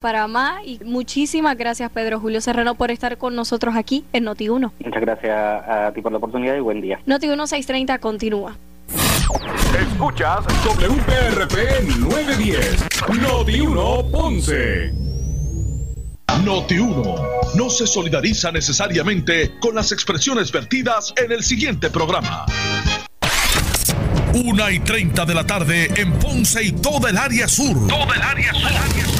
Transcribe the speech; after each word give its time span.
para 0.00 0.26
más 0.28 0.62
y 0.64 0.80
muchísimas 0.82 1.58
gracias 1.58 1.90
Pedro 1.90 2.18
Julio 2.18 2.40
Serrano 2.40 2.74
por 2.74 2.90
estar 2.90 3.18
con 3.18 3.36
nosotros 3.36 3.76
aquí 3.76 4.02
en 4.14 4.24
Noti1. 4.24 4.72
Muchas 4.82 5.00
gracias 5.02 5.36
a 5.36 5.92
ti 5.94 6.00
por 6.00 6.10
la 6.10 6.16
oportunidad 6.16 6.56
y 6.56 6.60
buen 6.60 6.80
día. 6.80 7.00
Noti1 7.06 7.46
630 7.46 7.98
continúa. 7.98 8.56
Escuchas 9.78 10.46
WPRP 10.64 11.98
910, 11.98 12.88
Noti1 13.08 14.10
Ponce. 14.10 14.90
Noti1 16.46 17.56
no 17.56 17.68
se 17.68 17.86
solidariza 17.86 18.50
necesariamente 18.50 19.50
con 19.60 19.74
las 19.74 19.92
expresiones 19.92 20.50
vertidas 20.50 21.12
en 21.22 21.30
el 21.30 21.42
siguiente 21.42 21.90
programa. 21.90 22.46
Una 24.32 24.70
y 24.70 24.78
30 24.78 25.26
de 25.26 25.34
la 25.34 25.44
tarde 25.44 25.90
en 25.94 26.10
Ponce 26.14 26.64
y 26.64 26.72
toda 26.72 27.10
el 27.10 27.18
área 27.18 27.46
sur. 27.46 27.86
Toda 27.86 28.14
el 28.14 28.22
área 28.22 28.54
sur. 28.54 29.19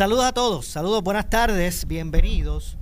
Saludos 0.00 0.24
a 0.24 0.32
todos, 0.32 0.64
saludos, 0.64 1.02
buenas 1.02 1.28
tardes, 1.28 1.86
bienvenidos. 1.86 2.78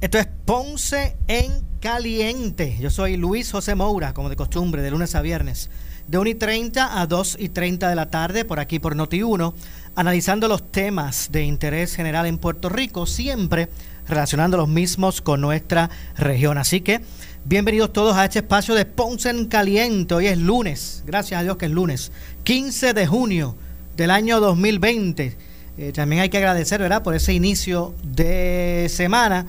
Esto 0.00 0.18
es 0.18 0.28
Ponce 0.44 1.16
en 1.26 1.50
Caliente. 1.80 2.78
Yo 2.80 2.90
soy 2.90 3.16
Luis 3.16 3.50
José 3.50 3.74
Moura, 3.74 4.14
como 4.14 4.28
de 4.28 4.36
costumbre, 4.36 4.80
de 4.80 4.92
lunes 4.92 5.16
a 5.16 5.20
viernes, 5.20 5.68
de 6.06 6.16
1 6.16 6.30
y 6.30 6.34
30 6.36 7.00
a 7.00 7.08
2 7.08 7.38
y 7.40 7.48
30 7.48 7.88
de 7.88 7.96
la 7.96 8.08
tarde, 8.08 8.44
por 8.44 8.60
aquí 8.60 8.78
por 8.78 8.94
Noti1, 8.94 9.52
analizando 9.96 10.46
los 10.46 10.70
temas 10.70 11.32
de 11.32 11.42
interés 11.42 11.96
general 11.96 12.24
en 12.26 12.38
Puerto 12.38 12.68
Rico, 12.68 13.04
siempre 13.04 13.68
relacionando 14.06 14.56
los 14.56 14.68
mismos 14.68 15.22
con 15.22 15.40
nuestra 15.40 15.90
región. 16.16 16.56
Así 16.56 16.82
que, 16.82 17.00
bienvenidos 17.44 17.92
todos 17.92 18.16
a 18.16 18.26
este 18.26 18.38
espacio 18.38 18.76
de 18.76 18.84
Ponce 18.84 19.28
en 19.28 19.46
Caliente. 19.46 20.14
Hoy 20.14 20.28
es 20.28 20.38
lunes, 20.38 21.02
gracias 21.04 21.40
a 21.40 21.42
Dios 21.42 21.56
que 21.56 21.66
es 21.66 21.72
lunes, 21.72 22.12
15 22.44 22.92
de 22.92 23.08
junio 23.08 23.56
del 23.96 24.12
año 24.12 24.38
2020 24.38 25.52
eh, 25.76 25.92
también 25.92 26.22
hay 26.22 26.28
que 26.28 26.38
agradecer, 26.38 26.80
¿verdad?, 26.80 27.02
por 27.02 27.14
ese 27.14 27.32
inicio 27.32 27.94
de 28.04 28.86
semana 28.88 29.46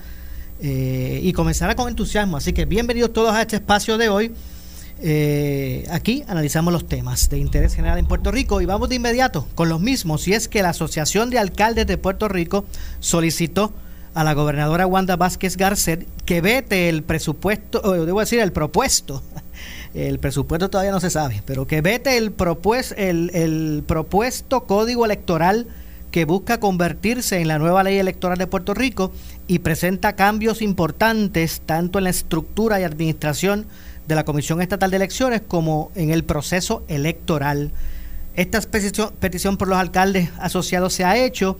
eh, 0.60 1.20
y 1.22 1.32
comenzará 1.32 1.76
con 1.76 1.88
entusiasmo. 1.88 2.36
Así 2.36 2.52
que 2.52 2.64
bienvenidos 2.64 3.12
todos 3.12 3.32
a 3.34 3.42
este 3.42 3.56
espacio 3.56 3.96
de 3.96 4.08
hoy. 4.08 4.32
Eh, 5.02 5.86
aquí 5.90 6.24
analizamos 6.26 6.72
los 6.72 6.88
temas 6.88 7.28
de 7.28 7.38
interés 7.38 7.74
general 7.74 7.98
en 7.98 8.06
Puerto 8.06 8.32
Rico 8.32 8.62
y 8.62 8.66
vamos 8.66 8.88
de 8.88 8.96
inmediato 8.96 9.46
con 9.54 9.68
los 9.68 9.80
mismos. 9.80 10.26
Y 10.26 10.32
es 10.32 10.48
que 10.48 10.62
la 10.62 10.70
Asociación 10.70 11.30
de 11.30 11.38
Alcaldes 11.38 11.86
de 11.86 11.98
Puerto 11.98 12.28
Rico 12.28 12.64
solicitó 12.98 13.72
a 14.14 14.24
la 14.24 14.32
gobernadora 14.32 14.86
Wanda 14.86 15.16
Vázquez 15.16 15.56
Garcet 15.56 16.06
que 16.24 16.40
vete 16.40 16.88
el 16.88 17.02
presupuesto, 17.02 17.82
o 17.84 17.92
debo 17.92 18.20
decir 18.20 18.40
el 18.40 18.50
propuesto, 18.50 19.22
el 19.94 20.18
presupuesto 20.18 20.70
todavía 20.70 20.90
no 20.90 21.00
se 21.00 21.10
sabe, 21.10 21.42
pero 21.44 21.66
que 21.66 21.82
vete 21.82 22.16
el, 22.16 22.34
el, 22.96 23.30
el 23.34 23.84
propuesto 23.86 24.64
código 24.64 25.04
electoral 25.04 25.68
que 26.16 26.24
busca 26.24 26.60
convertirse 26.60 27.42
en 27.42 27.48
la 27.48 27.58
nueva 27.58 27.82
ley 27.82 27.98
electoral 27.98 28.38
de 28.38 28.46
Puerto 28.46 28.72
Rico 28.72 29.12
y 29.46 29.58
presenta 29.58 30.16
cambios 30.16 30.62
importantes 30.62 31.60
tanto 31.66 31.98
en 31.98 32.04
la 32.04 32.10
estructura 32.10 32.80
y 32.80 32.84
administración 32.84 33.66
de 34.08 34.14
la 34.14 34.24
Comisión 34.24 34.62
Estatal 34.62 34.90
de 34.90 34.96
Elecciones 34.96 35.42
como 35.46 35.92
en 35.94 36.10
el 36.10 36.24
proceso 36.24 36.84
electoral. 36.88 37.70
Esta 38.34 38.62
petición, 38.62 39.58
por 39.58 39.68
los 39.68 39.76
alcaldes 39.76 40.30
asociados 40.38 40.94
se 40.94 41.04
ha 41.04 41.18
hecho. 41.18 41.58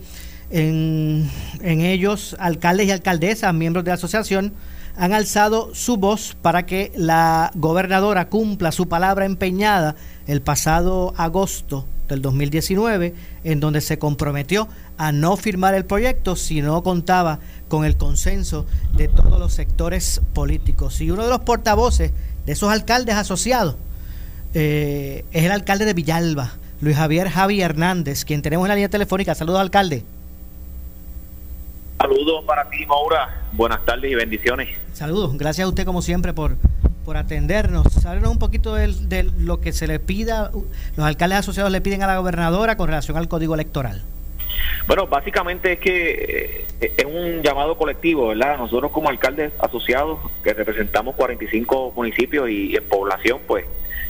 En, 0.49 1.29
en 1.61 1.81
ellos, 1.81 2.35
alcaldes 2.39 2.87
y 2.87 2.91
alcaldesas, 2.91 3.53
miembros 3.53 3.85
de 3.85 3.89
la 3.89 3.95
asociación, 3.95 4.53
han 4.95 5.13
alzado 5.13 5.75
su 5.75 5.97
voz 5.97 6.35
para 6.41 6.65
que 6.65 6.91
la 6.95 7.51
gobernadora 7.53 8.27
cumpla 8.27 8.71
su 8.71 8.89
palabra 8.89 9.25
empeñada 9.25 9.93
el 10.25 10.41
pasado 10.41 11.13
agosto 11.15 11.85
del 12.07 12.21
2019, 12.21 13.13
en 13.43 13.59
donde 13.59 13.81
se 13.81 13.99
comprometió 13.99 14.67
a 14.97 15.11
no 15.11 15.37
firmar 15.37 15.75
el 15.75 15.85
proyecto 15.85 16.35
si 16.35 16.61
no 16.61 16.83
contaba 16.83 17.39
con 17.67 17.85
el 17.85 17.97
consenso 17.97 18.65
de 18.95 19.07
todos 19.07 19.39
los 19.39 19.53
sectores 19.53 20.21
políticos. 20.33 21.01
Y 21.01 21.11
uno 21.11 21.23
de 21.23 21.29
los 21.29 21.41
portavoces 21.41 22.11
de 22.45 22.51
esos 22.53 22.71
alcaldes 22.71 23.15
asociados 23.15 23.75
eh, 24.53 25.25
es 25.31 25.43
el 25.43 25.51
alcalde 25.51 25.85
de 25.85 25.93
Villalba, 25.93 26.53
Luis 26.81 26.95
Javier 26.95 27.29
Javi 27.29 27.61
Hernández, 27.61 28.23
quien 28.25 28.41
tenemos 28.41 28.65
en 28.65 28.69
la 28.69 28.75
línea 28.75 28.89
telefónica. 28.89 29.35
Saludos, 29.35 29.59
alcalde. 29.59 30.03
Saludos 31.99 32.45
para 32.45 32.69
ti, 32.69 32.85
Maura. 32.85 33.43
Buenas 33.53 33.83
tardes 33.85 34.11
y 34.11 34.15
bendiciones. 34.15 34.77
Saludos. 34.93 35.35
Gracias 35.35 35.65
a 35.65 35.69
usted, 35.69 35.85
como 35.85 36.01
siempre, 36.01 36.33
por 36.33 36.55
por 37.07 37.15
atendernos. 37.15 38.05
Háblenos 38.05 38.31
un 38.31 38.37
poquito 38.37 38.75
de, 38.75 39.23
lo 39.39 39.61
que 39.61 39.71
se 39.71 39.87
le 39.87 39.97
pida, 39.97 40.51
los 40.97 41.05
alcaldes 41.05 41.39
asociados 41.39 41.71
le 41.71 41.79
piden 41.79 42.03
a 42.03 42.07
la 42.07 42.17
gobernadora 42.17 42.75
con 42.75 42.87
relación 42.87 43.15
al 43.15 43.29
código 43.29 43.55
electoral. 43.55 44.03
Bueno, 44.87 45.07
básicamente 45.07 45.71
es 45.71 45.79
que 45.79 46.65
eh, 46.81 46.93
es 46.97 47.05
un 47.05 47.41
llamado 47.41 47.77
colectivo, 47.77 48.27
¿verdad? 48.27 48.57
Nosotros 48.57 48.91
como 48.91 49.07
alcaldes 49.07 49.53
asociados, 49.57 50.19
que 50.43 50.53
representamos 50.53 51.15
45 51.15 51.93
municipios 51.95 52.49
y, 52.49 52.75
en 52.75 52.83
población, 52.83 53.39
pues 53.47 53.63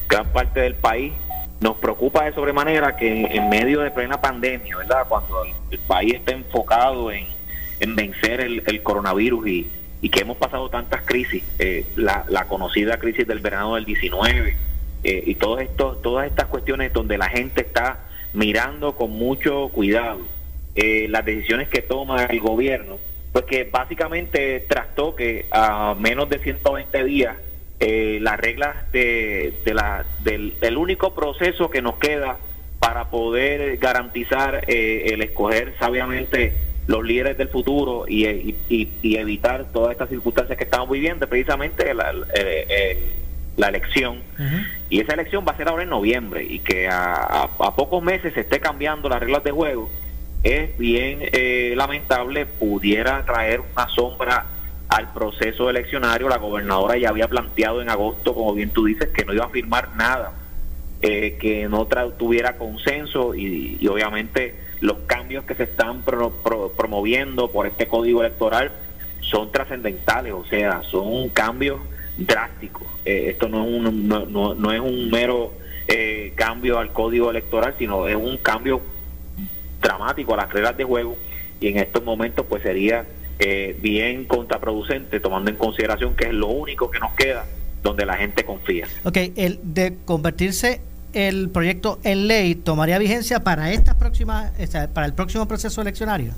gran 0.09 0.25
parte 0.33 0.61
del 0.61 0.73
país, 0.73 1.13
nos 1.59 1.77
preocupa 1.77 2.25
de 2.25 2.33
sobremanera 2.33 2.95
que 2.95 3.25
en, 3.25 3.49
medio 3.49 3.81
de 3.81 3.91
plena 3.91 4.19
pandemia, 4.19 4.75
¿verdad? 4.75 5.05
Cuando 5.07 5.43
el, 5.69 5.79
país 5.81 6.15
está 6.15 6.31
enfocado 6.31 7.11
en, 7.11 7.27
vencer 7.95 8.41
el 8.41 8.81
coronavirus 8.81 9.47
y, 9.47 9.69
y 10.01 10.09
que 10.09 10.21
hemos 10.21 10.37
pasado 10.37 10.69
tantas 10.69 11.01
crisis, 11.03 11.43
eh, 11.59 11.85
la, 11.95 12.45
conocida 12.47 12.97
crisis 12.97 13.27
del 13.27 13.39
verano 13.39 13.75
del 13.75 13.85
19 13.85 14.55
eh, 15.03 15.23
y 15.25 15.35
todos 15.35 15.61
estos, 15.61 16.01
todas 16.01 16.27
estas 16.27 16.45
cuestiones 16.45 16.93
donde 16.93 17.17
la 17.17 17.29
gente 17.29 17.61
está 17.61 17.99
mirando 18.33 18.95
con 18.95 19.11
mucho 19.11 19.69
cuidado 19.69 20.19
eh, 20.75 21.07
las 21.09 21.25
decisiones 21.25 21.69
que 21.69 21.81
toma 21.81 22.25
el 22.25 22.39
gobierno, 22.39 22.99
pues 23.31 23.45
que 23.45 23.63
básicamente 23.63 24.59
trastoque 24.61 25.47
a 25.51 25.95
menos 25.99 26.29
de 26.29 26.39
120 26.39 27.03
días 27.03 27.35
las 27.79 28.39
reglas 28.39 28.91
de, 28.91 29.53
de 29.63 29.73
la, 29.75 30.03
del, 30.23 30.59
del, 30.59 30.77
único 30.77 31.13
proceso 31.13 31.69
que 31.69 31.83
nos 31.83 31.97
queda 31.97 32.37
para 32.79 33.11
poder 33.11 33.77
garantizar 33.77 34.63
el 34.67 35.21
escoger 35.21 35.75
sabiamente 35.77 36.55
los 36.87 37.03
líderes 37.03 37.37
del 37.37 37.49
futuro 37.49 38.05
y, 38.07 38.55
evitar 39.03 39.65
todas 39.73 39.91
estas 39.91 40.09
circunstancias 40.09 40.57
que 40.57 40.63
estamos 40.63 40.89
viviendo, 40.89 41.27
precisamente 41.27 41.93
la, 41.93 42.13
la 43.57 43.67
elección. 43.67 44.21
Y 44.89 45.01
esa 45.01 45.13
elección 45.13 45.45
va 45.45 45.51
a 45.51 45.57
ser 45.57 45.67
ahora 45.67 45.83
en 45.83 45.89
noviembre 45.89 46.43
y 46.43 46.59
que 46.59 46.87
a, 46.89 47.49
pocos 47.75 48.01
meses 48.01 48.33
se 48.33 48.41
esté 48.41 48.59
cambiando 48.59 49.09
las 49.09 49.19
reglas 49.19 49.43
de 49.43 49.51
juego, 49.51 49.89
es 50.43 50.77
bien 50.77 51.19
eh, 51.21 51.73
lamentable, 51.75 52.45
pudiera 52.45 53.25
traer 53.25 53.61
una 53.75 53.89
sombra 53.89 54.45
al 54.87 55.11
proceso 55.11 55.69
eleccionario. 55.69 56.29
La 56.29 56.37
gobernadora 56.37 56.97
ya 56.97 57.09
había 57.09 57.27
planteado 57.27 57.81
en 57.81 57.89
agosto, 57.89 58.33
como 58.33 58.53
bien 58.53 58.69
tú 58.69 58.85
dices, 58.85 59.09
que 59.09 59.25
no 59.25 59.33
iba 59.33 59.45
a 59.45 59.49
firmar 59.49 59.89
nada 59.97 60.31
eh, 61.01 61.37
que 61.39 61.67
no 61.67 61.85
tuviera 62.17 62.57
consenso 62.57 63.35
y 63.35 63.85
obviamente 63.87 64.66
los 64.79 64.97
cambios 65.07 65.43
que 65.45 65.55
se 65.55 65.63
están 65.63 66.03
promoviendo 66.03 67.51
por 67.51 67.67
este 67.67 67.87
código 67.87 68.21
electoral 68.21 68.71
son 69.21 69.51
trascendentales, 69.51 70.33
o 70.33 70.45
sea, 70.45 70.83
son 70.83 71.29
cambios 71.29 71.79
drásticos. 72.17 72.87
Eh, 73.05 73.29
esto 73.29 73.47
no 73.47 73.63
es 73.63 73.69
un, 73.69 74.07
no, 74.07 74.55
no, 74.55 74.71
es 74.71 74.79
un 74.79 75.09
mero 75.09 75.53
eh, 75.87 76.33
cambio 76.35 76.79
al 76.79 76.91
código 76.93 77.29
electoral, 77.29 77.75
sino 77.77 78.07
es 78.07 78.15
un 78.15 78.37
cambio 78.37 78.81
dramático 79.81 80.33
a 80.33 80.37
las 80.37 80.51
reglas 80.51 80.77
de 80.77 80.83
juego 80.83 81.17
y 81.59 81.67
en 81.67 81.77
estos 81.77 82.03
momentos 82.03 82.45
pues 82.47 82.63
sería 82.63 83.05
eh, 83.39 83.77
bien 83.81 84.25
contraproducente 84.25 85.19
tomando 85.19 85.51
en 85.51 85.57
consideración 85.57 86.15
que 86.15 86.25
es 86.25 86.33
lo 86.33 86.47
único 86.47 86.89
que 86.89 86.99
nos 86.99 87.13
queda 87.13 87.45
donde 87.83 88.05
la 88.05 88.17
gente 88.17 88.43
confía. 88.43 88.87
Ok, 89.03 89.17
el 89.35 89.59
de 89.63 89.97
convertirse 90.05 90.81
el 91.13 91.49
proyecto 91.49 91.99
en 92.03 92.27
ley 92.27 92.55
tomaría 92.55 92.97
vigencia 92.97 93.43
para 93.43 93.71
esta 93.71 93.97
próxima, 93.97 94.51
para 94.93 95.05
el 95.07 95.13
próximo 95.13 95.47
proceso 95.47 95.81
eleccionario. 95.81 96.33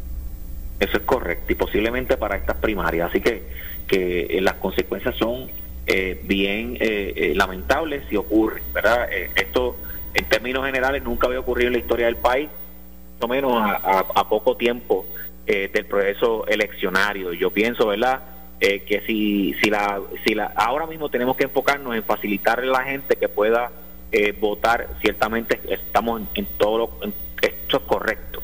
Eso 0.80 0.98
es 0.98 1.04
correcto 1.04 1.52
y 1.52 1.56
posiblemente 1.56 2.18
para 2.18 2.38
estas 2.38 2.58
primarias. 2.58 3.10
Así 3.10 3.22
que, 3.22 3.44
que 3.88 4.28
eh, 4.30 4.42
las 4.42 4.56
consecuencias 4.56 5.16
son 5.18 5.50
eh, 5.88 6.22
bien 6.24 6.78
eh, 6.80 7.34
lamentables 7.36 8.04
si 8.10 8.16
ocurre, 8.16 8.62
¿verdad? 8.74 9.10
esto 9.36 9.76
en 10.14 10.26
términos 10.26 10.66
generales 10.66 11.04
nunca 11.04 11.28
había 11.28 11.40
ocurrido 11.40 11.68
en 11.68 11.74
la 11.74 11.80
historia 11.80 12.06
del 12.06 12.16
país 12.16 12.50
mucho 13.20 13.28
menos 13.28 13.54
a, 13.62 14.30
poco 14.30 14.56
tiempo 14.56 15.06
eh, 15.46 15.70
del 15.74 15.86
proceso 15.86 16.48
eleccionario. 16.48 17.34
Yo 17.34 17.52
pienso, 17.52 17.88
¿verdad? 17.88 18.22
Eh, 18.62 18.84
que 18.84 19.02
si, 19.02 19.54
si, 19.62 19.70
la, 19.70 20.00
si 20.26 20.36
la, 20.36 20.46
ahora 20.56 20.86
mismo 20.86 21.10
tenemos 21.10 21.36
que 21.36 21.46
enfocarnos 21.46 21.96
en 21.96 22.04
facilitarle 22.04 22.70
a 22.70 22.80
la 22.80 22.84
gente 22.84 23.16
que 23.16 23.28
pueda 23.28 23.72
eh, 24.12 24.32
votar, 24.40 24.88
ciertamente 25.02 25.60
estamos 25.70 26.22
en, 26.34 26.46
todo 26.58 26.78
lo, 26.78 26.92
esto 27.42 27.78
es 27.78 27.84
correcto, 27.84 28.42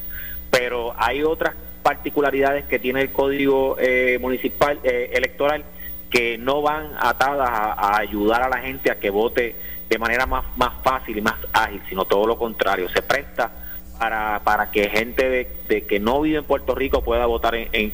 pero 0.51 0.93
hay 0.97 1.23
otras 1.23 1.55
particularidades 1.83 2.65
que 2.65 2.79
tiene 2.79 3.01
el 3.01 3.11
código 3.11 3.77
municipal 4.19 4.79
electoral 4.83 5.63
que 6.09 6.37
no 6.37 6.61
van 6.61 6.91
atadas 6.97 7.49
a, 7.51 7.97
ayudar 7.97 8.41
a 8.41 8.49
la 8.49 8.59
gente 8.59 8.89
a 8.89 8.95
que 8.95 9.09
vote 9.09 9.55
de 9.89 9.97
manera 9.99 10.25
más, 10.25 10.45
más 10.55 10.71
fácil 10.83 11.17
y 11.17 11.21
más 11.21 11.35
ágil, 11.51 11.81
sino 11.89 12.05
todo 12.05 12.25
lo 12.25 12.37
contrario, 12.37 12.87
se 12.89 13.01
presta 13.01 13.51
para, 13.99 14.41
para 14.43 14.71
que 14.71 14.89
gente 14.89 15.29
de, 15.67 15.85
que 15.85 15.99
no 15.99 16.21
vive 16.21 16.37
en 16.37 16.45
Puerto 16.45 16.73
Rico 16.73 17.03
pueda 17.03 17.25
votar 17.25 17.55
en, 17.55 17.69
en, 17.73 17.93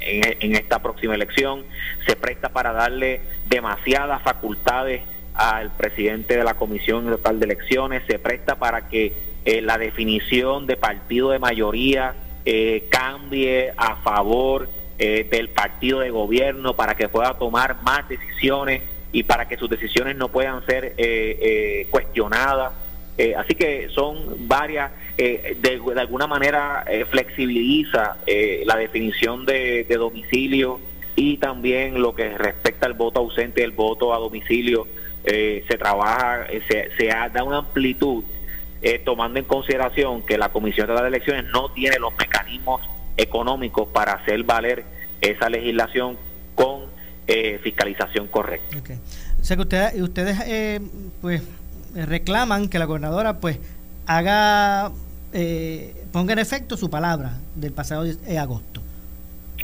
en, 0.00 0.56
esta 0.56 0.82
próxima 0.82 1.14
elección, 1.14 1.64
se 2.06 2.16
presta 2.16 2.48
para 2.48 2.72
darle 2.72 3.20
demasiadas 3.48 4.22
facultades 4.22 5.02
al 5.34 5.70
presidente 5.72 6.36
de 6.36 6.44
la 6.44 6.54
Comisión 6.54 7.10
Local 7.10 7.38
de 7.38 7.46
Elecciones, 7.46 8.02
se 8.06 8.18
presta 8.18 8.56
para 8.56 8.88
que 8.88 9.12
eh, 9.44 9.60
la 9.62 9.78
definición 9.78 10.66
de 10.66 10.76
partido 10.76 11.30
de 11.30 11.38
mayoría 11.38 12.14
eh, 12.44 12.86
cambie 12.90 13.72
a 13.76 13.96
favor 13.96 14.68
eh, 14.98 15.26
del 15.30 15.48
partido 15.48 16.00
de 16.00 16.10
gobierno, 16.10 16.74
para 16.74 16.94
que 16.94 17.08
pueda 17.08 17.34
tomar 17.38 17.82
más 17.82 18.08
decisiones 18.08 18.82
y 19.12 19.24
para 19.24 19.48
que 19.48 19.56
sus 19.56 19.68
decisiones 19.68 20.16
no 20.16 20.28
puedan 20.28 20.64
ser 20.66 20.94
cuestionadas. 21.90 22.72
Eh, 23.18 23.34
así 23.36 23.54
que 23.54 23.88
son 23.90 24.48
varias, 24.48 24.90
eh, 25.18 25.56
de, 25.60 26.00
alguna 26.00 26.26
manera 26.26 26.84
eh, 26.88 27.04
flexibiliza 27.10 28.16
la 28.64 28.76
definición 28.76 29.44
de, 29.44 29.84
domicilio 29.84 30.80
y 31.14 31.36
también 31.36 32.00
lo 32.00 32.14
que 32.14 32.36
respecta 32.38 32.86
al 32.86 32.94
voto 32.94 33.20
ausente, 33.20 33.62
el 33.62 33.72
voto 33.72 34.14
a 34.14 34.18
domicilio, 34.18 34.88
se 35.24 35.78
trabaja, 35.78 36.46
se, 36.68 36.90
se 36.96 37.06
da 37.06 37.44
una 37.44 37.58
amplitud 37.58 38.24
tomando 39.04 39.38
en 39.38 39.44
consideración 39.44 40.22
que 40.22 40.36
la 40.36 40.48
Comisión 40.48 40.88
de 40.88 40.94
las 40.94 41.04
Elecciones 41.04 41.44
no 41.52 41.70
tiene 41.70 41.98
los 41.98 42.12
mecanismos 42.16 42.80
económicos 43.16 43.88
para 43.92 44.14
hacer 44.14 44.42
valer 44.42 44.84
esa 45.20 45.48
legislación 45.48 46.18
con 46.54 46.86
fiscalización 47.62 48.26
correcta. 48.26 48.76
O 49.40 49.44
sea 49.44 49.56
que 49.56 49.62
ustedes, 49.62 50.00
ustedes 50.00 50.80
pues 51.20 51.42
eh, 51.94 52.06
reclaman 52.06 52.68
que 52.68 52.78
la 52.78 52.86
gobernadora 52.86 53.38
pues 53.38 53.58
haga, 54.06 54.90
eh, 55.32 55.94
ponga 56.10 56.32
en 56.32 56.38
efecto 56.38 56.76
su 56.76 56.88
palabra 56.88 57.38
del 57.54 57.72
pasado 57.72 58.04
de 58.04 58.38
agosto. 58.38 58.80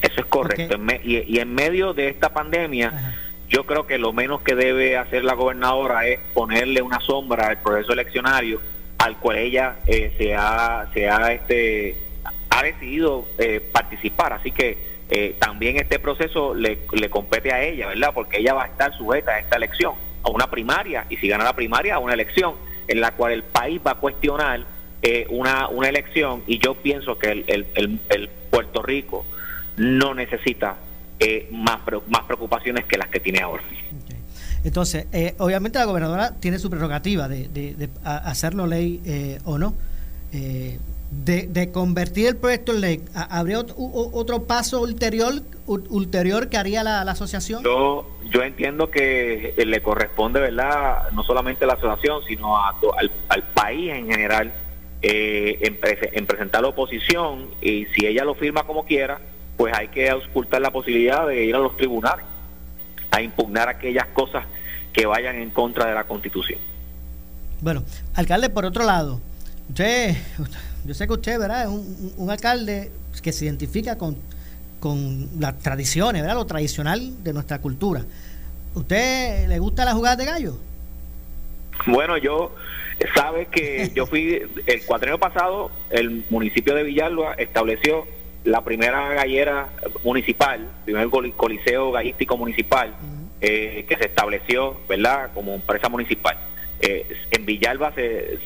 Eso 0.02 0.20
es 0.20 0.26
correcto. 0.26 0.76
y, 1.02 1.38
en 1.38 1.54
medio 1.54 1.94
de 1.94 2.08
esta 2.08 2.32
pandemia, 2.32 3.16
yo 3.48 3.64
creo 3.64 3.86
que 3.86 3.98
lo 3.98 4.12
menos 4.12 4.42
que 4.42 4.54
debe 4.54 4.96
hacer 4.96 5.24
la 5.24 5.34
gobernadora 5.34 6.06
es 6.06 6.20
ponerle 6.34 6.82
una 6.82 7.00
sombra 7.00 7.48
al 7.48 7.58
proceso 7.58 7.92
eleccionario 7.92 8.60
al 8.98 9.16
cual 9.18 9.38
ella 9.38 9.76
eh, 9.86 10.12
se 10.18 10.34
ha, 10.34 10.88
se 10.92 11.08
ha, 11.08 11.32
este, 11.32 11.96
ha 12.50 12.62
decidido 12.62 13.26
participar. 13.72 14.32
Así 14.32 14.50
que 14.50 14.98
también 15.38 15.76
este 15.76 15.98
proceso 15.98 16.54
le, 16.54 16.80
le 16.92 17.08
compete 17.08 17.52
a 17.52 17.62
ella, 17.62 17.86
¿verdad? 17.86 18.10
Porque 18.12 18.38
ella 18.38 18.54
va 18.54 18.64
a 18.64 18.66
estar 18.66 18.92
sujeta 18.98 19.32
a 19.32 19.38
esta 19.38 19.56
elección 19.56 19.94
a 20.22 20.30
una 20.30 20.50
primaria 20.50 21.06
y 21.08 21.16
si 21.16 21.28
gana 21.28 21.44
la 21.44 21.54
primaria 21.54 21.94
a 21.94 21.98
una 21.98 22.14
elección 22.14 22.54
en 22.88 23.00
la 23.00 23.12
cual 23.12 23.32
el 23.32 23.44
país 23.44 23.80
va 23.86 23.92
a 23.92 23.94
cuestionar 23.96 24.64
eh, 25.02 25.26
una, 25.30 25.68
una 25.68 25.88
elección 25.88 26.42
y 26.46 26.58
yo 26.58 26.74
pienso 26.74 27.18
que 27.18 27.30
el, 27.30 27.66
el, 27.74 28.30
Puerto 28.50 28.82
Rico 28.82 29.26
no 29.76 30.14
necesita 30.14 30.76
eh, 31.20 31.48
más, 31.52 31.80
más 32.08 32.22
preocupaciones 32.26 32.84
que 32.86 32.98
las 32.98 33.08
que 33.08 33.20
tiene 33.20 33.40
ahora. 33.40 33.62
Entonces, 34.64 35.06
eh, 35.12 35.34
obviamente 35.38 35.78
la 35.78 35.84
gobernadora 35.84 36.34
tiene 36.40 36.58
su 36.58 36.68
prerrogativa 36.68 37.28
de, 37.28 37.48
de, 37.48 37.88
hacerlo 38.04 38.66
ley 38.66 39.38
o 39.44 39.58
no. 39.58 39.74
Eh, 40.32 40.78
de, 41.10 41.72
convertir 41.72 42.26
el 42.26 42.36
proyecto 42.36 42.72
en 42.72 42.82
ley, 42.82 43.04
¿habría 43.14 43.58
otro, 43.60 44.44
paso 44.44 44.82
ulterior 44.82 45.32
ulterior 45.66 46.50
que 46.50 46.58
haría 46.58 46.82
la, 46.82 47.00
asociación? 47.00 47.64
Yo 47.64 48.06
yo 48.30 48.42
entiendo 48.42 48.90
que 48.90 49.54
le 49.56 49.82
corresponde, 49.82 50.40
¿verdad? 50.40 51.10
No 51.12 51.24
solamente 51.24 51.64
a 51.64 51.68
la 51.68 51.74
asociación, 51.74 52.22
sino 52.26 52.58
a, 52.58 52.78
al, 53.28 53.42
país 53.54 53.90
en 53.90 54.10
general, 54.10 54.52
eh, 55.00 55.58
en, 55.62 56.26
presentar 56.26 56.60
la 56.60 56.68
oposición 56.68 57.48
y 57.62 57.86
si 57.86 58.06
ella 58.06 58.24
lo 58.24 58.34
firma 58.34 58.64
como 58.64 58.84
quiera, 58.84 59.18
pues 59.58 59.74
hay 59.76 59.88
que 59.88 60.08
auscultar 60.08 60.62
la 60.62 60.70
posibilidad 60.70 61.26
de 61.26 61.44
ir 61.44 61.54
a 61.54 61.58
los 61.58 61.76
tribunales 61.76 62.24
a 63.10 63.20
impugnar 63.20 63.68
aquellas 63.68 64.06
cosas 64.06 64.46
que 64.92 65.04
vayan 65.04 65.36
en 65.36 65.50
contra 65.50 65.86
de 65.86 65.94
la 65.94 66.04
Constitución. 66.04 66.60
Bueno, 67.60 67.82
alcalde, 68.14 68.48
por 68.48 68.64
otro 68.64 68.84
lado, 68.84 69.20
usted 69.68 70.16
yo 70.84 70.94
sé 70.94 71.06
que 71.06 71.12
usted, 71.12 71.38
¿verdad? 71.38 71.64
Es 71.64 72.14
un, 72.16 72.30
alcalde 72.30 72.90
que 73.20 73.32
se 73.32 73.44
identifica 73.46 73.98
con, 73.98 74.16
con 74.80 75.28
las 75.38 75.58
tradiciones, 75.58 76.22
¿verdad? 76.22 76.36
Lo 76.36 76.46
tradicional 76.46 77.22
de 77.24 77.32
nuestra 77.32 77.60
cultura. 77.60 78.04
¿Usted 78.74 79.48
le 79.48 79.58
gusta 79.58 79.84
la 79.84 79.92
jugada 79.92 80.16
de 80.16 80.24
gallo? 80.24 80.56
Bueno, 81.86 82.16
yo 82.16 82.54
sabe 83.14 83.46
que 83.46 83.90
yo 83.94 84.06
fui 84.06 84.42
el 84.66 84.84
cuatreno 84.86 85.18
pasado, 85.18 85.70
el 85.90 86.24
municipio 86.30 86.74
de 86.74 86.84
Villalba 86.84 87.34
estableció 87.34 88.06
la 88.48 88.64
primera 88.64 89.12
gallera 89.12 89.68
municipal, 90.02 90.68
primer 90.84 91.08
coliseo 91.08 91.92
gallístico 91.92 92.36
municipal 92.36 92.94
eh, 93.40 93.84
que 93.88 93.96
se 93.96 94.06
estableció, 94.06 94.80
¿verdad? 94.88 95.30
Como 95.34 95.54
empresa 95.54 95.88
municipal. 95.88 96.38
Eh, 96.80 97.06
en 97.30 97.44
Villalba 97.44 97.92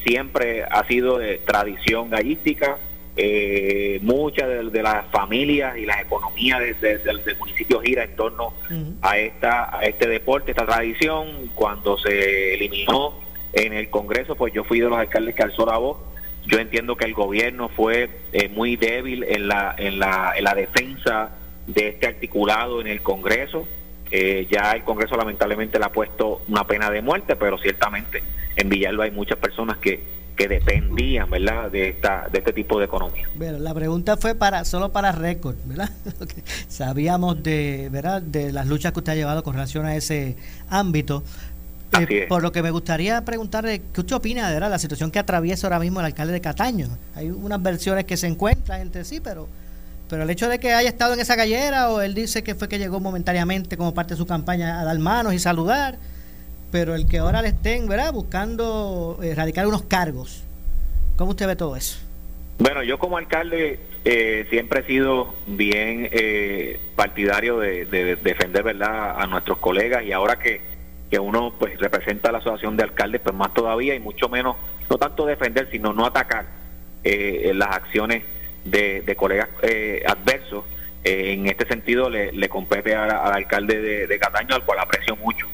siempre 0.04 0.64
ha 0.64 0.84
sido 0.87 1.19
de 1.19 1.38
tradición 1.38 2.10
gallística, 2.10 2.78
eh, 3.16 4.00
muchas 4.02 4.72
de, 4.72 4.82
las 4.82 5.06
familias 5.10 5.76
y 5.76 5.84
las 5.84 6.00
economías 6.00 6.60
del 6.81 7.37
municipio 7.38 7.81
gira 7.81 8.04
en 8.04 8.16
torno 8.16 8.54
a 9.02 9.19
esta 9.19 9.76
a 9.76 9.84
este 9.84 10.08
deporte, 10.08 10.50
esta 10.50 10.66
tradición. 10.66 11.50
Cuando 11.54 11.99
se 11.99 12.54
eliminó 12.54 13.20
en 13.52 13.75
el 13.75 13.90
Congreso, 13.90 14.34
pues 14.34 14.52
yo 14.52 14.64
fui 14.64 14.81
de 14.81 14.88
los 14.88 14.99
alcaldes 14.99 15.34
que 15.34 15.43
alzó 15.43 15.66
la 15.66 15.76
voz. 15.76 15.99
Yo 16.46 16.58
entiendo 16.58 16.96
que 16.96 17.04
el 17.04 17.14
gobierno 17.14 17.68
fue 17.68 18.10
eh, 18.32 18.48
muy 18.48 18.76
débil 18.76 19.24
en 19.24 19.48
la, 19.48 19.74
en, 19.78 19.98
la, 19.98 20.32
en 20.36 20.44
la 20.44 20.54
defensa 20.54 21.30
de 21.66 21.88
este 21.88 22.06
articulado 22.06 22.80
en 22.80 22.88
el 22.88 23.02
Congreso. 23.02 23.66
Eh, 24.11 24.46
ya 24.50 24.72
el 24.72 24.82
Congreso 24.82 25.16
lamentablemente 25.16 25.78
le 25.78 25.84
ha 25.87 25.92
puesto 25.92 26.42
una 26.49 26.66
pena 26.66 26.90
de 26.90 27.00
muerte, 27.00 27.37
pero 27.37 27.58
ciertamente 27.58 28.22
en 28.56 28.68
Villalba 28.68 29.04
hay 29.04 29.11
muchas 29.11 29.38
personas 29.38 29.78
que, 29.78 30.02
que 30.37 30.49
dependían, 30.49 31.30
¿verdad?, 31.30 31.70
de 31.70 31.90
esta 31.90 32.28
de 32.30 32.38
este 32.38 32.52
tipo 32.52 32.78
de 32.78 32.87
economía. 32.87 33.28
Bueno, 33.34 33.58
la 33.58 33.72
pregunta 33.75 34.16
fue 34.16 34.34
para 34.34 34.64
solo 34.64 34.92
para 34.92 35.12
récord, 35.12 35.56
¿verdad? 35.64 35.90
Sabíamos 36.68 37.42
de, 37.42 37.88
¿verdad?, 37.90 38.20
de 38.20 38.52
las 38.52 38.66
luchas 38.66 38.92
que 38.92 38.99
usted 38.99 39.12
ha 39.12 39.16
llevado 39.16 39.42
con 39.42 39.54
relación 39.54 39.87
a 39.87 39.96
ese 39.96 40.37
ámbito. 40.68 41.22
Eh, 42.00 42.26
por 42.28 42.42
lo 42.42 42.52
que 42.52 42.62
me 42.62 42.70
gustaría 42.70 43.22
preguntarle, 43.25 43.82
¿qué 43.92 44.00
usted 44.00 44.16
opina 44.16 44.50
de 44.50 44.61
la 44.61 44.78
situación 44.78 45.11
que 45.11 45.18
atraviesa 45.18 45.66
ahora 45.66 45.78
mismo 45.78 46.00
el 46.00 46.06
alcalde 46.06 46.32
de 46.32 46.40
Cataño? 46.40 46.88
Hay 47.14 47.30
unas 47.30 47.62
versiones 47.62 48.04
que 48.04 48.16
se 48.16 48.26
encuentran 48.26 48.80
entre 48.80 49.04
sí, 49.04 49.20
pero 49.20 49.49
pero 50.12 50.25
el 50.25 50.30
hecho 50.30 50.46
de 50.46 50.61
que 50.61 50.75
haya 50.75 50.90
estado 50.90 51.14
en 51.14 51.20
esa 51.20 51.37
gallera, 51.37 51.88
o 51.88 52.02
él 52.02 52.14
dice 52.14 52.42
que 52.42 52.54
fue 52.54 52.68
que 52.68 52.78
llegó 52.78 53.00
momentáneamente 53.00 53.78
como 53.78 53.94
parte 53.94 54.12
de 54.12 54.18
su 54.18 54.26
campaña 54.26 54.78
a 54.78 54.84
dar 54.84 54.99
manos 54.99 55.32
y 55.32 55.38
saludar, 55.38 55.96
pero 56.70 56.94
el 56.94 57.06
que 57.06 57.16
ahora 57.16 57.40
le 57.40 57.49
estén, 57.49 57.88
¿verdad?, 57.88 58.12
buscando 58.12 59.18
erradicar 59.22 59.66
unos 59.66 59.84
cargos. 59.84 60.44
¿Cómo 61.16 61.30
usted 61.30 61.46
ve 61.46 61.56
todo 61.56 61.76
eso? 61.76 61.99
Bueno, 62.58 62.82
yo 62.82 62.99
como 62.99 63.16
alcalde 63.16 63.80
eh, 64.04 64.46
siempre 64.50 64.80
he 64.80 64.87
sido 64.87 65.34
bien 65.46 66.11
eh, 66.12 66.78
partidario 66.94 67.58
de, 67.58 67.87
defender, 68.22 68.64
¿verdad?, 68.64 69.18
a 69.18 69.26
nuestros 69.26 69.56
colegas 69.61 70.04
y 70.04 70.12
ahora 70.12 70.38
que, 70.38 70.61
que 71.12 71.19
uno 71.19 71.52
pues 71.59 71.78
representa 71.78 72.31
a 72.31 72.33
la 72.33 72.38
asociación 72.38 72.75
de 72.75 72.85
alcaldes, 72.85 73.21
pues 73.21 73.35
más 73.35 73.52
todavía 73.52 73.95
y 73.95 74.00
mucho 74.00 74.31
menos, 74.31 74.57
no 74.88 74.97
tanto 74.97 75.26
defender, 75.26 75.69
sino 75.71 75.92
no 75.92 76.07
atacar 76.07 76.47
eh, 77.04 77.52
las 77.54 77.69
acciones 77.69 78.23
de, 78.64 79.14
colegas 79.14 79.50
eh, 79.61 80.02
adversos. 80.07 80.64
Eh, 81.04 81.35
en 81.35 81.49
este 81.49 81.66
sentido, 81.66 82.09
le, 82.09 82.49
compete 82.49 82.95
al 82.95 83.11
alcalde 83.11 84.07
de, 84.07 84.19
Cataño, 84.19 84.54
al 84.54 84.64
cual 84.64 84.78
aprecio 84.78 85.14
mucho, 85.16 85.47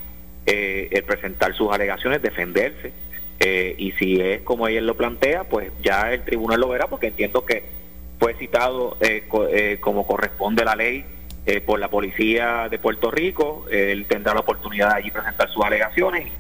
eh, 0.47 0.91
el 0.93 1.03
presentar 1.03 1.53
sus 1.57 1.73
alegaciones, 1.73 2.23
defenderse. 2.23 2.93
y 3.77 3.91
si 3.99 4.21
es 4.21 4.43
como 4.43 4.69
él 4.69 4.87
lo 4.87 4.97
plantea, 4.97 5.43
pues 5.43 5.73
ya 5.83 6.12
el 6.12 6.23
tribunal 6.23 6.61
lo 6.61 6.69
verá, 6.69 6.87
porque 6.87 7.09
entiendo 7.09 7.45
que 7.45 7.65
fue 8.21 8.35
citado 8.35 8.97
como 9.81 10.07
corresponde 10.07 10.65
la 10.65 10.77
ley 10.77 11.05
por 11.67 11.78
la 11.81 11.88
policía 11.88 12.69
de 12.71 12.78
Puerto 12.78 13.11
Rico. 13.11 13.67
Él 13.71 14.07
tendrá 14.07 14.35
la 14.35 14.40
oportunidad 14.40 14.90
de 14.90 14.97
allí 15.00 15.11
presentar 15.11 15.49
sus 15.50 15.64
alegaciones. 15.64 16.33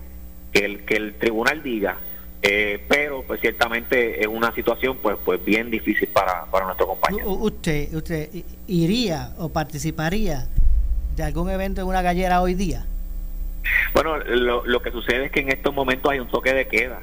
Que 0.52 0.64
el, 0.64 0.84
que 0.86 0.96
el 0.96 1.14
tribunal 1.14 1.62
diga 1.62 1.98
Eh, 2.40 2.78
pero 2.88 3.24
pues 3.26 3.40
ciertamente 3.40 4.20
es 4.20 4.28
una 4.28 4.54
situación 4.54 4.96
pues 5.02 5.16
pues 5.24 5.44
bien 5.44 5.70
difícil 5.70 6.08
para, 6.08 6.44
para 6.52 6.66
nuestro 6.66 6.86
compañero. 6.86 7.28
¿Usted, 7.30 7.92
¿Usted 7.92 8.28
iría 8.68 9.34
o 9.38 9.48
participaría 9.48 10.46
de 11.16 11.22
algún 11.24 11.50
evento 11.50 11.80
en 11.80 11.88
una 11.88 12.00
gallera 12.00 12.40
hoy 12.40 12.54
día? 12.54 12.86
Bueno, 13.92 14.18
lo, 14.18 14.64
lo 14.64 14.80
que 14.80 14.92
sucede 14.92 15.26
es 15.26 15.32
que 15.32 15.40
en 15.40 15.48
estos 15.48 15.74
momentos 15.74 16.12
hay 16.12 16.20
un 16.20 16.28
toque 16.28 16.54
de 16.54 16.68
queda 16.68 17.00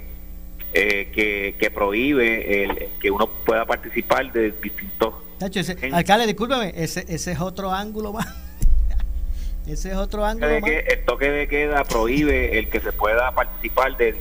eh, 0.73 1.11
que, 1.13 1.55
que, 1.59 1.69
prohíbe 1.69 2.63
el, 2.63 2.89
que 3.01 3.11
uno 3.11 3.27
pueda 3.45 3.65
participar 3.65 4.31
de 4.31 4.51
distintos... 4.51 5.13
alcalde, 5.91 6.27
discúlpeme, 6.27 6.73
ese, 6.75 7.05
ese 7.07 7.31
es 7.31 7.39
otro 7.39 7.71
ángulo 7.71 8.13
más. 8.13 8.27
ese 9.67 9.91
es 9.91 9.97
otro 9.97 10.25
ángulo 10.25 10.59
más. 10.59 10.69
el 10.69 11.05
toque 11.05 11.29
de 11.29 11.47
queda 11.47 11.83
prohíbe 11.83 12.57
el 12.57 12.69
que 12.69 12.79
se 12.79 12.91
pueda 12.91 13.31
participar 13.33 13.97
de 13.97 14.19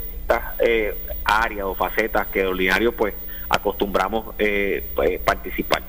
eh, 0.61 0.95
áreas 1.25 1.67
o 1.67 1.75
facetas 1.75 2.27
que 2.29 2.41
de 2.41 2.47
ordinario 2.47 2.97
pues 2.97 3.15
acostumbramos 3.49 4.35
eh, 4.39 4.91
pues, 4.95 5.21
participar. 5.21 5.83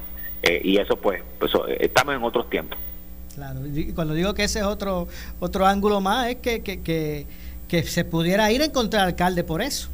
Eh, 0.44 0.62
y 0.64 0.78
eso 0.78 0.96
pues, 0.98 1.24
pues 1.40 1.52
estamos 1.80 2.16
en 2.16 2.24
otros 2.24 2.50
tiempos. 2.50 2.78
Claro, 3.34 3.66
y 3.66 3.92
cuando 3.94 4.14
digo 4.14 4.34
que 4.34 4.44
ese 4.44 4.60
es 4.60 4.66
otro 4.66 5.08
otro 5.40 5.66
ángulo 5.66 6.00
más, 6.00 6.30
es 6.30 6.36
que, 6.38 6.62
que, 6.62 6.82
que, 6.82 7.28
que 7.68 7.84
se 7.84 8.06
pudiera 8.06 8.50
ir 8.52 8.62
a 8.62 8.66
encontrar 8.66 9.06
alcalde 9.06 9.44
por 9.44 9.62
eso. 9.62 9.90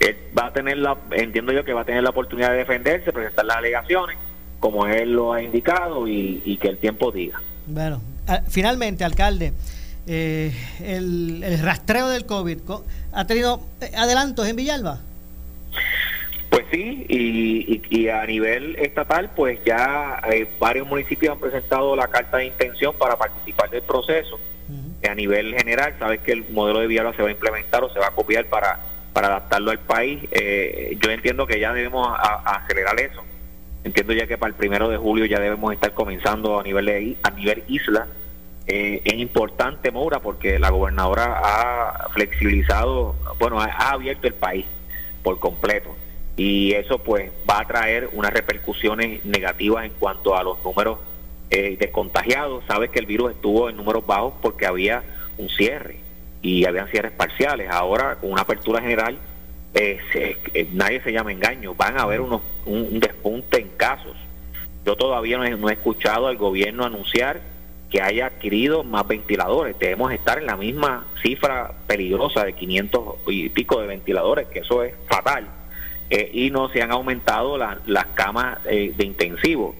Él 0.00 0.16
va 0.36 0.46
a 0.46 0.52
tener 0.52 0.78
la, 0.78 0.96
entiendo 1.12 1.52
yo 1.52 1.64
que 1.64 1.72
va 1.72 1.82
a 1.82 1.84
tener 1.84 2.02
la 2.02 2.10
oportunidad 2.10 2.50
de 2.50 2.58
defenderse, 2.58 3.12
presentar 3.12 3.44
las 3.44 3.58
alegaciones, 3.58 4.16
como 4.58 4.86
él 4.86 5.12
lo 5.12 5.32
ha 5.32 5.42
indicado, 5.42 6.08
y, 6.08 6.42
y 6.44 6.56
que 6.56 6.68
el 6.68 6.78
tiempo 6.78 7.12
diga. 7.12 7.40
Bueno, 7.66 8.00
ah, 8.26 8.40
finalmente, 8.48 9.04
alcalde, 9.04 9.52
eh, 10.06 10.52
el, 10.82 11.58
rastreo 11.62 12.08
del 12.08 12.26
COVID, 12.26 12.58
¿ha 13.12 13.26
tenido 13.26 13.60
eh, 13.80 13.92
adelantos 13.96 14.46
en 14.48 14.56
Villalba? 14.56 14.98
Pues 16.48 16.64
sí, 16.72 17.06
y, 17.08 18.08
a 18.08 18.26
nivel 18.26 18.76
estatal, 18.76 19.30
pues 19.36 19.60
ya 19.64 20.20
eh, 20.32 20.48
varios 20.58 20.88
municipios 20.88 21.34
han 21.34 21.38
presentado 21.38 21.94
la 21.94 22.08
carta 22.08 22.38
de 22.38 22.46
intención 22.46 22.94
para 22.98 23.16
participar 23.16 23.70
del 23.70 23.82
proceso. 23.82 24.38
A 25.08 25.14
nivel 25.14 25.54
general, 25.54 25.94
sabes 25.98 26.20
que 26.20 26.32
el 26.32 26.48
modelo 26.50 26.80
de 26.80 26.86
Villalba 26.86 27.14
se 27.14 27.22
va 27.22 27.28
a 27.28 27.32
implementar 27.32 27.82
o 27.82 27.92
se 27.92 27.98
va 27.98 28.08
a 28.08 28.10
copiar 28.10 28.46
para, 28.46 28.78
para 29.12 29.28
adaptarlo 29.28 29.70
al 29.70 29.80
país. 29.80 30.20
yo 30.98 31.10
entiendo 31.10 31.46
que 31.46 31.60
ya 31.60 31.72
debemos 31.72 32.08
acelerar 32.44 32.98
eso. 33.00 33.24
Entiendo 33.82 34.12
ya 34.12 34.26
que 34.26 34.36
para 34.36 34.50
el 34.50 34.56
primero 34.56 34.88
de 34.88 34.98
julio 34.98 35.24
ya 35.24 35.40
debemos 35.40 35.72
estar 35.72 35.94
comenzando 35.94 36.60
a 36.60 36.62
nivel, 36.62 36.86
de, 36.86 37.16
a 37.22 37.30
nivel 37.30 37.64
isla 37.66 38.06
eh, 38.72 39.02
es 39.04 39.14
importante, 39.14 39.90
Moura, 39.90 40.20
porque 40.20 40.60
la 40.60 40.70
gobernadora 40.70 41.40
ha 41.42 42.08
flexibilizado, 42.10 43.16
bueno, 43.40 43.60
ha, 43.60 43.66
abierto 43.90 44.28
el 44.28 44.34
país 44.34 44.64
por 45.24 45.40
completo. 45.40 45.96
Y 46.36 46.72
eso 46.74 46.98
pues 46.98 47.32
va 47.50 47.60
a 47.60 47.66
traer 47.66 48.10
unas 48.12 48.32
repercusiones 48.32 49.24
negativas 49.24 49.84
en 49.84 49.92
cuanto 49.98 50.36
a 50.36 50.44
los 50.44 50.62
números 50.62 50.98
eh, 51.50 51.76
de 51.80 51.90
contagiados. 51.90 52.62
Sabes 52.68 52.90
que 52.90 53.00
el 53.00 53.06
virus 53.06 53.32
estuvo 53.32 53.68
en 53.68 53.76
números 53.76 54.06
bajos 54.06 54.34
porque 54.40 54.66
había 54.66 55.02
un 55.36 55.48
cierre 55.48 55.98
y 56.42 56.64
habían 56.64 56.88
cierres 56.88 57.12
parciales. 57.12 57.70
Ahora, 57.70 58.16
con 58.16 58.32
una 58.32 58.42
apertura 58.42 58.80
general, 58.80 59.18
eh, 59.74 59.98
nadie 60.72 61.00
se 61.02 61.12
llama 61.12 61.32
engaño. 61.32 61.74
Van 61.74 61.98
a 61.98 62.02
haber 62.02 62.20
unos, 62.20 62.42
un, 62.66 63.00
despunte 63.00 63.60
en 63.60 63.68
casos. 63.76 64.16
Yo 64.84 64.96
todavía 64.96 65.38
no 65.38 65.68
he 65.68 65.72
escuchado 65.72 66.26
al 66.26 66.36
gobierno 66.36 66.84
anunciar 66.84 67.40
que 67.90 68.00
haya 68.00 68.26
adquirido 68.26 68.84
más 68.84 69.06
ventiladores. 69.06 69.78
Debemos 69.78 70.12
estar 70.12 70.38
en 70.38 70.46
la 70.46 70.56
misma 70.56 71.06
cifra 71.22 71.72
peligrosa 71.86 72.44
de 72.44 72.52
500 72.54 73.16
y 73.26 73.48
pico 73.48 73.80
de 73.80 73.88
ventiladores, 73.88 74.46
que 74.46 74.60
eso 74.60 74.82
es 74.82 74.94
fatal. 75.08 75.46
Eh, 76.08 76.30
y 76.32 76.50
no 76.50 76.68
se 76.70 76.82
han 76.82 76.92
aumentado 76.92 77.58
las 77.58 78.06
camas 78.14 78.58
eh, 78.64 78.92
de 78.96 79.04
intensivo. 79.04 79.74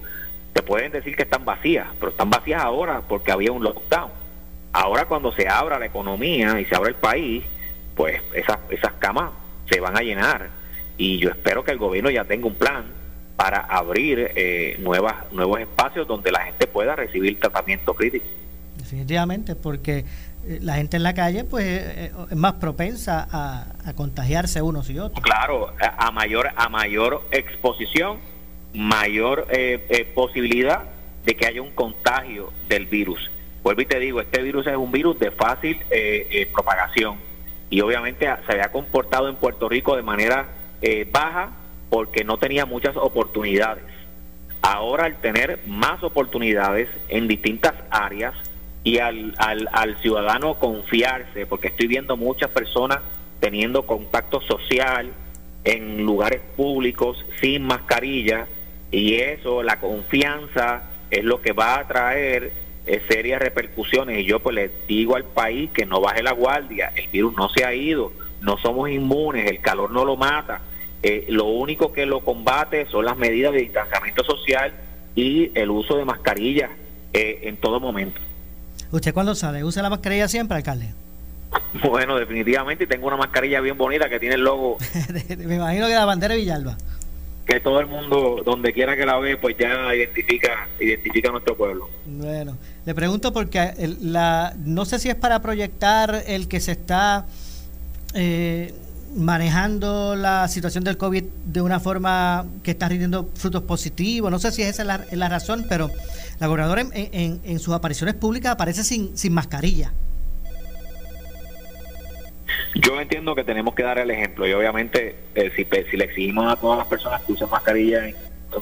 Te 0.53 0.61
pueden 0.61 0.91
decir 0.91 1.15
que 1.15 1.23
están 1.23 1.45
vacías, 1.45 1.87
pero 1.99 2.11
están 2.11 2.29
vacías 2.29 2.61
ahora 2.61 3.01
porque 3.07 3.31
había 3.31 3.51
un 3.51 3.63
lockdown. 3.63 4.11
Ahora 4.73 5.05
cuando 5.05 5.31
se 5.33 5.47
abra 5.47 5.79
la 5.79 5.85
economía 5.85 6.59
y 6.59 6.65
se 6.65 6.75
abra 6.75 6.89
el 6.89 6.95
país, 6.95 7.43
pues 7.95 8.21
esas, 8.33 8.59
esas 8.69 8.93
camas 8.93 9.31
se 9.69 9.79
van 9.79 9.97
a 9.97 10.01
llenar. 10.01 10.49
Y 10.97 11.17
yo 11.19 11.29
espero 11.29 11.63
que 11.63 11.71
el 11.71 11.77
gobierno 11.77 12.09
ya 12.09 12.25
tenga 12.25 12.47
un 12.47 12.55
plan 12.55 13.01
para 13.35 13.59
abrir 13.59 14.31
eh, 14.35 14.77
nuevas, 14.79 15.15
nuevos 15.31 15.59
espacios 15.59 16.07
donde 16.07 16.31
la 16.31 16.41
gente 16.41 16.67
pueda 16.67 16.95
recibir 16.95 17.39
tratamiento 17.39 17.95
crítico. 17.95 18.25
Definitivamente, 18.77 19.55
porque 19.55 20.05
eh, 20.45 20.59
la 20.61 20.75
gente 20.75 20.97
en 20.97 21.03
la 21.03 21.15
calle 21.15 21.43
pues 21.43 21.65
eh, 21.65 22.11
es 22.29 22.37
más 22.37 22.53
propensa 22.53 23.27
a, 23.31 23.93
contagiarse 23.95 24.61
unos 24.61 24.89
y 24.91 24.99
otros. 24.99 25.23
Claro, 25.23 25.73
a, 25.79 26.11
mayor 26.11 26.49
a 26.55 26.69
mayor 26.69 27.23
exposición, 27.31 28.19
mayor 28.75 29.47
posibilidad 30.13 30.83
de 31.25 31.35
que 31.35 31.47
haya 31.47 31.61
un 31.63 31.71
contagio 31.71 32.53
del 32.69 32.85
virus. 32.85 33.31
Vuelvo 33.63 33.81
y 33.81 33.85
te 33.85 33.99
digo, 33.99 34.21
este 34.21 34.41
virus 34.41 34.67
es 34.67 34.75
un 34.75 34.91
virus 34.91 35.19
de 35.19 35.31
fácil 35.31 35.79
propagación 36.51 37.17
y 37.69 37.81
obviamente 37.81 38.25
se 38.45 38.51
había 38.51 38.71
comportado 38.71 39.29
en 39.29 39.35
Puerto 39.35 39.69
Rico 39.69 39.95
de 39.95 40.01
manera 40.01 40.49
baja 41.11 41.51
porque 41.91 42.23
no 42.23 42.37
tenía 42.37 42.65
muchas 42.65 42.95
oportunidades. 42.95 43.83
Ahora 44.61 45.05
al 45.05 45.17
tener 45.17 45.59
más 45.67 46.03
oportunidades 46.03 46.89
en 47.09 47.27
distintas 47.27 47.73
áreas 47.89 48.33
y 48.83 48.97
al, 48.97 49.35
al, 49.37 49.97
ciudadano 50.01 50.55
confiarse, 50.55 51.45
porque 51.45 51.67
estoy 51.67 51.87
viendo 51.87 52.17
muchas 52.17 52.49
personas 52.49 52.99
teniendo 53.39 53.85
contacto 53.85 54.41
social 54.41 55.11
en 55.63 56.03
lugares 56.03 56.41
públicos 56.55 57.23
sin 57.39 57.63
mascarilla 57.63 58.47
y 58.91 59.15
eso, 59.15 59.61
la 59.61 59.79
confianza 59.79 60.83
es 61.09 61.23
lo 61.23 61.41
que 61.41 61.53
va 61.53 61.79
a 61.79 61.87
traer 61.87 62.53
eh, 62.85 63.01
serias 63.07 63.41
repercusiones 63.41 64.19
y 64.19 64.25
yo 64.25 64.39
pues 64.39 64.55
le 64.55 64.71
digo 64.87 65.15
al 65.15 65.23
país 65.23 65.69
que 65.71 65.85
no 65.85 66.01
baje 66.01 66.23
la 66.23 66.31
guardia, 66.31 66.91
el 66.95 67.07
virus 67.09 67.35
no 67.35 67.49
se 67.49 67.63
ha 67.63 67.73
ido, 67.73 68.11
no 68.41 68.57
somos 68.57 68.89
inmunes, 68.89 69.49
el 69.49 69.59
calor 69.59 69.91
no 69.91 70.03
lo 70.03 70.15
mata, 70.17 70.61
eh, 71.03 71.25
lo 71.29 71.45
único 71.45 71.93
que 71.93 72.05
lo 72.05 72.21
combate 72.21 72.85
son 72.87 73.05
las 73.05 73.17
medidas 73.17 73.53
de 73.53 73.59
distanciamiento 73.59 74.23
social 74.23 74.73
y 75.15 75.51
el 75.55 75.69
uso 75.69 75.97
de 75.97 76.05
mascarillas 76.05 76.71
eh, 77.13 77.39
en 77.43 77.57
todo 77.57 77.79
momento. 77.79 78.19
¿Usted 78.91 79.13
cuándo 79.13 79.35
sale? 79.35 79.63
¿Usa 79.63 79.81
la 79.83 79.89
mascarilla 79.89 80.27
siempre, 80.27 80.57
alcalde? 80.57 80.93
Bueno, 81.83 82.17
definitivamente 82.17 82.87
tengo 82.87 83.07
una 83.07 83.17
mascarilla 83.17 83.61
bien 83.61 83.77
bonita 83.77 84.09
que 84.09 84.19
tiene 84.19 84.35
el 84.35 84.41
logo. 84.41 84.77
Me 85.37 85.55
imagino 85.55 85.87
que 85.87 85.93
la 85.93 86.05
bandera 86.05 86.33
de 86.33 86.41
Villalba. 86.41 86.77
Que 87.45 87.59
todo 87.59 87.79
el 87.79 87.87
mundo, 87.87 88.41
donde 88.45 88.71
quiera 88.71 88.95
que 88.95 89.05
la 89.05 89.17
ve, 89.17 89.35
pues 89.35 89.55
ya 89.57 89.93
identifica, 89.93 90.67
identifica 90.79 91.29
a 91.29 91.31
nuestro 91.33 91.57
pueblo. 91.57 91.89
Bueno, 92.05 92.57
le 92.85 92.93
pregunto 92.93 93.33
porque 93.33 93.73
la, 94.01 94.53
no 94.57 94.85
sé 94.85 94.99
si 94.99 95.09
es 95.09 95.15
para 95.15 95.41
proyectar 95.41 96.23
el 96.27 96.47
que 96.47 96.59
se 96.59 96.73
está 96.73 97.25
eh, 98.13 98.73
manejando 99.15 100.15
la 100.15 100.47
situación 100.47 100.83
del 100.83 100.97
COVID 100.97 101.23
de 101.45 101.61
una 101.61 101.79
forma 101.79 102.45
que 102.63 102.71
está 102.71 102.87
rindiendo 102.87 103.29
frutos 103.35 103.63
positivos. 103.63 104.31
No 104.31 104.39
sé 104.39 104.51
si 104.51 104.61
esa 104.61 104.81
es 105.09 105.17
la, 105.17 105.29
razón, 105.29 105.65
pero 105.67 105.89
la 106.39 106.47
gobernadora 106.47 106.85
en, 106.93 107.59
sus 107.59 107.73
apariciones 107.73 108.15
públicas 108.15 108.53
aparece 108.53 108.83
sin, 108.83 109.17
sin 109.17 109.33
mascarilla. 109.33 109.91
Yo 112.75 112.99
entiendo 112.99 113.35
que 113.35 113.43
tenemos 113.43 113.75
que 113.75 113.83
dar 113.83 113.97
el 113.99 114.09
ejemplo 114.11 114.47
y 114.47 114.53
obviamente 114.53 115.15
eh, 115.35 115.51
si, 115.55 115.67
si, 115.89 115.97
le 115.97 116.05
exigimos 116.05 116.51
a 116.51 116.55
todas 116.55 116.77
las 116.77 116.87
personas 116.87 117.21
que 117.21 117.33
usen 117.33 117.49
mascarilla 117.49 118.07
en, 118.07 118.15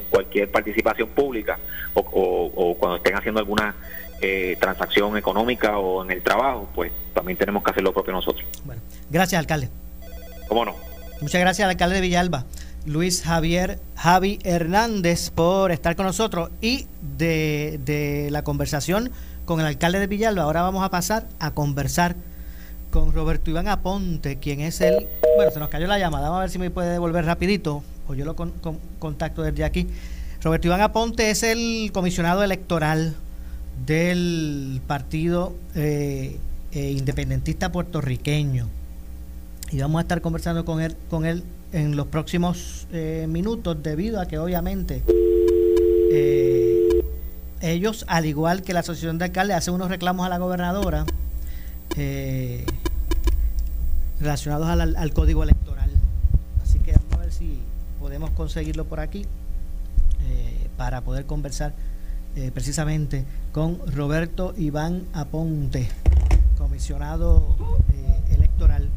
cualquier 0.10 0.52
participación 0.52 1.10
pública 1.10 1.58
o, 1.96 2.76
cuando 2.80 2.98
estén 2.98 3.16
haciendo 3.16 3.40
alguna 3.40 3.76
eh, 4.22 4.56
transacción 4.60 5.18
económica 5.18 5.80
o 5.80 6.04
en 6.04 6.12
el 6.12 6.22
trabajo, 6.22 6.70
pues 6.76 6.92
también 7.14 7.38
tenemos 7.38 7.64
que 7.64 7.72
hacer 7.72 7.84
lo 7.84 7.94
propio 7.94 8.14
nosotros. 8.14 8.46
Bueno, 8.66 8.82
gracias 9.10 9.40
alcalde. 9.40 9.70
¿Cómo 10.48 10.66
no? 10.66 10.76
Muchas 11.22 11.42
gracias 11.42 11.66
al 11.66 11.72
alcalde 11.72 11.96
de 11.96 12.02
Villalba, 12.02 12.46
Luis 12.86 13.24
Javier 13.24 13.80
Javi 13.96 14.40
Hernández, 14.44 15.32
por 15.32 15.72
estar 15.72 15.96
con 15.96 16.06
nosotros 16.06 16.50
y 16.62 16.88
de, 17.02 18.30
la 18.32 18.44
conversación 18.44 19.12
con 19.46 19.60
el 19.60 19.66
alcalde 19.66 20.00
de 20.00 20.08
Villalba. 20.08 20.44
Ahora 20.44 20.62
vamos 20.62 20.84
a 20.84 20.90
pasar 20.90 21.28
a 21.40 21.52
conversar 21.52 22.16
con 22.92 23.14
Roberto 23.14 23.50
Iván 23.50 23.68
Aponte, 23.68 24.38
quien 24.38 24.62
es 24.62 24.82
el... 24.82 25.08
Bueno, 25.36 25.52
se 25.52 25.60
nos 25.60 25.70
cayó 25.70 25.88
la 25.88 26.00
llamada, 26.00 26.30
vamos 26.30 26.40
a 26.40 26.42
ver 26.42 26.50
si 26.50 26.60
me 26.60 26.72
puede 26.72 26.90
devolver 26.92 27.26
rapidito, 27.26 27.84
o 28.08 28.14
yo 28.14 28.26
lo 28.26 28.36
contacto 28.36 29.44
desde 29.44 29.64
aquí. 29.64 29.88
Roberto 30.42 30.68
Iván 30.68 30.82
Aponte 30.82 31.30
es 31.30 31.44
el 31.44 31.92
comisionado 31.94 32.44
electoral 32.44 33.16
del 33.86 34.82
Partido 34.88 35.54
eh, 35.76 36.38
eh, 36.72 36.92
Independentista 36.92 37.72
Puertorriqueño 37.72 38.68
y 39.72 39.80
vamos 39.80 40.00
a 40.00 40.02
estar 40.02 40.22
conversando 40.22 40.66
con 40.66 40.82
él, 40.82 40.96
con 41.10 41.26
él 41.26 41.44
en 41.72 41.96
los 41.96 42.08
próximos 42.08 42.88
eh, 42.92 43.26
minutos 43.30 43.82
debido 43.84 44.20
a 44.20 44.28
que 44.28 44.40
obviamente 44.40 45.04
ellos, 47.62 48.06
al 48.08 48.26
igual 48.26 48.64
que 48.64 48.74
la 48.74 48.80
Asociación 48.80 49.18
de 49.18 49.26
Alcaldes, 49.26 49.58
hacen 49.58 49.74
unos 49.76 49.90
reclamos 49.90 50.26
a 50.26 50.30
la 50.30 50.40
gobernadora. 50.40 51.06
Relacionados 54.20 54.68
al, 54.68 55.14
código 55.14 55.44
electoral. 55.44 55.90
Así 56.64 56.80
que 56.80 56.94
vamos 56.94 57.14
a 57.14 57.18
ver 57.18 57.32
si 57.32 57.60
podemos 58.00 58.32
conseguirlo 58.32 58.86
por 58.86 59.00
aquí 59.00 59.26
eh, 60.28 60.68
para 60.78 61.02
poder 61.02 61.26
conversar 61.26 61.74
eh, 62.36 62.52
precisamente 62.54 63.26
con 63.52 63.80
Roberto 63.94 64.54
Iván 64.58 65.04
Aponte, 65.14 65.90
comisionado 66.58 67.56
eh, 67.94 68.36
electoral 68.36 68.90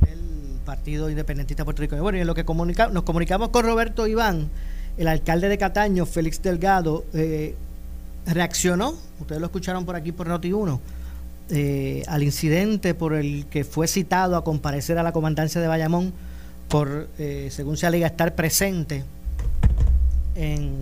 del 0.00 0.20
Partido 0.64 1.10
Independentista 1.10 1.64
Puertorriqueño. 1.64 2.02
Bueno, 2.02 2.18
y 2.18 2.22
en 2.22 2.26
lo 2.26 2.34
que 2.34 2.44
comunica, 2.44 2.88
nos 2.88 3.04
comunicamos 3.04 3.50
con 3.50 3.64
Roberto 3.64 4.06
Iván, 4.06 4.48
el 4.96 5.08
alcalde 5.08 5.48
de 5.48 5.58
Cataño, 5.58 6.06
Félix 6.06 6.42
Delgado, 6.42 7.04
reaccionó, 8.26 8.94
ustedes 9.20 9.40
lo 9.40 9.46
escucharon 9.46 9.84
por 9.84 9.96
aquí 9.96 10.12
por 10.12 10.28
Noti1, 10.28 10.80
eh, 11.54 12.02
al 12.06 12.22
incidente 12.22 12.94
por 12.94 13.12
el 13.12 13.44
que 13.44 13.62
fue 13.62 13.86
citado 13.86 14.36
a 14.36 14.44
comparecer 14.44 14.96
a 14.96 15.02
la 15.02 15.12
comandancia 15.12 15.60
de 15.60 15.68
Bayamón 15.68 16.14
por, 16.68 17.10
eh, 17.18 17.48
según 17.50 17.76
se 17.76 17.86
alega, 17.86 18.06
estar 18.06 18.34
presente 18.34 19.04
en 20.34 20.72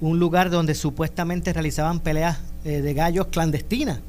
un 0.00 0.18
lugar 0.18 0.50
donde 0.50 0.74
supuestamente 0.74 1.52
realizaban 1.52 2.00
peleas 2.00 2.40
eh, 2.64 2.80
de 2.80 2.92
gallos 2.92 3.28
clandestinas. 3.28 4.00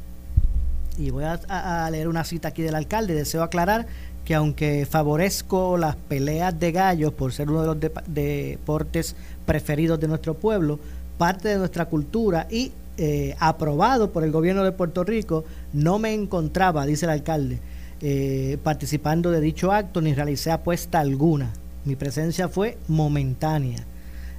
Y 0.97 1.11
voy 1.11 1.25
a, 1.25 1.87
leer 1.91 2.07
una 2.07 2.23
cita 2.23 2.47
aquí 2.47 2.63
del 2.63 2.73
alcalde. 2.73 3.13
Deseo 3.13 3.43
aclarar 3.43 3.85
que 4.25 4.33
aunque 4.33 4.87
favorezco 4.89 5.77
las 5.77 5.95
peleas 5.95 6.59
de 6.59 6.71
gallos 6.71 7.13
por 7.13 7.31
ser 7.31 7.51
uno 7.51 7.61
de 7.61 7.67
los 7.67 7.77
deportes 8.07 9.15
preferidos 9.45 9.99
de 9.99 10.07
nuestro 10.07 10.33
pueblo, 10.33 10.79
parte 11.19 11.49
de 11.49 11.57
nuestra 11.59 11.85
cultura 11.85 12.47
y 12.49 12.71
eh, 12.97 13.35
aprobado 13.39 14.11
por 14.11 14.23
el 14.23 14.31
gobierno 14.31 14.63
de 14.63 14.71
Puerto 14.71 15.03
Rico, 15.03 15.45
no 15.73 15.97
me 15.97 16.13
encontraba, 16.13 16.85
dice 16.85 17.05
el 17.05 17.11
alcalde, 17.11 17.59
eh, 18.01 18.59
participando 18.61 19.31
de 19.31 19.41
dicho 19.41 19.71
acto 19.71 19.99
ni 19.99 20.13
realicé 20.13 20.51
apuesta 20.51 20.99
alguna. 20.99 21.51
Mi 21.85 21.95
presencia 21.95 22.49
fue 22.49 22.77
momentánea. 22.87 23.83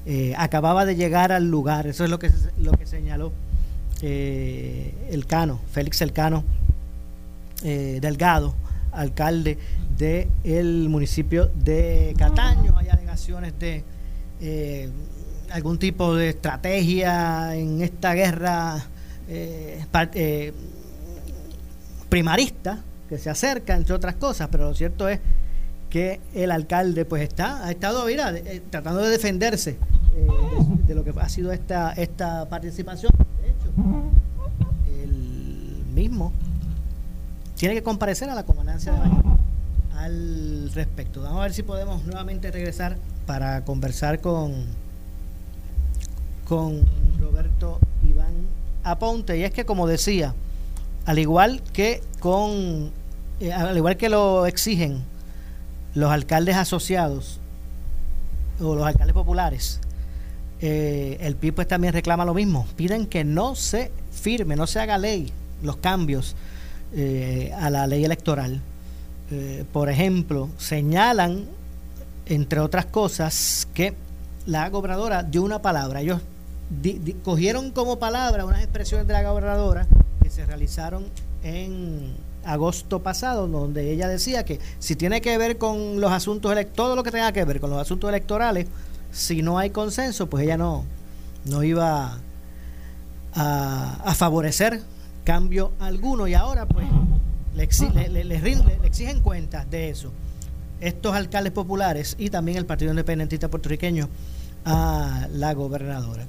Eh, 0.07 0.35
acababa 0.37 0.85
de 0.85 0.95
llegar 0.95 1.33
al 1.33 1.51
lugar, 1.51 1.89
eso 1.89 2.05
es 2.05 2.11
lo 2.11 2.21
que, 2.21 2.31
lo 2.59 2.73
que 2.73 2.87
señaló 2.87 3.33
el 4.03 5.25
Cano, 5.27 5.61
Félix 5.73 6.03
Elcano 6.03 6.45
Delgado, 7.63 8.55
alcalde 8.93 9.57
del 9.97 10.91
municipio 10.91 11.51
de 11.55 12.15
Cataño. 12.19 12.77
Hay 12.77 12.89
alegaciones 12.91 13.55
de 13.59 13.83
algún 15.55 15.79
tipo 15.79 16.17
de 16.17 16.31
estrategia 16.31 17.55
en 17.55 17.81
esta 17.81 18.13
guerra 18.13 18.85
eh, 19.29 19.85
eh, 20.15 20.53
primarista 22.09 22.83
que 23.09 23.19
se 23.19 23.31
acerca, 23.31 23.77
entre 23.77 23.95
otras 23.95 24.17
cosas, 24.17 24.49
pero 24.51 24.65
lo 24.65 24.75
cierto 24.75 25.09
es 25.09 25.21
que 25.91 26.21
el 26.35 26.51
alcalde 26.51 27.05
pues 27.05 27.23
está 27.23 27.65
ha 27.65 27.71
estado 27.71 28.05
mira, 28.07 28.33
eh, 28.37 28.63
tratando 28.69 29.01
de 29.01 29.11
defenderse 29.11 29.79
de, 30.89 30.95
lo 30.95 31.05
que 31.05 31.15
ha 31.21 31.29
sido 31.29 31.53
esta 31.53 31.93
esta 31.93 32.49
participación. 32.49 33.13
De 33.41 33.51
hecho, 33.51 33.73
el 35.05 35.85
mismo 35.95 36.33
tiene 37.55 37.77
que 37.77 37.83
comparecer 37.85 38.29
a 38.29 38.35
la 38.35 38.43
comandancia 38.43 38.93
de 38.93 38.99
al 39.97 40.73
respecto. 40.75 41.23
Vamos 41.23 41.39
a 41.39 41.43
ver 41.43 41.53
si 41.53 41.63
podemos 41.63 42.05
nuevamente 42.05 42.51
regresar 42.51 42.97
para 43.25 43.65
conversar 43.65 44.21
con 44.21 44.84
con 46.45 46.83
Roberto 47.21 47.79
Iván 48.09 48.35
Aponte. 48.83 49.39
Y 49.39 49.45
es 49.45 49.53
que, 49.53 49.65
como 49.65 49.87
decía, 49.87 50.35
al 51.07 51.19
igual 51.19 51.63
que 51.73 52.03
con, 52.21 52.91
eh, 53.41 53.53
al 53.53 53.77
igual 53.77 53.97
que 53.97 54.09
lo 54.09 54.47
exigen 54.47 55.03
los 55.95 56.11
alcaldes 56.11 56.57
asociados 56.57 57.39
o 58.61 58.75
los 58.75 58.87
alcaldes 58.87 59.15
populares, 59.15 59.81
eh, 60.61 61.19
el 61.21 61.37
PIB 61.37 61.55
pues 61.55 61.69
también 61.69 61.93
reclama 61.93 62.25
lo 62.25 62.35
mismo. 62.35 62.67
Piden 62.77 63.07
que 63.07 63.25
no 63.25 63.55
se 63.55 63.91
firme, 64.13 64.57
no 64.57 64.67
se 64.67 64.81
haga 64.81 64.99
ley 64.99 65.33
los 65.63 65.77
cambios 65.77 66.37
eh, 66.95 67.53
a 67.59 67.71
la 67.71 67.87
ley 67.87 68.05
electoral. 68.05 68.61
por 69.73 69.89
ejemplo, 69.89 70.49
señalan, 70.59 71.47
entre 72.27 72.61
otras 72.61 72.87
cosas, 72.87 73.67
que 73.75 73.95
la 74.47 74.69
gobernadora 74.69 75.23
dio 75.23 75.43
una 75.43 75.61
palabra. 75.61 76.03
Ellos 76.03 76.21
cogieron 77.23 77.71
como 77.71 77.99
palabra 77.99 78.45
unas 78.45 78.61
expresiones 78.61 79.07
de 79.07 79.13
la 79.13 79.23
gobernadora 79.23 79.87
que 80.23 80.31
se 80.31 80.45
realizaron 80.47 81.05
en 81.43 82.15
agosto 82.45 83.03
pasado, 83.03 83.49
donde 83.49 83.91
ella 83.93 84.09
decía 84.09 84.45
que 84.45 84.61
si 84.79 84.97
tiene 84.97 85.21
que 85.21 85.37
ver 85.39 85.59
con 85.59 86.01
los 86.01 86.13
asuntos 86.13 86.53
electorales, 86.53 86.77
todo 86.77 86.97
lo 86.97 87.03
que 87.03 87.11
tenga 87.11 87.33
que 87.33 87.45
ver 87.45 87.61
con 87.61 87.71
los 87.71 87.81
asuntos 87.81 88.09
electorales, 88.09 88.67
si 89.13 89.43
no 89.43 89.59
hay 89.59 89.71
consenso, 89.71 90.29
pues 90.29 90.45
ella 90.45 90.57
no, 90.57 90.85
no 91.45 91.63
iba 91.63 92.19
a, 93.35 94.15
favorecer 94.15 94.83
cambio 95.25 95.73
alguno. 95.81 96.27
Y 96.27 96.35
ahora, 96.35 96.67
pues, 96.67 96.87
le, 97.55 98.09
le, 98.09 98.25
le, 98.25 98.37
exigen 98.83 99.21
cuentas 99.21 99.71
de 99.71 99.91
eso. 99.91 100.11
Estos 100.81 101.15
alcaldes 101.15 101.53
populares 101.53 102.17
y 102.19 102.31
también 102.31 102.59
el 102.59 102.67
Partido 102.67 102.91
Independentista 102.91 103.49
puertorriqueño 103.49 104.09
a 104.65 105.29
la 105.33 105.55
gobernadora. 105.55 106.27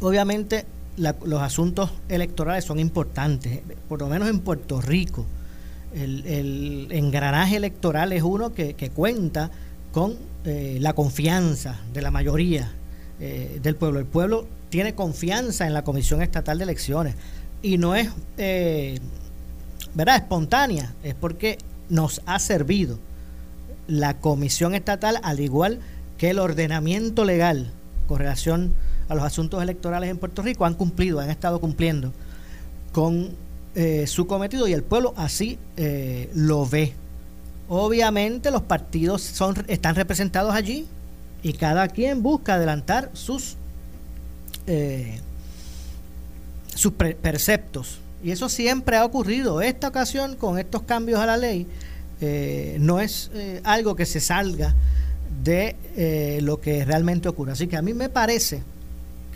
Obviamente 0.00 0.64
los 0.96 1.42
asuntos 1.42 1.90
electorales 2.08 2.64
son 2.64 2.78
importantes, 2.78 3.60
por 3.88 4.00
lo 4.00 4.08
menos 4.08 4.28
en 4.28 4.40
Puerto 4.40 4.80
Rico. 4.80 5.24
El, 5.94 6.88
engranaje 6.90 7.56
electoral 7.56 8.12
es 8.12 8.22
uno 8.22 8.52
que, 8.52 8.90
cuenta 8.94 9.50
con 9.92 10.16
eh, 10.44 10.78
la 10.80 10.92
confianza 10.92 11.80
de 11.92 12.02
la 12.02 12.10
mayoría 12.10 12.70
eh, 13.20 13.58
del 13.62 13.74
pueblo. 13.76 13.98
El 13.98 14.06
pueblo 14.06 14.46
tiene 14.68 14.94
confianza 14.94 15.66
en 15.66 15.72
la 15.72 15.82
Comisión 15.82 16.22
Estatal 16.22 16.58
de 16.58 16.64
Elecciones 16.64 17.14
y 17.62 17.78
no 17.78 17.94
es 17.94 18.10
eh, 18.36 18.98
¿verdad? 19.94 20.16
espontánea, 20.16 20.92
es 21.02 21.14
porque 21.14 21.58
nos 21.88 22.20
ha 22.26 22.38
servido 22.38 22.98
la 23.86 24.18
Comisión 24.18 24.74
Estatal 24.74 25.18
al 25.22 25.40
igual 25.40 25.80
que 26.18 26.30
el 26.30 26.38
ordenamiento 26.38 27.24
legal 27.24 27.70
con 28.06 28.18
relación 28.18 28.74
a 28.74 28.87
los 29.14 29.24
asuntos 29.24 29.62
electorales 29.62 30.10
en 30.10 30.18
Puerto 30.18 30.42
Rico 30.42 30.64
han 30.64 30.74
cumplido, 30.74 31.20
han 31.20 31.30
estado 31.30 31.60
cumpliendo 31.60 32.12
con 32.92 33.30
eh, 33.74 34.06
su 34.06 34.26
cometido 34.26 34.66
y 34.66 34.72
el 34.72 34.82
pueblo 34.82 35.14
así 35.16 35.58
eh, 35.76 36.30
lo 36.34 36.66
ve. 36.66 36.94
Obviamente 37.68 38.50
los 38.50 38.62
partidos 38.62 39.22
son, 39.22 39.64
están 39.68 39.94
representados 39.94 40.54
allí 40.54 40.86
y 41.42 41.52
cada 41.52 41.86
quien 41.88 42.22
busca 42.22 42.54
adelantar 42.54 43.10
sus, 43.12 43.56
eh, 44.66 45.20
sus 46.74 46.92
preceptos. 46.94 48.00
Y 48.22 48.32
eso 48.32 48.48
siempre 48.48 48.96
ha 48.96 49.04
ocurrido. 49.04 49.62
Esta 49.62 49.88
ocasión, 49.88 50.34
con 50.34 50.58
estos 50.58 50.82
cambios 50.82 51.20
a 51.20 51.26
la 51.26 51.36
ley, 51.36 51.66
no 52.80 52.98
es 52.98 53.30
algo 53.62 53.94
que 53.94 54.06
se 54.06 54.18
salga 54.18 54.74
de 55.44 56.40
lo 56.42 56.60
que 56.60 56.84
realmente 56.84 57.28
ocurre. 57.28 57.52
Así 57.52 57.68
que 57.68 57.76
a 57.76 57.82
mí 57.82 57.94
me 57.94 58.08
parece 58.08 58.64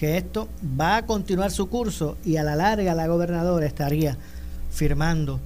que 0.03 0.17
esto 0.17 0.49
va 0.81 0.97
a 0.97 1.07
continuar 1.07 1.53
su 1.53 1.69
curso 1.69 2.17
y 2.25 2.37
a 2.37 2.43
la 2.43 2.57
larga 2.57 2.93
la 2.93 3.07
gobernadora 3.07 3.67
estaría 3.67 4.19
firmando 4.69 5.39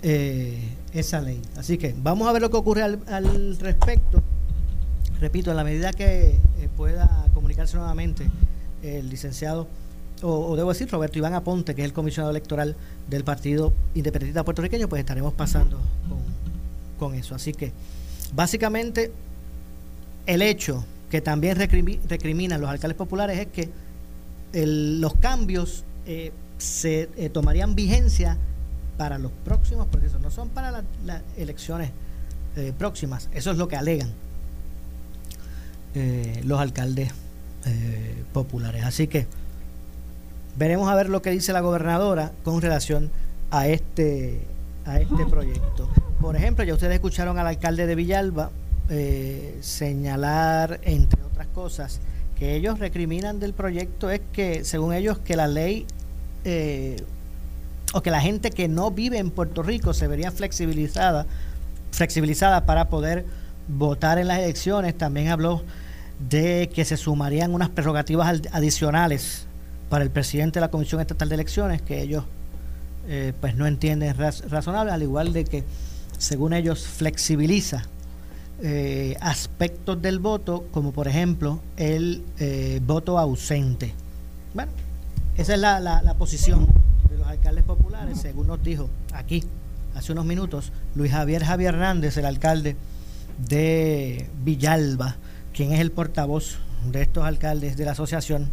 eh, 0.00 0.58
esa 0.94 1.20
ley. 1.20 1.42
Así 1.58 1.76
que 1.76 1.94
vamos 2.02 2.26
a 2.26 2.32
ver 2.32 2.40
lo 2.40 2.50
que 2.50 2.56
ocurre 2.56 2.84
al, 2.84 3.58
respecto. 3.60 4.22
Repito, 5.20 5.50
en 5.50 5.58
la 5.58 5.64
medida 5.64 5.92
que 5.92 6.28
eh, 6.28 6.68
pueda 6.74 7.26
comunicarse 7.34 7.76
nuevamente 7.76 8.30
el 8.82 9.10
licenciado, 9.10 9.68
o, 10.22 10.56
debo 10.56 10.70
decir 10.70 10.90
Roberto 10.90 11.18
Iván 11.18 11.34
Aponte, 11.34 11.74
que 11.74 11.82
es 11.82 11.84
el 11.84 11.92
comisionado 11.92 12.30
electoral 12.30 12.74
del 13.10 13.24
Partido 13.24 13.74
Independentista 13.94 14.42
Puertorriqueño, 14.42 14.88
pues 14.88 15.00
estaremos 15.00 15.34
pasando 15.34 15.76
con, 16.08 17.10
con 17.10 17.14
eso. 17.14 17.34
Así 17.34 17.52
que 17.52 17.72
básicamente 18.34 19.12
el 20.24 20.40
hecho 20.40 20.82
que 21.10 21.20
también 21.20 21.58
recriminan 21.58 22.58
los 22.58 22.70
alcaldes 22.70 22.96
populares 22.96 23.38
es 23.38 23.48
que 23.48 23.81
los 24.52 25.14
cambios 25.14 25.84
eh, 26.06 26.32
se 26.58 27.08
eh, 27.16 27.28
tomarían 27.30 27.74
vigencia 27.74 28.36
para 28.96 29.18
los 29.18 29.32
próximos 29.44 29.86
procesos, 29.88 30.20
no 30.20 30.30
son 30.30 30.48
para 30.50 30.84
las 31.04 31.22
elecciones 31.36 31.90
eh, 32.56 32.72
próximas. 32.76 33.28
Eso 33.32 33.50
es 33.50 33.56
lo 33.56 33.68
que 33.68 33.76
alegan 33.76 34.12
los 36.44 36.58
alcaldes 36.58 37.12
populares. 38.32 38.82
Así 38.82 39.08
que 39.08 39.26
veremos 40.56 40.88
a 40.88 40.94
ver 40.94 41.10
lo 41.10 41.20
que 41.20 41.30
dice 41.30 41.52
la 41.52 41.60
gobernadora 41.60 42.32
con 42.44 42.62
relación 42.62 43.10
a 43.50 43.68
este 43.68 44.40
a 44.86 44.98
este 44.98 45.26
proyecto. 45.26 45.90
Por 46.18 46.34
ejemplo, 46.34 46.64
ya 46.64 46.72
ustedes 46.72 46.94
escucharon 46.94 47.38
al 47.38 47.46
alcalde 47.46 47.86
de 47.86 47.94
Villalba 47.94 48.50
señalar, 49.60 50.80
entre 50.82 51.22
otras 51.24 51.46
cosas, 51.48 52.00
que 52.42 52.56
ellos 52.56 52.80
recriminan 52.80 53.38
del 53.38 53.52
proyecto 53.52 54.10
es 54.10 54.20
que, 54.32 54.64
según 54.64 54.92
ellos, 54.92 55.16
que 55.18 55.36
la 55.36 55.46
ley 55.46 55.86
eh, 56.44 56.96
o 57.92 58.02
que 58.02 58.10
la 58.10 58.20
gente 58.20 58.50
que 58.50 58.66
no 58.66 58.90
vive 58.90 59.18
en 59.18 59.30
Puerto 59.30 59.62
Rico 59.62 59.94
se 59.94 60.08
vería 60.08 60.32
flexibilizada 60.32 61.24
flexibilizada 61.92 62.66
para 62.66 62.88
poder 62.88 63.26
votar 63.68 64.18
en 64.18 64.26
las 64.26 64.40
elecciones. 64.40 64.98
También 64.98 65.28
habló 65.28 65.62
de 66.18 66.68
que 66.74 66.84
se 66.84 66.96
sumarían 66.96 67.54
unas 67.54 67.68
prerrogativas 67.68 68.42
adicionales 68.50 69.46
para 69.88 70.02
el 70.02 70.10
presidente 70.10 70.58
de 70.58 70.62
la 70.62 70.70
Comisión 70.72 71.00
Estatal 71.00 71.28
de 71.28 71.36
Elecciones 71.36 71.80
que 71.80 72.02
ellos 72.02 72.24
eh, 73.06 73.34
pues 73.40 73.54
no 73.54 73.68
entienden 73.68 74.16
razonable, 74.48 74.90
al 74.90 75.02
igual 75.04 75.32
de 75.32 75.44
que 75.44 75.62
según 76.18 76.54
ellos 76.54 76.88
flexibiliza 76.88 77.84
eh, 78.64 79.16
aspectos 79.20 80.00
del 80.00 80.20
voto, 80.20 80.68
como 80.70 80.92
por 80.92 81.08
ejemplo 81.08 81.58
el 81.76 82.22
eh, 82.38 82.80
voto 82.86 83.18
ausente. 83.18 83.92
Bueno, 84.54 84.70
esa 85.36 85.54
es 85.54 85.58
la, 85.58 85.80
la, 85.80 86.14
posición 86.14 86.68
de 87.10 87.18
los 87.18 87.26
alcaldes 87.26 87.64
populares, 87.64 88.20
según 88.20 88.46
nos 88.46 88.62
dijo 88.62 88.88
aquí 89.12 89.42
hace 89.96 90.12
unos 90.12 90.26
minutos 90.26 90.70
Luis 90.94 91.10
Javier 91.10 91.42
Javier 91.42 91.74
Hernández, 91.74 92.16
el 92.18 92.24
alcalde 92.24 92.76
de 93.48 94.28
Villalba, 94.44 95.16
quien 95.52 95.72
es 95.72 95.80
el 95.80 95.90
portavoz 95.90 96.58
de 96.88 97.02
estos 97.02 97.24
alcaldes 97.24 97.76
de 97.76 97.84
la 97.84 97.92
asociación 97.92 98.48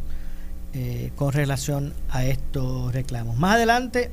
eh, 0.74 1.12
con 1.18 1.34
relación 1.34 1.94
a 2.10 2.26
estos 2.26 2.92
reclamos. 2.96 3.38
Más 3.38 3.58
adelante 3.58 4.10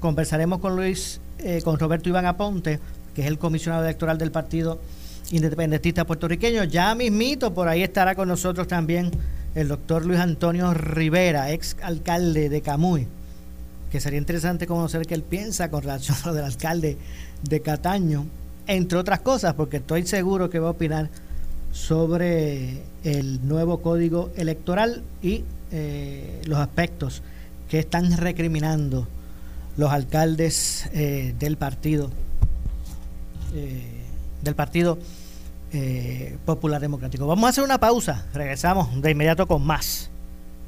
conversaremos 0.00 0.60
con 0.60 0.74
Luis, 0.74 1.20
con 1.64 1.78
Roberto 1.78 2.08
Iván 2.08 2.24
Aponte, 2.24 2.80
que 3.14 3.20
es 3.20 3.26
el 3.26 3.38
comisionado 3.38 3.84
electoral 3.84 4.16
del 4.16 4.30
Partido 4.30 4.80
Independentista 5.30 6.06
Puertorriqueño. 6.06 6.64
Ya 6.64 6.94
mismito, 6.94 7.52
por 7.52 7.68
ahí 7.68 7.82
estará 7.82 8.14
con 8.14 8.28
nosotros 8.28 8.66
también 8.66 9.10
el 9.54 9.68
doctor 9.68 10.04
Luis 10.04 10.20
Antonio 10.20 10.72
Rivera, 10.74 11.52
ex 11.52 11.76
alcalde 11.82 12.48
de 12.48 12.60
Camuy, 12.60 13.06
que 13.90 14.00
sería 14.00 14.18
interesante 14.18 14.66
conocer 14.66 15.06
qué 15.06 15.14
él 15.14 15.22
piensa 15.22 15.70
con 15.70 15.82
relación 15.82 16.16
a 16.22 16.26
lo 16.28 16.34
del 16.34 16.44
alcalde 16.44 16.96
de 17.42 17.60
Cataño, 17.60 18.26
entre 18.66 18.98
otras 18.98 19.20
cosas, 19.20 19.54
porque 19.54 19.78
estoy 19.78 20.06
seguro 20.06 20.50
que 20.50 20.58
va 20.58 20.68
a 20.68 20.72
opinar 20.72 21.08
sobre 21.72 22.82
el 23.04 23.46
nuevo 23.46 23.82
código 23.82 24.30
electoral 24.36 25.02
y 25.22 25.44
eh, 25.70 26.40
los 26.46 26.58
aspectos 26.58 27.22
que 27.68 27.78
están 27.80 28.16
recriminando 28.16 29.06
los 29.76 29.92
alcaldes 29.92 30.88
eh, 30.92 31.34
del 31.38 31.56
partido 31.56 32.10
eh, 33.54 33.98
del 34.42 34.54
Partido 34.54 34.98
eh, 35.72 36.36
Popular 36.44 36.80
Democrático. 36.80 37.26
Vamos 37.26 37.44
a 37.44 37.48
hacer 37.50 37.64
una 37.64 37.78
pausa. 37.78 38.26
Regresamos 38.32 39.00
de 39.00 39.10
inmediato 39.10 39.46
con 39.46 39.64
más. 39.64 40.10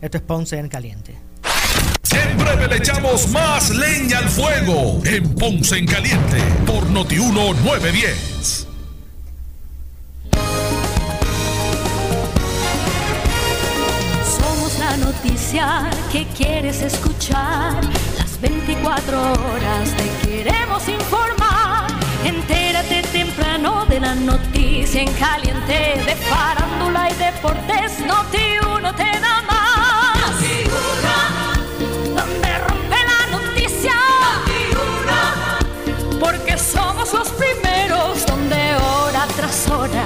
Esto 0.00 0.16
es 0.16 0.22
Ponce 0.22 0.58
en 0.58 0.68
Caliente. 0.68 1.16
En 2.12 2.38
breve 2.38 2.68
le 2.68 2.76
echamos 2.76 3.28
más 3.28 3.70
leña 3.70 4.18
al 4.18 4.28
fuego 4.28 5.00
en 5.04 5.34
Ponce 5.34 5.78
en 5.78 5.86
Caliente 5.86 6.38
por 6.66 6.88
Notiuno 6.90 7.54
910. 7.54 8.66
Somos 14.24 14.78
la 14.78 14.96
noticia 14.96 15.90
que 16.10 16.26
quieres 16.36 16.82
escuchar. 16.82 17.84
Las 18.18 18.40
24 18.40 19.32
horas 19.32 19.96
te 19.96 20.28
queremos 20.28 20.88
informar. 20.88 21.59
Entérate 22.24 23.02
temprano 23.12 23.86
de 23.86 23.98
la 23.98 24.14
noticia 24.14 25.00
en 25.02 25.12
caliente 25.14 26.02
de 26.04 26.16
farándula 26.16 27.10
y 27.10 27.14
deportes. 27.14 28.00
Noti 28.06 28.58
uno 28.76 28.94
te 28.94 29.10
da 29.20 29.42
más. 29.42 30.32
Noti 30.32 30.64
uno, 30.66 32.14
donde 32.14 32.58
rompe 32.58 32.96
la 33.10 33.38
noticia. 33.38 33.94
Noti 34.20 34.62
uno, 34.74 36.18
porque 36.20 36.58
somos 36.58 37.12
los 37.14 37.28
primeros 37.30 38.26
donde 38.26 38.74
hora 38.76 39.26
tras 39.36 39.68
hora, 39.70 40.04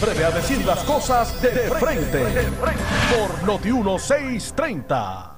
breve 0.00 0.24
a 0.24 0.30
decir 0.30 0.64
las 0.64 0.80
cosas 0.84 1.40
de, 1.40 1.50
frente, 1.70 2.24
por 3.10 3.44
Noti 3.44 3.72
1630. 3.72 5.35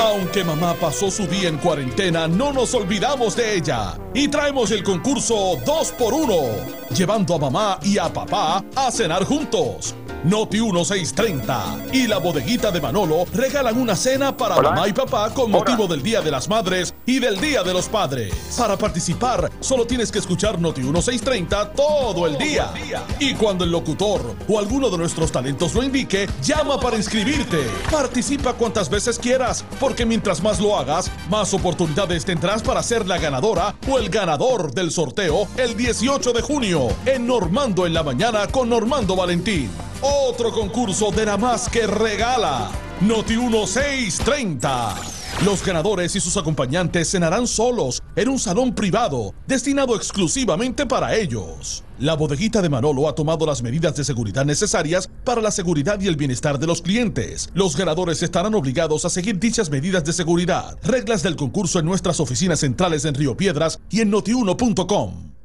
Aunque 0.00 0.44
mamá 0.44 0.74
pasó 0.74 1.10
su 1.10 1.26
día 1.26 1.48
en 1.48 1.58
cuarentena, 1.58 2.28
no 2.28 2.52
nos 2.52 2.74
olvidamos 2.74 3.36
de 3.36 3.56
ella. 3.56 3.98
Y 4.14 4.28
traemos 4.28 4.70
el 4.70 4.82
concurso 4.82 5.58
2x1, 5.64 6.94
llevando 6.94 7.34
a 7.34 7.38
mamá 7.38 7.78
y 7.82 7.98
a 7.98 8.12
papá 8.12 8.64
a 8.76 8.90
cenar 8.90 9.24
juntos. 9.24 9.94
Noti 10.24 10.60
1630 10.60 11.86
y 11.92 12.06
la 12.06 12.18
bodeguita 12.18 12.70
de 12.70 12.80
Manolo 12.80 13.24
regalan 13.32 13.78
una 13.78 13.94
cena 13.94 14.36
para 14.36 14.60
mamá 14.60 14.88
y 14.88 14.92
papá 14.92 15.32
con 15.32 15.50
motivo 15.50 15.86
del 15.86 16.02
Día 16.02 16.20
de 16.20 16.30
las 16.30 16.48
Madres 16.48 16.92
y 17.06 17.20
del 17.20 17.40
Día 17.40 17.62
de 17.62 17.72
los 17.72 17.88
Padres. 17.88 18.34
Para 18.58 18.76
participar, 18.76 19.50
solo 19.60 19.86
tienes 19.86 20.10
que 20.10 20.18
escuchar 20.18 20.60
Noti 20.60 20.80
1630 20.80 21.72
todo 21.72 22.26
el 22.26 22.36
día. 22.36 22.72
Y 23.20 23.34
cuando 23.34 23.64
el 23.64 23.70
locutor 23.70 24.34
o 24.48 24.58
alguno 24.58 24.90
de 24.90 24.98
nuestros 24.98 25.30
talentos 25.30 25.74
lo 25.74 25.84
indique, 25.84 26.28
llama 26.42 26.80
para 26.80 26.96
inscribirte. 26.96 27.64
Participa 27.90 28.54
cuantas 28.54 28.90
veces 28.90 29.18
quieras, 29.18 29.57
porque 29.80 30.06
mientras 30.06 30.42
más 30.42 30.60
lo 30.60 30.78
hagas, 30.78 31.10
más 31.30 31.54
oportunidades 31.54 32.24
tendrás 32.24 32.62
para 32.62 32.82
ser 32.82 33.06
la 33.06 33.18
ganadora 33.18 33.74
o 33.88 33.98
el 33.98 34.08
ganador 34.08 34.72
del 34.72 34.90
sorteo 34.90 35.48
el 35.56 35.76
18 35.76 36.32
de 36.32 36.42
junio 36.42 36.88
en 37.06 37.26
Normando 37.26 37.86
en 37.86 37.94
la 37.94 38.02
mañana 38.02 38.46
con 38.46 38.68
Normando 38.68 39.16
Valentín. 39.16 39.70
Otro 40.00 40.52
concurso 40.52 41.10
de 41.10 41.26
nada 41.26 41.38
más 41.38 41.68
que 41.68 41.86
regala. 41.86 42.70
Noti 43.00 43.36
1630. 43.36 45.17
Los 45.44 45.64
ganadores 45.64 46.16
y 46.16 46.20
sus 46.20 46.36
acompañantes 46.36 47.10
cenarán 47.10 47.46
solos 47.46 48.02
en 48.16 48.28
un 48.28 48.38
salón 48.40 48.74
privado 48.74 49.34
destinado 49.46 49.94
exclusivamente 49.94 50.84
para 50.84 51.14
ellos. 51.14 51.84
La 52.00 52.14
bodeguita 52.14 52.60
de 52.60 52.68
Manolo 52.68 53.08
ha 53.08 53.14
tomado 53.14 53.46
las 53.46 53.62
medidas 53.62 53.94
de 53.94 54.04
seguridad 54.04 54.44
necesarias 54.44 55.08
para 55.24 55.40
la 55.40 55.52
seguridad 55.52 56.00
y 56.00 56.08
el 56.08 56.16
bienestar 56.16 56.58
de 56.58 56.66
los 56.66 56.82
clientes. 56.82 57.50
Los 57.54 57.76
ganadores 57.76 58.22
estarán 58.22 58.54
obligados 58.54 59.04
a 59.04 59.10
seguir 59.10 59.38
dichas 59.38 59.70
medidas 59.70 60.04
de 60.04 60.12
seguridad. 60.12 60.76
Reglas 60.82 61.22
del 61.22 61.36
concurso 61.36 61.78
en 61.78 61.86
nuestras 61.86 62.18
oficinas 62.18 62.60
centrales 62.60 63.04
en 63.04 63.14
Río 63.14 63.36
Piedras 63.36 63.78
y 63.90 64.00
en 64.00 64.10
notiuno.com. 64.10 65.37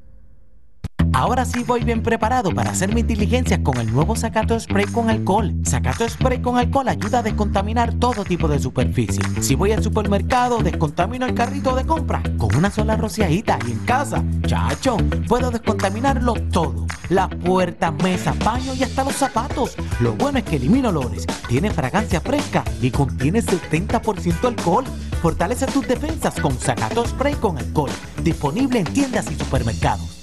Ahora 1.14 1.46
sí 1.46 1.64
voy 1.64 1.84
bien 1.84 2.02
preparado 2.02 2.52
para 2.56 2.72
hacer 2.72 2.94
mis 2.94 3.06
diligencias 3.06 3.60
con 3.60 3.78
el 3.78 3.94
nuevo 3.94 4.16
Sacato 4.16 4.60
Spray 4.60 4.86
con 4.86 5.12
alcohol. 5.12 5.54
Sacato 5.64 6.10
Spray 6.10 6.42
con 6.42 6.58
alcohol 6.58 6.90
ayuda 6.90 7.20
a 7.20 7.24
descontaminar 7.24 7.94
todo 7.94 8.26
tipo 8.26 8.48
de 8.48 8.60
superficie. 8.60 9.22
Si 9.40 9.54
voy 9.54 9.72
al 9.72 9.84
supermercado, 9.84 10.58
descontamino 10.58 11.28
el 11.28 11.36
carrito 11.36 11.76
de 11.76 11.86
compra 11.86 12.24
con 12.38 12.56
una 12.56 12.72
sola 12.72 12.98
rociadita 12.98 13.60
y 13.68 13.74
en 13.74 13.80
casa, 13.86 14.24
chacho, 14.48 14.98
puedo 15.28 15.52
descontaminarlo 15.52 16.34
todo. 16.52 16.88
La 17.10 17.30
puerta, 17.30 17.92
mesa, 17.92 18.34
baño 18.44 18.74
y 18.74 18.82
hasta 18.82 19.04
los 19.04 19.14
zapatos. 19.14 19.76
Lo 20.00 20.14
bueno 20.14 20.40
es 20.40 20.46
que 20.46 20.56
elimina 20.56 20.90
olores, 20.90 21.28
tiene 21.48 21.70
fragancia 21.70 22.22
fresca 22.22 22.64
y 22.82 22.90
contiene 22.90 23.44
70% 23.44 24.46
alcohol. 24.46 24.86
Fortalece 25.22 25.68
tus 25.68 25.88
defensas 25.88 26.40
con 26.40 26.58
Sacato 26.58 27.06
Spray 27.06 27.36
con 27.36 27.60
alcohol. 27.60 27.92
Disponible 28.24 28.80
en 28.80 28.86
tiendas 28.86 29.32
y 29.32 29.36
supermercados. 29.36 30.23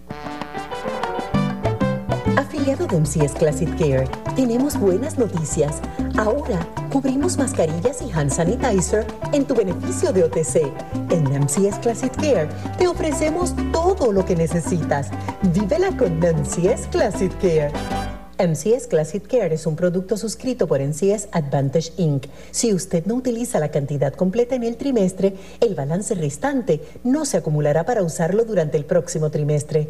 Afiliado 2.37 2.87
de 2.87 2.99
MCS 2.99 3.33
Classic 3.33 3.69
Care, 3.77 4.07
tenemos 4.35 4.77
buenas 4.77 5.17
noticias. 5.17 5.81
Ahora 6.17 6.59
cubrimos 6.91 7.37
mascarillas 7.37 8.01
y 8.01 8.11
hand 8.11 8.31
sanitizer 8.31 9.05
en 9.33 9.45
tu 9.45 9.55
beneficio 9.55 10.11
de 10.13 10.23
OTC. 10.23 10.71
En 11.09 11.23
MCS 11.23 11.79
Classic 11.79 12.13
Care 12.15 12.49
te 12.77 12.87
ofrecemos 12.87 13.53
todo 13.71 14.11
lo 14.11 14.25
que 14.25 14.35
necesitas. 14.35 15.09
Vívela 15.53 15.95
con 15.97 16.19
MCS 16.19 16.87
Classic 16.91 17.31
Care. 17.39 17.71
MCS 18.47 18.87
Classic 18.87 19.25
Care 19.25 19.53
es 19.53 19.67
un 19.67 19.75
producto 19.75 20.17
suscrito 20.17 20.67
por 20.67 20.81
MCS 20.81 21.27
Advantage 21.31 21.93
Inc. 21.97 22.25
Si 22.49 22.73
usted 22.73 23.05
no 23.05 23.15
utiliza 23.15 23.59
la 23.59 23.69
cantidad 23.69 24.13
completa 24.13 24.55
en 24.55 24.63
el 24.63 24.77
trimestre, 24.77 25.35
el 25.59 25.75
balance 25.75 26.15
restante 26.15 26.81
no 27.03 27.25
se 27.25 27.37
acumulará 27.37 27.85
para 27.85 28.03
usarlo 28.03 28.43
durante 28.43 28.77
el 28.77 28.85
próximo 28.85 29.29
trimestre. 29.29 29.89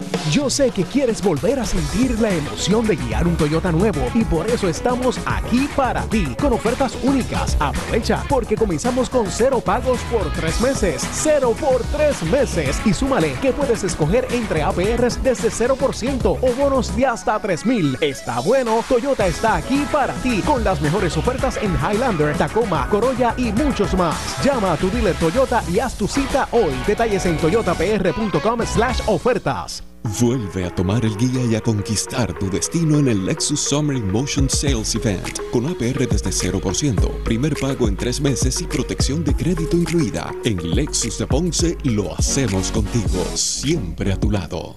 Yo 0.31 0.49
sé 0.49 0.71
que 0.71 0.83
quieres 0.83 1.21
volver 1.21 1.59
a 1.59 1.65
sentir 1.65 2.19
la 2.19 2.29
emoción 2.29 2.87
de 2.87 2.95
guiar 2.95 3.27
un 3.27 3.35
Toyota 3.35 3.71
nuevo 3.71 4.01
y 4.13 4.23
por 4.23 4.49
eso 4.49 4.67
estamos 4.67 5.19
aquí 5.25 5.67
para 5.75 6.03
ti 6.03 6.35
con 6.39 6.53
ofertas 6.53 6.97
únicas. 7.03 7.57
Aprovecha 7.59 8.23
porque 8.29 8.55
comenzamos 8.55 9.09
con 9.09 9.27
cero 9.27 9.61
pagos 9.63 9.99
por 10.11 10.31
tres 10.33 10.61
meses. 10.61 11.05
Cero 11.13 11.53
por 11.59 11.81
tres 11.83 12.21
meses. 12.23 12.79
Y 12.85 12.93
súmale 12.93 13.33
que 13.41 13.51
puedes 13.51 13.83
escoger 13.83 14.27
entre 14.31 14.63
APRs 14.63 15.21
desde 15.21 15.49
0% 15.49 16.37
o 16.41 16.53
bonos 16.53 16.95
de 16.95 17.05
hasta 17.05 17.39
3000. 17.39 17.97
Está 18.01 18.39
bueno, 18.39 18.83
Toyota 18.87 19.27
está 19.27 19.55
aquí 19.55 19.85
para 19.91 20.13
ti 20.15 20.41
con 20.41 20.63
las 20.63 20.81
mejores 20.81 21.17
ofertas 21.17 21.57
en 21.57 21.75
Highlander, 21.75 22.37
Tacoma, 22.37 22.87
Corolla 22.89 23.33
y 23.37 23.51
muchos 23.51 23.93
más. 23.95 24.43
Llama 24.43 24.73
a 24.73 24.77
tu 24.77 24.89
dealer 24.89 25.15
Toyota 25.15 25.63
y 25.69 25.79
haz 25.79 25.95
tu 25.95 26.07
cita 26.07 26.47
hoy. 26.51 26.73
Detalles 26.87 27.25
en 27.25 27.37
toyotapr.com 27.37 28.65
slash 28.65 29.01
ofertas. 29.07 29.90
Vuelve 30.03 30.65
a 30.65 30.73
tomar 30.73 31.05
el 31.05 31.15
guía 31.15 31.45
y 31.45 31.53
a 31.55 31.61
conquistar 31.61 32.33
tu 32.37 32.49
destino 32.49 32.97
en 32.97 33.07
el 33.07 33.23
Lexus 33.25 33.59
Summer 33.59 34.01
Motion 34.01 34.49
Sales 34.49 34.95
Event 34.95 35.37
con 35.51 35.67
APR 35.67 36.07
desde 36.07 36.31
0%, 36.31 37.23
primer 37.23 37.53
pago 37.55 37.87
en 37.87 37.95
tres 37.95 38.19
meses 38.19 38.59
y 38.61 38.65
protección 38.65 39.23
de 39.23 39.35
crédito 39.35 39.77
incluida. 39.77 40.33
En 40.43 40.71
Lexus 40.71 41.19
de 41.19 41.27
Ponce 41.27 41.77
lo 41.83 42.15
hacemos 42.15 42.71
contigo, 42.71 43.23
siempre 43.35 44.11
a 44.11 44.19
tu 44.19 44.31
lado. 44.31 44.75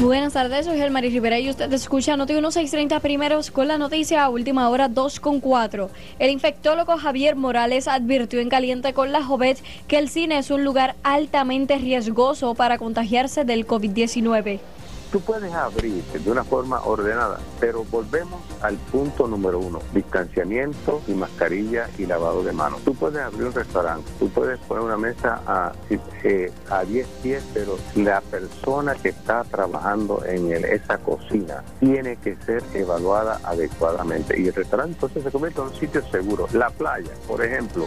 Buenas 0.00 0.34
tardes, 0.34 0.66
soy 0.66 0.76
Gelmaris 0.76 1.12
Rivera 1.12 1.38
y 1.38 1.48
usted 1.48 1.72
escucha 1.72 2.16
Noti 2.16 2.34
1630 2.34 3.00
primeros 3.00 3.50
con 3.50 3.68
la 3.68 3.78
noticia 3.78 4.24
a 4.24 4.28
última 4.28 4.68
hora 4.68 4.88
2 4.88 5.20
con 5.20 5.40
4. 5.40 5.88
El 6.18 6.30
infectólogo 6.30 6.98
Javier 6.98 7.36
Morales 7.36 7.88
advirtió 7.88 8.40
en 8.40 8.48
Caliente 8.48 8.92
con 8.92 9.12
la 9.12 9.22
Jovet 9.22 9.58
que 9.88 9.98
el 9.98 10.08
cine 10.08 10.38
es 10.38 10.50
un 10.50 10.64
lugar 10.64 10.94
altamente 11.04 11.78
riesgoso 11.78 12.54
para 12.54 12.76
contagiarse 12.76 13.44
del 13.44 13.66
COVID-19 13.66 14.60
tú 15.14 15.20
puedes 15.20 15.54
abrir 15.54 16.02
de 16.02 16.28
una 16.28 16.42
forma 16.42 16.82
ordenada, 16.84 17.38
pero 17.60 17.84
volvemos 17.84 18.42
al 18.62 18.74
punto 18.74 19.28
número 19.28 19.60
uno, 19.60 19.78
distanciamiento 19.92 21.02
y 21.06 21.12
mascarilla 21.12 21.88
y 21.96 22.06
lavado 22.06 22.42
de 22.42 22.52
manos. 22.52 22.82
Tú 22.82 22.96
puedes 22.96 23.22
abrir 23.22 23.44
un 23.44 23.52
restaurante, 23.52 24.10
tú 24.18 24.28
puedes 24.30 24.58
poner 24.58 24.82
una 24.82 24.96
mesa 24.96 25.40
a, 25.46 25.72
eh, 26.24 26.50
a 26.68 26.82
10 26.82 27.06
pies, 27.22 27.44
pero 27.54 27.78
la 27.94 28.22
persona 28.22 28.96
que 28.96 29.10
está 29.10 29.44
trabajando 29.44 30.24
en 30.26 30.50
esa 30.52 30.98
cocina 30.98 31.62
tiene 31.78 32.16
que 32.16 32.34
ser 32.44 32.64
evaluada 32.74 33.38
adecuadamente. 33.44 34.36
Y 34.40 34.48
el 34.48 34.54
restaurante 34.54 34.94
entonces 34.94 35.22
se 35.22 35.30
convierte 35.30 35.60
en 35.60 35.68
un 35.68 35.74
sitio 35.74 36.02
seguro. 36.10 36.48
La 36.52 36.70
playa, 36.70 37.12
por 37.28 37.40
ejemplo, 37.44 37.86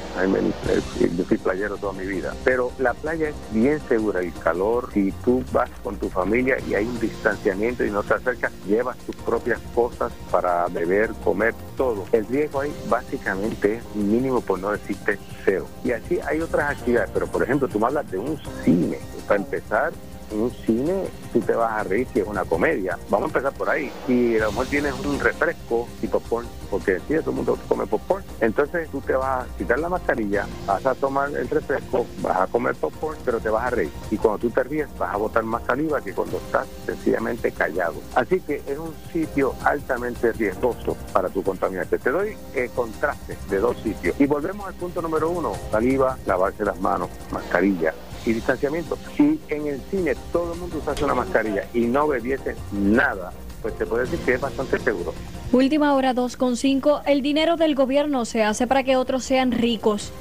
yo 0.97 1.25
fui 1.25 1.37
playero 1.37 1.75
toda 1.75 1.91
mi 1.91 2.05
vida, 2.05 2.33
pero 2.45 2.71
la 2.79 2.93
playa 2.93 3.27
es 3.27 3.35
bien 3.51 3.81
segura, 3.89 4.21
el 4.21 4.31
calor, 4.35 4.91
si 4.93 5.11
tú 5.25 5.43
vas 5.51 5.69
con 5.83 5.97
tu 5.97 6.07
familia 6.07 6.55
y 6.65 6.73
hay 6.73 6.85
un 6.85 6.97
distanciamiento 7.17 7.83
y 7.83 7.91
no 7.91 8.03
te 8.03 8.13
acercas, 8.13 8.51
llevas 8.65 8.97
tus 8.99 9.15
propias 9.15 9.59
cosas 9.73 10.11
para 10.31 10.67
beber, 10.67 11.11
comer, 11.23 11.53
todo. 11.75 12.05
El 12.11 12.25
riesgo 12.27 12.61
ahí 12.61 12.73
básicamente 12.89 13.75
es 13.75 13.95
mínimo, 13.95 14.41
por 14.41 14.59
no 14.59 14.71
decirte 14.71 15.19
cero. 15.43 15.67
Y 15.83 15.91
así 15.91 16.19
hay 16.25 16.41
otras 16.41 16.71
actividades, 16.71 17.09
pero 17.13 17.27
por 17.27 17.43
ejemplo, 17.43 17.67
tú 17.67 17.79
me 17.79 17.87
hablas 17.87 18.09
de 18.11 18.19
un 18.19 18.39
cine. 18.63 18.99
Para 19.27 19.41
empezar, 19.41 19.91
un 20.31 20.51
cine 20.65 21.05
tú 21.33 21.39
te 21.41 21.53
vas 21.53 21.71
a 21.71 21.83
reír 21.83 22.07
si 22.13 22.19
es 22.19 22.27
una 22.27 22.45
comedia. 22.45 22.97
Vamos 23.09 23.25
a 23.25 23.37
empezar 23.37 23.53
por 23.53 23.69
ahí. 23.69 23.91
Y 24.07 24.37
a 24.37 24.45
lo 24.45 24.51
mejor 24.51 24.67
tienes 24.67 24.93
un 25.05 25.19
refresco 25.19 25.87
y 26.01 26.07
popcorn, 26.07 26.47
porque 26.69 26.99
sí, 27.07 27.15
todo 27.19 27.31
el 27.31 27.35
mundo 27.37 27.57
come 27.67 27.85
popcorn. 27.85 28.23
Entonces 28.41 28.89
tú 28.89 29.01
te 29.01 29.13
vas 29.13 29.45
a 29.45 29.57
quitar 29.57 29.79
la 29.79 29.89
mascarilla, 29.89 30.45
vas 30.65 30.85
a 30.85 30.95
tomar 30.95 31.29
el 31.29 31.49
refresco, 31.49 32.05
vas 32.21 32.37
a 32.37 32.47
comer 32.47 32.75
popcorn, 32.75 33.17
pero 33.25 33.39
te 33.39 33.49
vas 33.49 33.65
a 33.65 33.69
reír. 33.69 33.91
Y 34.11 34.17
cuando 34.17 34.39
tú 34.39 34.49
te 34.49 34.63
ríes, 34.63 34.87
vas 34.97 35.13
a 35.13 35.17
botar 35.17 35.43
más 35.43 35.63
saliva 35.65 36.01
que 36.01 36.13
cuando 36.13 36.37
estás 36.37 36.67
sencillamente 36.85 37.51
callado. 37.51 37.95
Así 38.15 38.39
que 38.41 38.61
es 38.67 38.77
un 38.77 38.93
sitio 39.11 39.53
altamente 39.63 40.31
riesgoso 40.33 40.97
para 41.13 41.29
tu 41.29 41.43
contaminante. 41.43 41.97
Te 41.99 42.11
doy 42.11 42.37
eh, 42.55 42.69
contraste 42.73 43.37
de 43.49 43.59
dos 43.59 43.77
sitios. 43.77 44.15
Y 44.19 44.25
volvemos 44.25 44.67
al 44.67 44.73
punto 44.73 45.01
número 45.01 45.29
uno, 45.29 45.53
saliva, 45.71 46.17
lavarse 46.25 46.63
las 46.63 46.79
manos, 46.79 47.09
mascarilla 47.31 47.93
y 48.27 48.33
distanciamiento. 48.33 48.97
Si 49.15 49.39
en 49.49 49.67
el 49.67 49.81
cine 49.89 50.15
todo 50.31 50.53
el 50.53 50.59
mundo 50.59 50.77
usase 50.77 51.03
una 51.03 51.15
mascarilla 51.15 51.65
y 51.73 51.81
no 51.81 52.07
bebiese 52.07 52.55
nada, 52.71 53.31
pues 53.61 53.77
te 53.77 53.85
puedo 53.85 54.01
decir 54.03 54.19
que 54.19 54.33
es 54.33 54.41
bastante 54.41 54.77
seguro. 54.79 55.13
Última 55.51 55.93
hora 55.95 56.13
2.5. 56.13 57.03
El 57.05 57.21
dinero 57.21 57.55
del 57.55 57.73
gobierno 57.73 58.25
se 58.25 58.43
hace 58.43 58.67
para 58.67 58.83
que 58.83 58.97
otros 58.97 59.23
sean 59.23 59.51
ricos. 59.51 60.11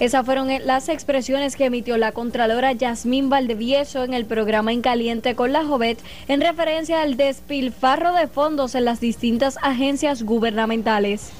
Esas 0.00 0.26
fueron 0.26 0.48
las 0.64 0.88
expresiones 0.88 1.54
que 1.54 1.66
emitió 1.66 1.96
la 1.96 2.10
Contralora 2.10 2.72
Yasmín 2.72 3.30
Valdevieso 3.30 4.02
en 4.02 4.14
el 4.14 4.24
programa 4.24 4.72
En 4.72 4.82
Caliente 4.82 5.36
con 5.36 5.52
la 5.52 5.64
Jovet 5.64 5.98
en 6.26 6.40
referencia 6.40 7.02
al 7.02 7.16
despilfarro 7.16 8.12
de 8.12 8.26
fondos 8.26 8.74
en 8.74 8.84
las 8.84 8.98
distintas 8.98 9.58
agencias 9.62 10.24
gubernamentales. 10.24 11.30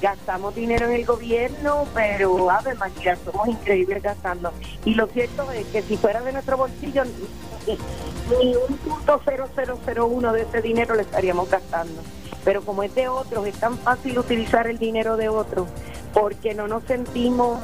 Gastamos 0.00 0.54
dinero 0.54 0.86
en 0.86 0.92
el 0.92 1.06
gobierno, 1.06 1.86
pero 1.94 2.50
a 2.50 2.60
ver, 2.60 2.76
María, 2.76 3.16
somos 3.24 3.48
increíbles 3.48 4.02
gastando. 4.02 4.52
Y 4.84 4.94
lo 4.94 5.06
cierto 5.06 5.50
es 5.52 5.66
que 5.66 5.82
si 5.82 5.96
fuera 5.96 6.20
de 6.20 6.32
nuestro 6.32 6.56
bolsillo, 6.56 7.04
ni 7.06 8.54
un 8.54 8.76
punto 8.78 9.20
uno 10.06 10.32
de 10.32 10.42
ese 10.42 10.60
dinero 10.62 10.94
le 10.94 11.02
estaríamos 11.02 11.50
gastando. 11.50 12.02
Pero 12.44 12.62
como 12.62 12.82
es 12.82 12.94
de 12.94 13.08
otros, 13.08 13.46
es 13.46 13.58
tan 13.58 13.78
fácil 13.78 14.18
utilizar 14.18 14.66
el 14.66 14.78
dinero 14.78 15.16
de 15.16 15.28
otros 15.28 15.66
porque 16.12 16.54
no 16.54 16.66
nos 16.66 16.82
sentimos, 16.84 17.60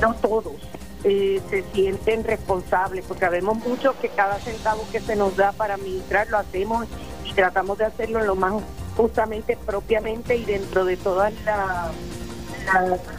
no 0.00 0.14
todos, 0.14 0.54
eh, 1.02 1.40
se 1.50 1.64
sienten 1.72 2.22
responsables, 2.22 3.04
porque 3.06 3.24
sabemos 3.24 3.56
mucho 3.58 3.98
que 4.00 4.08
cada 4.08 4.38
centavo 4.38 4.84
que 4.92 5.00
se 5.00 5.16
nos 5.16 5.36
da 5.36 5.50
para 5.52 5.74
administrar 5.74 6.28
lo 6.28 6.38
hacemos 6.38 6.86
y 7.24 7.32
tratamos 7.32 7.78
de 7.78 7.86
hacerlo 7.86 8.22
lo 8.22 8.36
más 8.36 8.62
justamente, 9.00 9.56
propiamente 9.56 10.36
y 10.36 10.44
dentro 10.44 10.84
de 10.84 10.96
todas 10.96 11.32
las 11.44 11.90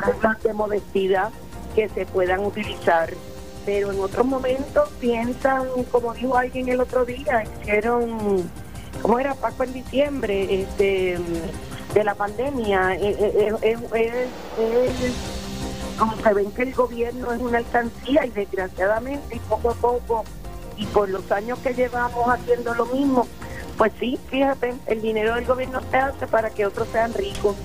reglas 0.05 0.43
de 0.43 0.53
modestidad 0.53 1.31
que 1.75 1.89
se 1.89 2.05
puedan 2.05 2.45
utilizar. 2.45 3.13
Pero 3.65 3.91
en 3.91 3.99
otros 3.99 4.25
momentos 4.25 4.89
piensan, 4.99 5.67
como 5.91 6.13
dijo 6.13 6.35
alguien 6.35 6.67
el 6.69 6.81
otro 6.81 7.05
día, 7.05 7.43
hicieron, 7.61 8.49
¿cómo 9.01 9.19
era 9.19 9.35
Paco 9.35 9.63
en 9.63 9.73
diciembre? 9.73 10.61
Este 10.61 11.17
de 11.93 12.03
la 12.03 12.15
pandemia. 12.15 12.95
Eh, 12.95 13.15
eh, 13.61 13.77
eh, 13.93 15.11
como 15.97 16.17
se 16.17 16.33
ven 16.33 16.51
que 16.51 16.63
el 16.63 16.73
gobierno 16.73 17.31
es 17.31 17.41
una 17.41 17.59
alcancía 17.59 18.25
y 18.25 18.29
desgraciadamente 18.29 19.35
y 19.35 19.39
poco 19.39 19.71
a 19.71 19.73
poco 19.75 20.23
y 20.77 20.85
por 20.87 21.09
los 21.09 21.31
años 21.31 21.59
que 21.59 21.73
llevamos 21.73 22.27
haciendo 22.27 22.73
lo 22.73 22.87
mismo, 22.87 23.27
pues 23.81 23.93
sí, 23.99 24.19
fíjate, 24.29 24.75
el 24.85 25.01
dinero 25.01 25.33
del 25.33 25.45
gobierno 25.45 25.81
se 25.89 25.97
hace 25.97 26.27
para 26.27 26.51
que 26.51 26.67
otros 26.67 26.87
sean 26.89 27.15
ricos. 27.15 27.55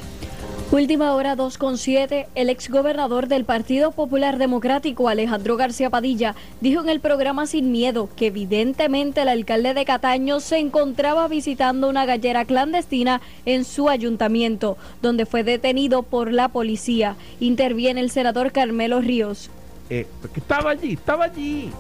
Última 0.72 1.12
hora 1.12 1.36
2.7. 1.36 2.28
El 2.34 2.48
exgobernador 2.48 3.28
del 3.28 3.44
Partido 3.44 3.92
Popular 3.92 4.38
Democrático, 4.38 5.10
Alejandro 5.10 5.58
García 5.58 5.90
Padilla, 5.90 6.34
dijo 6.62 6.80
en 6.80 6.88
el 6.88 7.00
programa 7.00 7.46
Sin 7.46 7.70
Miedo 7.70 8.08
que 8.16 8.28
evidentemente 8.28 9.20
el 9.20 9.28
alcalde 9.28 9.74
de 9.74 9.84
Cataño 9.84 10.40
se 10.40 10.56
encontraba 10.56 11.28
visitando 11.28 11.86
una 11.86 12.06
gallera 12.06 12.46
clandestina 12.46 13.20
en 13.44 13.66
su 13.66 13.90
ayuntamiento, 13.90 14.78
donde 15.02 15.26
fue 15.26 15.44
detenido 15.44 16.02
por 16.02 16.32
la 16.32 16.48
policía. 16.48 17.16
Interviene 17.40 18.00
el 18.00 18.10
senador 18.10 18.52
Carmelo 18.52 19.02
Ríos. 19.02 19.50
Eh, 19.90 20.06
estaba 20.34 20.70
allí, 20.70 20.94
estaba 20.94 21.24
allí. 21.26 21.70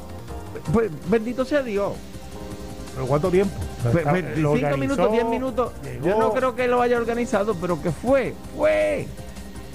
Pues, 0.74 0.90
bendito 1.08 1.42
sea 1.46 1.62
Dios. 1.62 1.94
¿Pero 2.94 3.06
cuánto 3.06 3.30
tiempo? 3.30 3.65
Cinco 3.92 4.76
minutos, 4.76 5.12
diez 5.12 5.24
minutos. 5.24 5.72
Yo 6.02 6.18
no 6.18 6.32
creo 6.32 6.54
que 6.54 6.68
lo 6.68 6.80
haya 6.82 6.96
organizado, 6.96 7.54
pero 7.54 7.80
que 7.80 7.90
fue, 7.90 8.34
fue. 8.56 9.06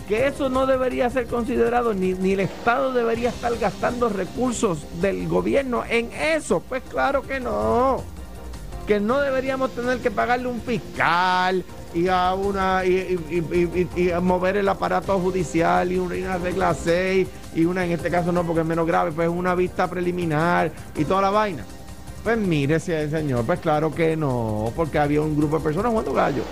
Que 0.08 0.28
eso 0.28 0.50
no 0.50 0.66
debería 0.66 1.10
ser 1.10 1.28
considerado, 1.28 1.94
ni, 1.94 2.14
ni 2.14 2.34
el 2.34 2.42
Estado 2.42 2.92
debería 2.92 3.30
estar 3.30 3.56
gastando 3.58 4.10
recursos 4.10 4.86
del 5.00 5.28
gobierno 5.28 5.84
en 5.88 6.12
eso. 6.12 6.62
Pues 6.68 6.84
claro 6.90 7.22
que 7.22 7.40
no. 7.40 8.04
Que 8.88 9.00
no 9.00 9.20
deberíamos 9.20 9.72
tener 9.72 10.00
que 10.00 10.12
pagarle 10.12 10.48
un 10.48 10.60
fiscal 10.62 11.64
y 11.94 12.08
a 12.08 12.34
una 12.34 12.86
y, 12.86 14.12
a 14.14 14.20
mover 14.20 14.58
el 14.58 14.70
aparato 14.70 15.20
judicial 15.20 15.92
y 15.92 15.98
una, 15.98 16.38
regla 16.38 16.74
6 16.74 17.28
y 17.56 17.66
una 17.66 17.86
en 17.86 17.92
este 17.92 18.10
caso 18.10 18.32
no 18.32 18.44
porque 18.44 18.62
es 18.62 18.68
menos 18.68 18.88
grave, 18.88 19.12
pues 19.12 19.28
una 19.28 19.56
vista 19.56 19.90
preliminar 19.90 20.72
y 20.96 21.06
toda 21.06 21.22
la 21.22 21.30
vaina. 21.30 21.66
Pues 22.24 22.38
mire, 22.38 22.80
señor, 22.80 23.46
pues 23.46 23.60
claro 23.60 23.94
que 23.94 24.16
no, 24.16 24.72
porque 24.76 25.00
había 25.00 25.22
un 25.22 25.36
grupo 25.36 25.58
de 25.58 25.64
personas 25.64 25.92
jugando 25.92 26.14
gallo. 26.14 26.44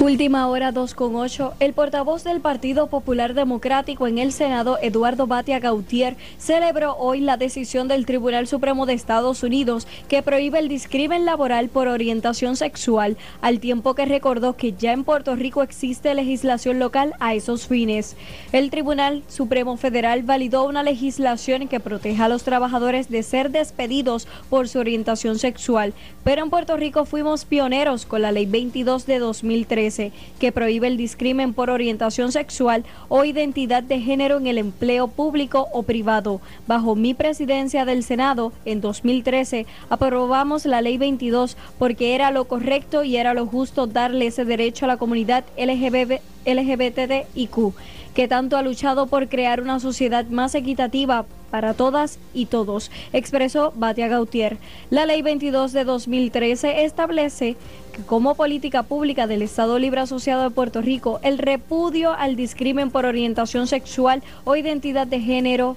Última 0.00 0.48
hora 0.48 0.72
2.8. 0.72 1.52
El 1.60 1.74
portavoz 1.74 2.24
del 2.24 2.40
Partido 2.40 2.86
Popular 2.86 3.34
Democrático 3.34 4.06
en 4.06 4.16
el 4.16 4.32
Senado, 4.32 4.78
Eduardo 4.80 5.26
Batia 5.26 5.58
Gautier, 5.58 6.16
celebró 6.38 6.96
hoy 6.96 7.20
la 7.20 7.36
decisión 7.36 7.86
del 7.86 8.06
Tribunal 8.06 8.46
Supremo 8.46 8.86
de 8.86 8.94
Estados 8.94 9.42
Unidos 9.42 9.86
que 10.08 10.22
prohíbe 10.22 10.58
el 10.58 10.68
discrimen 10.68 11.26
laboral 11.26 11.68
por 11.68 11.86
orientación 11.86 12.56
sexual, 12.56 13.18
al 13.42 13.60
tiempo 13.60 13.94
que 13.94 14.06
recordó 14.06 14.56
que 14.56 14.72
ya 14.72 14.94
en 14.94 15.04
Puerto 15.04 15.36
Rico 15.36 15.62
existe 15.62 16.14
legislación 16.14 16.78
local 16.78 17.12
a 17.20 17.34
esos 17.34 17.66
fines. 17.66 18.16
El 18.52 18.70
Tribunal 18.70 19.22
Supremo 19.28 19.76
Federal 19.76 20.22
validó 20.22 20.64
una 20.64 20.82
legislación 20.82 21.68
que 21.68 21.78
proteja 21.78 22.24
a 22.24 22.30
los 22.30 22.42
trabajadores 22.42 23.10
de 23.10 23.22
ser 23.22 23.50
despedidos 23.50 24.26
por 24.48 24.66
su 24.66 24.78
orientación 24.78 25.38
sexual, 25.38 25.92
pero 26.24 26.42
en 26.42 26.48
Puerto 26.48 26.78
Rico 26.78 27.04
fuimos 27.04 27.44
pioneros 27.44 28.06
con 28.06 28.22
la 28.22 28.32
Ley 28.32 28.46
22 28.46 29.04
de 29.04 29.18
2003 29.18 29.89
que 30.38 30.52
prohíbe 30.52 30.86
el 30.86 30.96
discrimen 30.96 31.52
por 31.52 31.70
orientación 31.70 32.32
sexual 32.32 32.84
o 33.08 33.24
identidad 33.24 33.82
de 33.82 34.00
género 34.00 34.36
en 34.36 34.46
el 34.46 34.58
empleo 34.58 35.08
público 35.08 35.68
o 35.72 35.82
privado. 35.82 36.40
Bajo 36.66 36.94
mi 36.94 37.14
presidencia 37.14 37.84
del 37.84 38.04
Senado, 38.04 38.52
en 38.64 38.80
2013, 38.80 39.66
aprobamos 39.88 40.64
la 40.66 40.80
Ley 40.80 40.98
22 40.98 41.56
porque 41.78 42.14
era 42.14 42.30
lo 42.30 42.44
correcto 42.44 43.02
y 43.04 43.16
era 43.16 43.34
lo 43.34 43.46
justo 43.46 43.86
darle 43.86 44.26
ese 44.26 44.44
derecho 44.44 44.84
a 44.84 44.88
la 44.88 44.96
comunidad 44.96 45.44
LGBT, 45.56 46.20
LGBTIQ, 46.46 47.74
que 48.14 48.28
tanto 48.28 48.56
ha 48.56 48.62
luchado 48.62 49.06
por 49.06 49.28
crear 49.28 49.60
una 49.60 49.80
sociedad 49.80 50.26
más 50.26 50.54
equitativa 50.54 51.26
para 51.50 51.74
todas 51.74 52.18
y 52.32 52.46
todos, 52.46 52.90
expresó 53.12 53.72
Batia 53.76 54.08
Gautier. 54.08 54.58
La 54.90 55.06
Ley 55.06 55.22
22 55.22 55.72
de 55.72 55.84
2013 55.84 56.84
establece 56.84 57.56
que 57.92 58.02
como 58.02 58.34
política 58.34 58.82
pública 58.82 59.26
del 59.26 59.42
Estado 59.42 59.78
Libre 59.78 60.00
Asociado 60.00 60.42
de 60.42 60.50
Puerto 60.50 60.80
Rico, 60.80 61.20
el 61.22 61.38
repudio 61.38 62.12
al 62.12 62.36
discrimen 62.36 62.90
por 62.90 63.04
orientación 63.04 63.66
sexual 63.66 64.22
o 64.44 64.56
identidad 64.56 65.06
de 65.06 65.20
género 65.20 65.76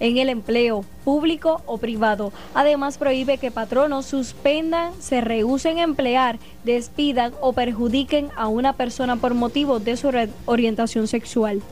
en 0.00 0.18
el 0.18 0.28
empleo 0.28 0.84
público 1.04 1.62
o 1.66 1.78
privado. 1.78 2.32
Además, 2.54 2.98
prohíbe 2.98 3.38
que 3.38 3.50
patronos 3.50 4.06
suspendan, 4.06 4.92
se 5.00 5.20
rehúsen 5.20 5.78
a 5.78 5.82
emplear, 5.82 6.38
despidan 6.64 7.32
o 7.40 7.52
perjudiquen 7.52 8.28
a 8.36 8.48
una 8.48 8.74
persona 8.74 9.16
por 9.16 9.34
motivo 9.34 9.80
de 9.80 9.96
su 9.96 10.10
orientación 10.46 11.08
sexual. 11.08 11.62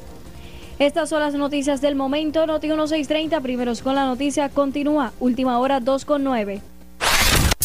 Estas 0.79 1.09
son 1.09 1.21
las 1.21 1.33
noticias 1.35 1.81
del 1.81 1.95
momento. 1.95 2.47
Noti 2.47 2.67
1630, 2.67 3.41
primeros 3.41 3.81
con 3.81 3.95
la 3.95 4.05
noticia, 4.05 4.51
continúa. 4.51 5.13
Última 5.21 5.59
hora 5.59 5.81
2 5.81 6.05
con 6.05 6.23
9. 6.23 6.61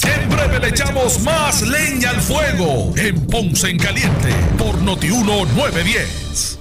En 0.04 0.30
breve 0.30 0.60
le 0.60 0.70
echamos 0.70 1.20
más 1.22 1.62
leña 1.62 2.12
al 2.12 2.22
fuego 2.22 2.94
en 2.96 3.28
Ponce 3.28 3.70
en 3.70 3.78
Caliente 3.78 4.30
por 4.58 4.82
Noti 4.82 5.10
910. 5.10 6.61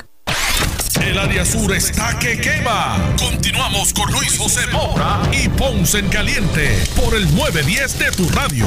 El 1.01 1.17
área 1.17 1.43
sur 1.45 1.73
está 1.73 2.17
que 2.19 2.39
quema. 2.39 2.97
Continuamos 3.17 3.93
con 3.93 4.11
Luis 4.11 4.37
José 4.37 4.67
Moura 4.71 5.21
y 5.31 5.49
Ponce 5.49 5.99
en 5.99 6.09
Caliente 6.09 6.83
por 6.95 7.15
el 7.15 7.23
910 7.35 7.99
de 7.99 8.11
tu 8.11 8.29
radio. 8.29 8.65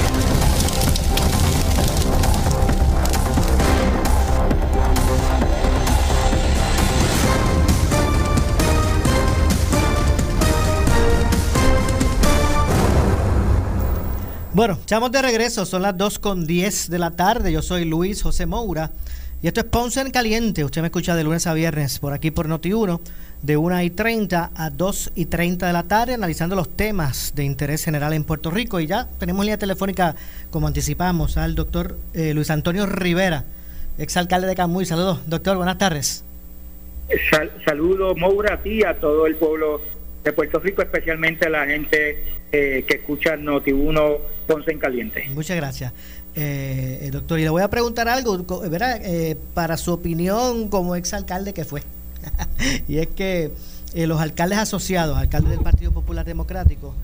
Bueno, 14.54 14.74
estamos 14.74 15.10
de 15.10 15.20
regreso, 15.20 15.66
son 15.66 15.82
las 15.82 15.98
2 15.98 16.20
con 16.20 16.46
10 16.46 16.88
de 16.88 16.98
la 17.00 17.10
tarde. 17.10 17.50
Yo 17.50 17.60
soy 17.60 17.84
Luis 17.84 18.22
José 18.22 18.46
Moura 18.46 18.92
Y 19.44 19.46
esto 19.46 19.60
es 19.60 19.66
Ponce 19.66 20.00
en 20.00 20.10
Caliente. 20.10 20.64
Usted 20.64 20.80
me 20.80 20.86
escucha 20.86 21.14
de 21.14 21.22
lunes 21.22 21.46
a 21.46 21.52
viernes 21.52 21.98
por 21.98 22.14
aquí 22.14 22.30
por 22.30 22.48
Noti1, 22.48 22.98
de 23.42 23.58
1 23.58 23.82
y 23.82 23.90
30 23.90 24.52
a 24.54 24.70
2 24.70 25.12
y 25.16 25.26
30 25.26 25.66
de 25.66 25.72
la 25.74 25.82
tarde, 25.82 26.14
analizando 26.14 26.56
los 26.56 26.74
temas 26.74 27.34
de 27.34 27.44
interés 27.44 27.84
general 27.84 28.14
en 28.14 28.24
Puerto 28.24 28.50
Rico. 28.50 28.80
Y 28.80 28.86
ya 28.86 29.06
tenemos 29.18 29.44
línea 29.44 29.58
telefónica, 29.58 30.16
como 30.48 30.66
anticipamos, 30.66 31.36
al 31.36 31.54
doctor 31.54 31.98
eh, 32.14 32.32
Luis 32.32 32.48
Antonio 32.48 32.86
Rivera, 32.86 33.44
exalcalde 33.98 34.46
de 34.46 34.54
Camuy. 34.54 34.86
Saludos, 34.86 35.28
doctor, 35.28 35.58
buenas 35.58 35.76
tardes. 35.76 36.24
saludos, 37.66 38.16
Moura, 38.16 38.54
a 38.54 38.62
ti, 38.62 38.82
a 38.82 38.98
todo 38.98 39.26
el 39.26 39.36
pueblo 39.36 39.82
de 40.24 40.32
Puerto 40.32 40.58
Rico, 40.58 40.80
especialmente 40.80 41.48
a 41.48 41.50
la 41.50 41.66
gente 41.66 42.24
eh, 42.50 42.82
que 42.88 42.94
escucha 42.94 43.36
Noti1 43.36 44.18
Ponce 44.46 44.70
en 44.72 44.78
Caliente. 44.78 45.26
Muchas 45.34 45.58
gracias. 45.58 45.92
Eh, 46.36 47.10
doctor, 47.12 47.38
y 47.38 47.42
le 47.42 47.50
voy 47.50 47.62
a 47.62 47.68
preguntar 47.68 48.08
algo, 48.08 48.38
¿verdad? 48.68 49.00
Eh, 49.02 49.36
para 49.54 49.76
su 49.76 49.92
opinión 49.92 50.68
como 50.68 50.96
exalcalde 50.96 51.52
que 51.52 51.64
fue. 51.64 51.82
y 52.88 52.98
es 52.98 53.08
que 53.08 53.52
eh, 53.94 54.06
los 54.06 54.20
alcaldes 54.20 54.58
asociados, 54.58 55.16
alcaldes 55.16 55.50
del 55.50 55.60
Partido 55.60 55.92
Popular 55.92 56.24
Democrático, 56.24 56.94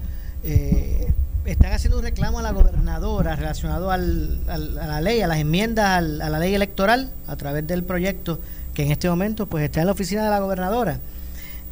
eh, 0.43 1.13
están 1.45 1.73
haciendo 1.73 1.99
un 1.99 2.05
reclamo 2.05 2.39
a 2.39 2.43
la 2.43 2.51
gobernadora 2.53 3.37
relacionado 3.37 3.91
al, 3.91 4.41
a 4.49 4.59
la 4.59 5.01
ley, 5.01 5.21
a 5.21 5.27
las 5.27 5.39
enmiendas 5.39 5.87
a 5.87 6.01
la 6.01 6.39
ley 6.39 6.55
electoral 6.55 7.13
a 7.27 7.37
través 7.37 7.67
del 7.67 7.83
proyecto 7.83 8.41
que 8.75 8.83
en 8.83 8.93
este 8.93 9.09
momento 9.09 9.47
pues 9.47 9.65
está 9.65 9.81
en 9.81 9.87
la 9.87 9.93
oficina 9.93 10.25
de 10.25 10.31
la 10.31 10.41
gobernadora. 10.41 10.99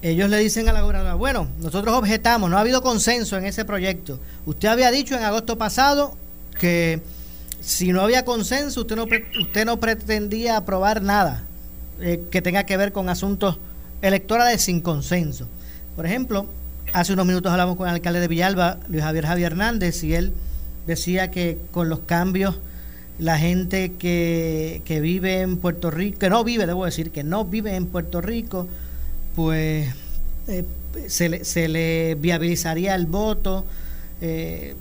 Ellos 0.00 0.30
le 0.30 0.38
dicen 0.38 0.68
a 0.68 0.72
la 0.72 0.82
gobernadora, 0.82 1.14
bueno, 1.14 1.48
nosotros 1.60 1.94
objetamos, 1.94 2.48
no 2.48 2.56
ha 2.56 2.60
habido 2.60 2.82
consenso 2.82 3.36
en 3.36 3.44
ese 3.44 3.64
proyecto. 3.64 4.20
Usted 4.46 4.68
había 4.68 4.90
dicho 4.92 5.16
en 5.16 5.24
agosto 5.24 5.58
pasado 5.58 6.16
que 6.58 7.02
si 7.60 7.92
no 7.92 8.02
había 8.02 8.24
consenso, 8.24 8.82
usted 8.82 8.96
no, 8.96 9.06
usted 9.40 9.64
no 9.64 9.80
pretendía 9.80 10.56
aprobar 10.56 11.02
nada 11.02 11.42
eh, 12.00 12.22
que 12.30 12.42
tenga 12.42 12.64
que 12.64 12.76
ver 12.76 12.92
con 12.92 13.08
asuntos 13.08 13.58
electorales 14.02 14.62
sin 14.62 14.80
consenso. 14.80 15.48
Por 15.96 16.06
ejemplo, 16.06 16.46
hace 16.92 17.12
unos 17.12 17.26
minutos 17.26 17.50
hablamos 17.50 17.76
con 17.76 17.88
el 17.88 17.94
alcalde 17.94 18.20
de 18.20 18.28
Villalba, 18.28 18.78
Luis 18.88 19.02
Javier 19.02 19.26
Javier 19.26 19.52
Hernández, 19.52 20.04
y 20.04 20.14
él 20.14 20.32
decía 20.86 21.30
que 21.30 21.58
con 21.72 21.88
los 21.88 22.00
cambios, 22.00 22.58
la 23.18 23.36
gente 23.36 23.94
que, 23.98 24.82
que 24.84 25.00
vive 25.00 25.40
en 25.40 25.58
Puerto 25.58 25.90
Rico, 25.90 26.18
que 26.20 26.30
no 26.30 26.44
vive, 26.44 26.66
debo 26.66 26.84
decir, 26.84 27.10
que 27.10 27.24
no 27.24 27.44
vive 27.44 27.74
en 27.74 27.86
Puerto 27.86 28.20
Rico, 28.20 28.68
pues 29.34 29.92
eh, 30.46 30.64
se, 31.08 31.28
le, 31.28 31.44
se 31.44 31.68
le 31.68 32.14
viabilizaría 32.14 32.94
el 32.94 33.06
voto. 33.06 33.64
Eh, 34.20 34.76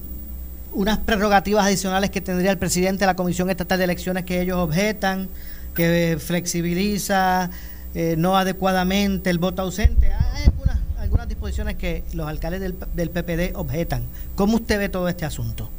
unas 0.74 1.00
prerrogativas 1.00 1.66
adicionales 1.66 2.10
que 2.10 2.22
tendría 2.22 2.52
el 2.52 2.58
presidente 2.58 3.02
de 3.02 3.08
la 3.08 3.16
Comisión 3.16 3.50
Estatal 3.50 3.78
de 3.78 3.86
Elecciones 3.86 4.24
que 4.24 4.42
ellos 4.42 4.58
objetan, 4.58 5.30
que 5.76 6.18
flexibiliza 6.20 7.50
eh, 7.96 8.16
no 8.18 8.38
adecuadamente 8.38 9.30
el 9.30 9.40
voto 9.40 9.62
ausente. 9.62 10.08
Hay 10.08 10.46
algunas, 10.46 10.80
algunas 10.98 11.28
disposiciones 11.28 11.76
que 11.76 12.04
los 12.14 12.28
alcaldes 12.28 12.62
del, 12.62 12.76
del 12.94 13.10
PPD 13.10 13.56
objetan. 13.56 14.04
¿Cómo 14.36 14.56
usted 14.56 14.80
ve 14.80 14.90
todo 14.90 15.08
este 15.08 15.26
asunto? 15.26 15.70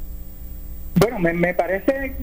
Bueno, 0.99 1.19
me, 1.19 1.55
parece 1.55 2.15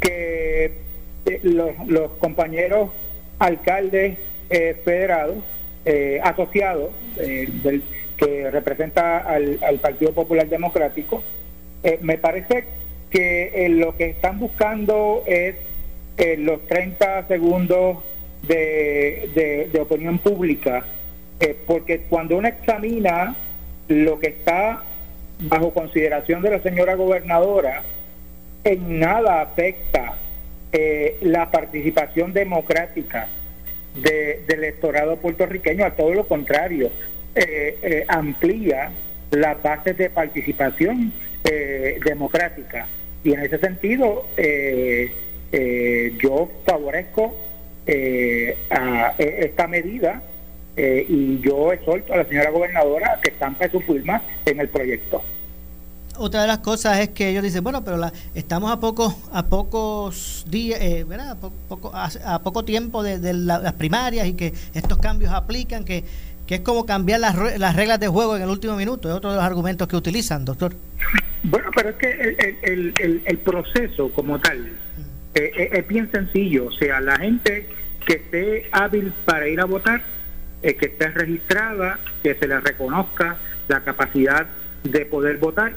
que 0.00 0.78
eh, 1.26 1.40
los, 1.42 1.70
los, 1.86 2.10
compañeros 2.12 2.90
alcaldes 3.38 4.18
eh, 4.48 4.80
federados, 4.84 5.44
eh, 5.84 6.20
asociados, 6.22 6.90
del, 7.16 7.82
que 8.16 8.50
representa 8.50 9.18
al, 9.18 9.60
al 9.62 9.78
Partido 9.78 10.12
Popular 10.12 10.48
Democrático, 10.48 11.22
eh, 11.82 11.98
me 12.02 12.18
parece 12.18 12.64
que 13.10 13.66
eh, 13.66 13.68
lo 13.70 13.96
que 13.96 14.06
están 14.06 14.38
buscando 14.38 15.24
es 15.26 15.56
eh, 16.18 16.36
los 16.38 16.66
30 16.66 17.26
segundos 17.26 17.98
de, 18.42 19.68
de, 19.72 19.80
opinión 19.80 20.18
pública, 20.18 20.84
porque 21.66 22.02
cuando 22.08 22.38
uno 22.38 22.48
examina 22.48 23.36
lo 23.88 24.18
que 24.18 24.28
está 24.28 24.82
bajo 25.40 25.72
consideración 25.72 26.42
de 26.42 26.50
la 26.50 26.62
señora 26.62 26.94
gobernadora, 26.94 27.82
en 28.64 28.98
nada 28.98 29.42
afecta 29.42 30.16
la 31.20 31.50
participación 31.50 32.32
democrática 32.32 33.28
del 33.94 34.44
electorado 34.48 35.16
puertorriqueño, 35.16 35.84
a 35.84 35.90
todo 35.90 36.14
lo 36.14 36.26
contrario, 36.26 36.90
amplía 38.08 38.90
las 39.30 39.62
bases 39.62 39.96
de 39.98 40.10
participación 40.10 41.12
eh, 41.44 41.98
democrática. 42.04 42.86
Y 43.24 43.32
en 43.32 43.40
ese 43.40 43.58
sentido, 43.58 44.26
eh, 44.36 45.12
eh, 45.52 46.12
yo 46.22 46.50
favorezco 46.66 47.34
a 48.70 49.14
esta 49.18 49.66
medida 49.66 50.22
y 50.76 51.40
yo 51.40 51.72
exhorto 51.72 52.12
a 52.12 52.18
la 52.18 52.24
señora 52.24 52.50
gobernadora 52.50 53.18
que 53.20 53.30
estampe 53.30 53.68
su 53.68 53.80
firma 53.80 54.22
en 54.46 54.60
el 54.60 54.68
proyecto. 54.68 55.24
Otra 56.16 56.42
de 56.42 56.46
las 56.46 56.58
cosas 56.58 57.00
es 57.00 57.08
que 57.08 57.30
ellos 57.30 57.42
dicen, 57.42 57.64
bueno, 57.64 57.82
pero 57.82 57.96
la, 57.96 58.12
estamos 58.34 58.70
a 58.70 58.78
pocos 58.78 59.16
a 59.32 59.46
pocos 59.46 60.44
días, 60.48 60.78
¿verdad? 61.08 61.30
A 61.30 61.36
poco, 61.36 61.90
a, 61.92 62.42
poco 62.42 62.64
tiempo 62.64 63.02
de, 63.02 63.32
las 63.32 63.72
primarias 63.72 64.28
y 64.28 64.34
que 64.34 64.52
estos 64.72 64.98
cambios 64.98 65.32
aplican, 65.32 65.84
que 65.84 66.04
que 66.50 66.56
es 66.56 66.62
como 66.62 66.84
cambiar 66.84 67.20
las, 67.20 67.36
las 67.60 67.76
reglas 67.76 68.00
de 68.00 68.08
juego 68.08 68.34
en 68.34 68.42
el 68.42 68.48
último 68.48 68.74
minuto. 68.74 69.08
Es 69.08 69.14
otro 69.14 69.30
de 69.30 69.36
los 69.36 69.44
argumentos 69.44 69.86
que 69.86 69.94
utilizan, 69.94 70.44
doctor. 70.44 70.74
Bueno, 71.44 71.70
pero 71.72 71.90
es 71.90 71.94
que 71.94 72.10
el, 72.10 72.92
el, 72.98 73.22
el, 73.24 73.38
proceso 73.38 74.10
como 74.12 74.40
tal 74.40 74.66
eh, 75.36 75.52
eh, 75.56 75.70
es 75.74 75.86
bien 75.86 76.10
sencillo. 76.10 76.66
O 76.66 76.72
sea, 76.72 77.00
la 77.00 77.16
gente 77.18 77.68
que 78.04 78.14
esté 78.14 78.68
hábil 78.72 79.12
para 79.24 79.46
ir 79.46 79.60
a 79.60 79.64
votar, 79.64 80.02
eh, 80.64 80.74
que 80.74 80.86
esté 80.86 81.10
registrada, 81.10 82.00
que 82.20 82.34
se 82.34 82.48
le 82.48 82.58
reconozca 82.58 83.36
la 83.68 83.84
capacidad 83.84 84.48
de 84.82 85.06
poder 85.06 85.36
votar, 85.36 85.72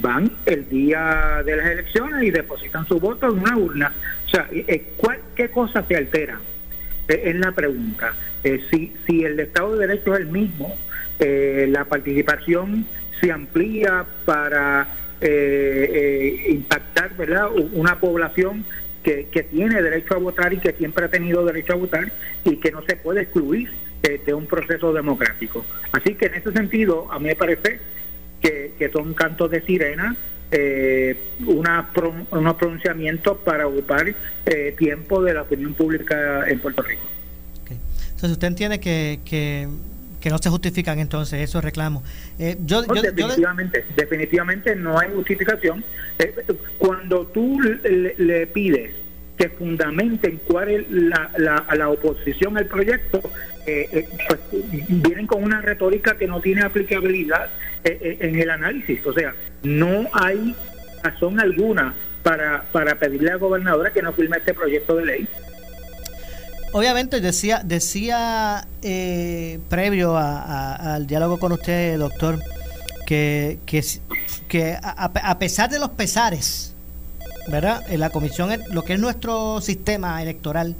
van 0.00 0.32
el 0.46 0.66
día 0.70 1.42
de 1.44 1.56
las 1.56 1.66
elecciones 1.66 2.22
y 2.22 2.30
depositan 2.30 2.86
su 2.88 2.98
voto 2.98 3.26
en 3.26 3.40
una 3.40 3.54
urna. 3.54 3.92
O 4.24 4.28
sea, 4.30 4.48
¿cuál, 4.96 5.18
¿qué 5.34 5.50
cosas 5.50 5.84
se 5.86 5.94
alteran? 5.94 6.40
Es 7.08 7.36
la 7.36 7.52
pregunta. 7.52 8.14
Eh, 8.42 8.60
si, 8.70 8.94
si 9.06 9.24
el 9.24 9.38
Estado 9.40 9.76
de 9.76 9.86
Derecho 9.86 10.14
es 10.14 10.20
el 10.20 10.26
mismo, 10.26 10.76
eh, 11.18 11.66
la 11.68 11.84
participación 11.84 12.86
se 13.20 13.32
amplía 13.32 14.04
para 14.24 14.88
eh, 15.20 16.46
impactar 16.48 17.16
¿verdad? 17.16 17.48
una 17.72 17.98
población 17.98 18.64
que, 19.02 19.28
que, 19.30 19.44
tiene 19.44 19.80
derecho 19.80 20.14
a 20.14 20.18
votar 20.18 20.52
y 20.52 20.58
que 20.58 20.72
siempre 20.72 21.04
ha 21.04 21.08
tenido 21.08 21.44
derecho 21.44 21.74
a 21.74 21.76
votar 21.76 22.12
y 22.44 22.56
que 22.56 22.72
no 22.72 22.82
se 22.82 22.96
puede 22.96 23.22
excluir 23.22 23.70
de 24.24 24.34
un 24.34 24.46
proceso 24.46 24.92
democrático. 24.92 25.64
Así 25.90 26.14
que 26.14 26.26
en 26.26 26.34
ese 26.34 26.52
sentido, 26.52 27.10
a 27.10 27.18
mí 27.18 27.26
me 27.26 27.34
parece 27.34 27.80
que, 28.40 28.72
que 28.78 28.88
son 28.90 29.14
cantos 29.14 29.50
de 29.50 29.62
sirena 29.62 30.14
eh, 30.50 31.18
una 31.46 31.90
unos 32.30 32.54
pronunciamientos 32.54 33.38
para 33.44 33.66
ocupar 33.66 34.14
eh, 34.46 34.74
tiempo 34.78 35.22
de 35.22 35.34
la 35.34 35.42
opinión 35.42 35.74
pública 35.74 36.48
en 36.48 36.60
Puerto 36.60 36.82
Rico. 36.82 37.02
Entonces, 37.68 38.30
usted 38.30 38.48
entiende 38.48 38.80
que, 38.80 39.20
que, 39.24 39.68
no 40.30 40.38
se 40.38 40.50
justifican 40.50 40.98
entonces 40.98 41.40
esos 41.40 41.62
reclamos. 41.62 42.02
Eh, 42.38 42.56
yo, 42.64 42.82
definitivamente, 42.82 43.84
definitivamente 43.94 44.74
no 44.74 44.98
hay 44.98 45.10
justificación. 45.14 45.84
Eh, 46.18 46.34
cuando 46.78 47.26
tú 47.26 47.60
le, 47.60 48.46
pides 48.48 48.92
que 49.36 49.50
fundamenten 49.50 50.40
cuál 50.48 50.70
es 50.70 50.90
la, 50.90 51.30
la, 51.38 51.66
la 51.76 51.88
oposición 51.90 52.58
al 52.58 52.66
proyecto, 52.66 53.20
eh, 53.66 54.08
pues, 54.28 54.40
vienen 54.88 55.26
con 55.26 55.42
una 55.42 55.60
retórica 55.60 56.16
que 56.16 56.26
no 56.26 56.40
tiene 56.40 56.62
aplicabilidad 56.62 57.50
en 57.84 58.38
el 58.38 58.50
análisis. 58.50 59.04
O 59.06 59.12
sea, 59.12 59.34
no 59.62 60.08
hay 60.12 60.54
razón 61.02 61.38
alguna 61.38 61.94
para, 62.22 62.64
para 62.72 62.98
pedirle 62.98 63.30
a 63.30 63.34
la 63.34 63.38
gobernadora 63.38 63.92
que 63.92 64.02
no 64.02 64.12
firme 64.12 64.38
este 64.38 64.54
proyecto 64.54 64.96
de 64.96 65.04
ley. 65.04 65.28
Obviamente 66.72 67.20
decía 67.20 67.62
decía 67.64 68.66
eh, 68.82 69.60
previo 69.70 70.16
al 70.16 71.06
diálogo 71.06 71.38
con 71.38 71.52
usted, 71.52 71.98
doctor, 71.98 72.38
que, 73.06 73.58
que 73.64 74.76
a, 74.82 75.38
pesar 75.38 75.70
de 75.70 75.78
los 75.78 75.90
pesares, 75.90 76.74
¿verdad? 77.48 77.82
En 77.88 78.00
la 78.00 78.10
comisión, 78.10 78.50
lo 78.70 78.82
que 78.82 78.94
es 78.94 79.00
nuestro 79.00 79.60
sistema 79.60 80.20
electoral, 80.22 80.74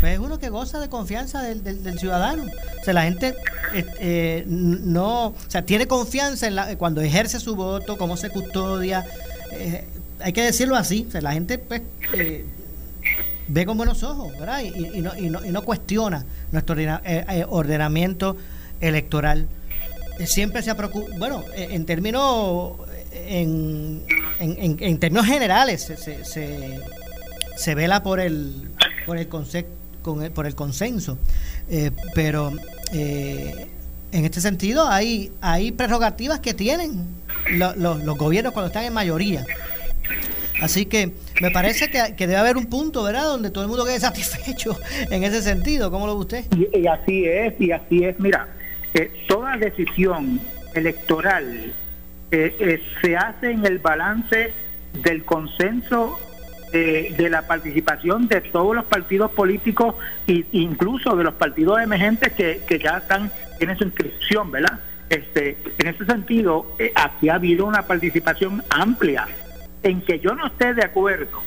pues 0.00 0.14
es 0.14 0.18
uno 0.18 0.38
que 0.38 0.48
goza 0.48 0.78
de 0.80 0.88
confianza 0.88 1.42
del, 1.42 1.62
del, 1.62 1.98
ciudadano. 1.98 2.44
O 2.44 2.84
sea, 2.84 2.94
la 2.94 3.02
gente 3.02 3.34
eh, 3.74 3.84
eh, 3.98 4.44
no, 4.46 5.26
o 5.28 5.34
sea, 5.48 5.62
tiene 5.62 5.86
confianza 5.86 6.46
en 6.46 6.54
la, 6.54 6.76
cuando 6.76 7.00
ejerce 7.00 7.40
su 7.40 7.56
voto, 7.56 7.98
cómo 7.98 8.16
se 8.16 8.30
custodia. 8.30 9.04
Eh, 9.52 9.84
hay 10.20 10.32
que 10.32 10.42
decirlo 10.42 10.76
así. 10.76 11.04
O 11.08 11.10
sea, 11.10 11.20
la 11.20 11.32
gente 11.32 11.58
pues, 11.58 11.82
ve 13.48 13.66
con 13.66 13.76
buenos 13.76 14.02
ojos, 14.02 14.32
¿verdad? 14.38 14.62
Y, 14.62 15.00
no, 15.00 15.16
y, 15.16 15.30
no, 15.30 15.44
y 15.44 15.50
no 15.50 15.62
cuestiona 15.62 16.24
nuestro 16.52 16.76
ordenamiento 17.48 18.36
electoral. 18.80 19.48
Siempre 20.24 20.62
se 20.62 20.70
ha 20.70 20.76
preocupado, 20.76 21.16
bueno, 21.18 21.44
en 21.54 21.86
términos 21.86 22.72
en, 23.12 24.02
en, 24.38 24.76
en, 24.80 24.98
términos 24.98 25.26
generales 25.26 25.82
se, 25.82 25.96
se, 25.96 26.80
se, 27.56 27.74
vela 27.74 28.02
por 28.02 28.20
el 28.20 28.68
por 29.06 29.18
el, 29.18 29.28
concepto 29.28 29.72
con 30.02 30.22
el, 30.22 30.30
por 30.30 30.46
el 30.46 30.54
consenso. 30.54 31.18
Eh, 31.70 31.90
pero 32.14 32.52
eh, 32.92 33.66
en 34.12 34.24
este 34.24 34.40
sentido 34.40 34.88
hay, 34.88 35.32
hay 35.40 35.72
prerrogativas 35.72 36.40
que 36.40 36.54
tienen 36.54 37.06
los 37.50 38.18
gobiernos 38.18 38.52
cuando 38.52 38.68
están 38.68 38.84
en 38.84 38.92
mayoría. 38.92 39.44
Así 40.60 40.86
que 40.86 41.12
me 41.40 41.50
parece 41.50 41.88
que, 41.88 42.26
debe 42.26 42.36
haber 42.36 42.56
un 42.56 42.66
punto, 42.66 43.04
¿verdad?, 43.04 43.24
donde 43.24 43.50
todo 43.50 43.62
el 43.62 43.68
mundo 43.68 43.84
quede 43.84 44.00
satisfecho 44.00 44.76
en 45.10 45.22
ese 45.24 45.40
sentido. 45.42 45.90
¿Cómo 45.90 46.06
lo 46.06 46.14
ve 46.14 46.20
usted? 46.20 46.44
Y, 46.74 46.86
así 46.86 47.24
es, 47.24 47.54
y 47.60 47.70
así 47.70 48.04
es. 48.04 48.18
Mira, 48.18 48.48
eh, 48.94 49.10
toda 49.28 49.56
decisión 49.56 50.40
electoral 50.74 51.72
eh, 52.30 52.56
eh, 52.58 52.82
se 53.00 53.16
hace 53.16 53.50
en 53.50 53.64
el 53.64 53.78
balance 53.78 54.52
del 55.02 55.24
consenso 55.24 56.18
de 56.70 57.28
la 57.30 57.46
participación 57.46 58.28
de 58.28 58.42
todos 58.42 58.76
los 58.76 58.84
partidos 58.84 59.30
políticos 59.30 59.94
e 60.26 60.44
incluso 60.52 61.16
de 61.16 61.24
los 61.24 61.32
partidos 61.32 61.80
emergentes 61.80 62.34
que, 62.34 62.60
que 62.68 62.78
ya 62.78 62.98
están 62.98 63.32
tienen 63.56 63.78
su 63.78 63.84
inscripción, 63.84 64.50
¿verdad? 64.50 64.78
Este, 65.08 65.56
en 65.78 65.86
ese 65.86 66.04
sentido, 66.04 66.76
aquí 66.94 67.30
ha 67.30 67.36
habido 67.36 67.64
una 67.64 67.86
participación 67.86 68.62
amplia 68.68 69.26
en 69.82 70.02
que 70.02 70.20
yo 70.20 70.34
no 70.34 70.48
esté 70.48 70.74
de 70.74 70.84
acuerdo 70.84 71.40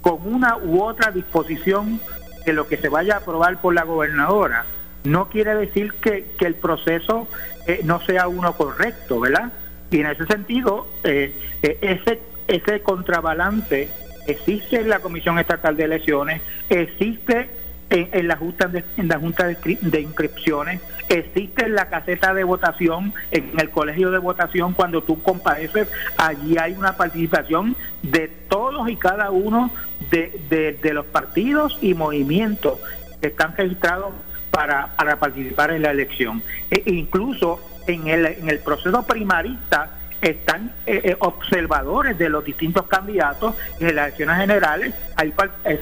con 0.00 0.18
una 0.26 0.56
u 0.56 0.82
otra 0.82 1.12
disposición 1.12 2.00
de 2.44 2.52
lo 2.52 2.66
que 2.66 2.76
se 2.76 2.88
vaya 2.88 3.14
a 3.14 3.18
aprobar 3.18 3.60
por 3.60 3.74
la 3.74 3.84
gobernadora, 3.84 4.64
no 5.04 5.28
quiere 5.28 5.54
decir 5.54 5.92
que, 5.94 6.26
el 6.40 6.54
proceso 6.54 7.28
eh, 7.66 7.80
no 7.84 8.00
sea 8.00 8.28
uno 8.28 8.54
correcto, 8.54 9.20
¿verdad? 9.20 9.52
Y 9.90 10.00
en 10.00 10.06
ese 10.06 10.26
sentido, 10.26 10.86
eh, 11.04 11.32
eh, 11.62 11.78
ese, 11.80 12.20
ese 12.46 12.80
contrabalance 12.82 13.88
existe 14.26 14.80
en 14.80 14.88
la 14.88 15.00
Comisión 15.00 15.38
Estatal 15.38 15.76
de 15.76 15.84
Elecciones, 15.84 16.42
existe 16.68 17.48
en, 17.90 18.28
la 18.28 18.36
Junta 18.36 18.68
de, 18.68 18.84
en 18.96 19.08
la 19.08 19.18
junta 19.18 19.46
de, 19.46 20.00
Inscripciones, 20.00 20.80
existe 21.08 21.64
en 21.64 21.74
la 21.74 21.88
caseta 21.88 22.34
de 22.34 22.44
votación, 22.44 23.14
en 23.30 23.50
el 23.58 23.70
colegio 23.70 24.10
de 24.10 24.18
votación, 24.18 24.74
cuando 24.74 25.02
tú 25.02 25.22
compareces, 25.22 25.88
allí 26.18 26.58
hay 26.58 26.74
una 26.74 26.96
participación 26.96 27.76
de 28.02 28.28
todos 28.48 28.90
y 28.90 28.96
cada 28.96 29.30
uno 29.30 29.70
de, 30.10 30.78
los 30.92 31.06
partidos 31.06 31.78
y 31.80 31.94
movimientos 31.94 32.78
que 33.20 33.28
están 33.28 33.56
registrados 33.56 34.12
para, 34.50 34.94
para 34.96 35.18
participar 35.18 35.70
en 35.70 35.82
la 35.82 35.90
elección. 35.90 36.42
E 36.70 36.82
incluso 36.86 37.60
en 37.92 38.08
el, 38.08 38.26
en 38.26 38.48
el 38.48 38.58
proceso 38.60 39.02
primarista 39.02 39.98
están 40.20 40.72
eh, 40.86 41.00
eh, 41.04 41.16
observadores 41.20 42.18
de 42.18 42.28
los 42.28 42.44
distintos 42.44 42.86
candidatos 42.86 43.54
en 43.78 43.94
las 43.94 44.06
elecciones 44.06 44.36
generales, 44.38 44.94
hay 45.16 45.32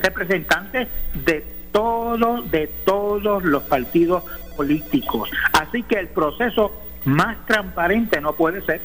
representantes 0.02 0.88
de 1.24 1.44
todos, 1.72 2.50
de 2.50 2.68
todos 2.84 3.42
los 3.44 3.62
partidos 3.64 4.24
políticos. 4.56 5.30
Así 5.52 5.82
que 5.82 5.98
el 5.98 6.08
proceso 6.08 6.72
más 7.04 7.44
transparente 7.46 8.20
no 8.20 8.34
puede 8.34 8.64
ser. 8.64 8.80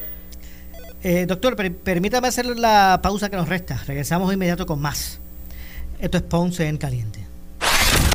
Eh, 1.03 1.25
doctor, 1.25 1.55
permítame 1.55 2.27
hacer 2.27 2.45
la 2.45 2.99
pausa 3.01 3.29
que 3.29 3.35
nos 3.35 3.49
resta. 3.49 3.81
Regresamos 3.87 4.31
inmediato 4.33 4.65
con 4.65 4.79
más. 4.79 5.19
Esto 5.99 6.17
es 6.17 6.23
Ponce 6.23 6.67
en 6.67 6.77
Caliente. 6.77 7.30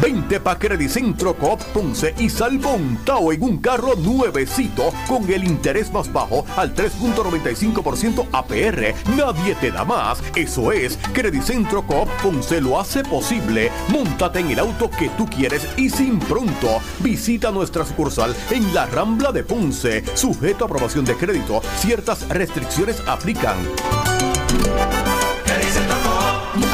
20 0.00 0.40
pa' 0.40 0.58
Credicentro 0.58 1.34
Coop 1.34 1.60
Ponce 1.72 2.14
y 2.18 2.30
sal 2.30 2.58
montado 2.58 3.32
en 3.32 3.42
un 3.42 3.58
carro 3.58 3.94
nuevecito 3.96 4.90
con 5.08 5.30
el 5.32 5.44
interés 5.44 5.92
más 5.92 6.12
bajo 6.12 6.44
al 6.56 6.74
3.95% 6.74 8.26
APR. 8.32 8.94
Nadie 9.16 9.54
te 9.56 9.70
da 9.70 9.84
más. 9.84 10.22
Eso 10.36 10.72
es, 10.72 10.98
Credicentro 11.12 11.82
Coop 11.86 12.08
Ponce 12.22 12.60
lo 12.60 12.78
hace 12.78 13.02
posible. 13.02 13.72
Móntate 13.88 14.40
en 14.40 14.50
el 14.50 14.58
auto 14.58 14.90
que 14.90 15.08
tú 15.10 15.26
quieres 15.26 15.66
y 15.76 15.90
sin 15.90 16.18
pronto. 16.18 16.80
Visita 17.00 17.50
nuestra 17.50 17.84
sucursal 17.84 18.34
en 18.50 18.72
la 18.74 18.86
Rambla 18.86 19.32
de 19.32 19.42
Ponce. 19.42 20.04
Sujeto 20.14 20.64
a 20.64 20.66
aprobación 20.66 21.04
de 21.04 21.16
crédito. 21.16 21.60
Ciertas 21.78 22.28
restricciones 22.28 23.02
aplican. 23.06 23.56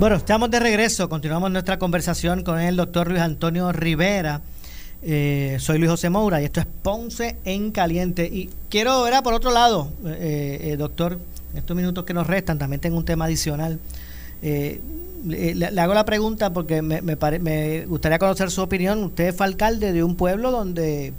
Bueno, 0.00 0.16
estamos 0.16 0.50
de 0.50 0.58
regreso. 0.58 1.08
Continuamos 1.08 1.52
nuestra 1.52 1.78
conversación 1.78 2.42
con 2.42 2.58
el 2.58 2.74
doctor 2.74 3.08
Luis 3.08 3.20
Antonio 3.20 3.70
Rivera. 3.70 4.40
Eh, 5.02 5.56
soy 5.60 5.78
Luis 5.78 5.88
José 5.92 6.10
Moura 6.10 6.42
y 6.42 6.46
esto 6.46 6.58
es 6.60 6.66
Ponce 6.66 7.36
en 7.44 7.70
Caliente. 7.70 8.26
Y 8.26 8.50
quiero 8.68 9.04
ver, 9.04 9.14
por 9.22 9.34
otro 9.34 9.52
lado, 9.52 9.92
eh, 10.04 10.58
eh, 10.62 10.76
doctor, 10.76 11.20
en 11.52 11.58
estos 11.58 11.76
minutos 11.76 12.04
que 12.04 12.12
nos 12.12 12.26
restan, 12.26 12.58
también 12.58 12.80
tengo 12.80 12.96
un 12.96 13.04
tema 13.04 13.26
adicional. 13.26 13.78
Le, 14.42 15.70
hago 15.78 15.94
la 15.94 16.04
pregunta 16.04 16.52
porque 16.52 16.82
me, 16.82 17.00
me, 17.00 17.86
gustaría 17.86 18.18
conocer 18.18 18.50
su 18.50 18.62
opinión. 18.62 19.04
Usted 19.04 19.32
fue 19.32 19.46
alcalde 19.46 19.92
de 19.92 20.02
un 20.02 20.16
pueblo 20.16 20.50
donde 20.50 21.14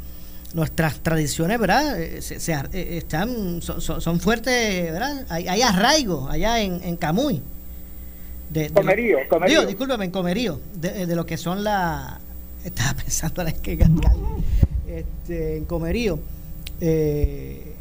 nuestras 0.54 1.00
tradiciones, 1.00 1.60
¿verdad? 1.60 1.96
Se, 2.20 2.98
están, 2.98 3.62
son, 3.62 4.20
fuertes, 4.20 4.92
¿verdad? 4.92 5.26
Hay, 5.30 5.62
arraigo 5.62 6.28
allá 6.30 6.60
en 6.60 6.98
Camuy 6.98 7.42
de, 8.50 8.70
comerío, 8.70 9.18
comerío. 9.30 9.66
discúlpeme, 9.66 10.06
en 10.06 10.12
comerío, 10.12 10.60
de, 10.76 11.06
de, 11.06 11.16
lo 11.16 11.26
que 11.26 11.38
son 11.38 11.64
la. 11.64 12.20
Estaba 12.64 12.94
pensando 12.96 13.42
en 13.44 13.56
que 13.58 13.78
este, 14.88 15.58
en 15.58 15.66
comerío, 15.66 16.20
eh, 16.80 17.76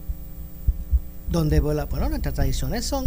donde 1.30 1.60
bueno, 1.60 1.86
nuestras 2.08 2.34
tradiciones 2.34 2.84
son. 2.84 3.06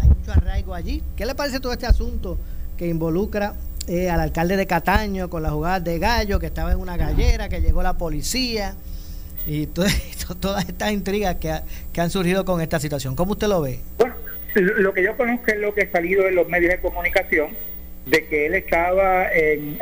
Hay 0.00 0.08
mucho 0.08 0.32
arraigo 0.32 0.74
allí. 0.74 1.02
¿Qué 1.16 1.26
le 1.26 1.34
parece 1.34 1.60
todo 1.60 1.72
este 1.72 1.86
asunto 1.86 2.38
que 2.76 2.86
involucra 2.86 3.54
eh, 3.86 4.10
al 4.10 4.20
alcalde 4.20 4.56
de 4.56 4.66
Cataño 4.66 5.28
con 5.28 5.42
la 5.42 5.50
jugada 5.50 5.80
de 5.80 5.98
gallo, 5.98 6.38
que 6.38 6.46
estaba 6.46 6.72
en 6.72 6.78
una 6.78 6.96
gallera, 6.96 7.48
que 7.48 7.60
llegó 7.60 7.82
la 7.82 7.94
policía? 7.94 8.74
Y 9.46 9.66
todas 10.40 10.68
estas 10.68 10.92
intrigas 10.92 11.36
que, 11.36 11.60
que 11.92 12.00
han 12.00 12.10
surgido 12.10 12.44
con 12.44 12.60
esta 12.60 12.78
situación. 12.78 13.16
¿Cómo 13.16 13.32
usted 13.32 13.48
lo 13.48 13.62
ve? 13.62 13.80
Bueno, 13.98 14.14
lo 14.60 14.92
que 14.92 15.02
yo 15.02 15.16
conozco 15.16 15.46
es 15.48 15.58
lo 15.58 15.74
que 15.74 15.82
ha 15.82 15.90
salido 15.90 16.28
en 16.28 16.34
los 16.34 16.48
medios 16.48 16.72
de 16.72 16.78
comunicación, 16.78 17.50
de 18.06 18.26
que 18.26 18.46
él 18.46 18.54
estaba 18.54 19.28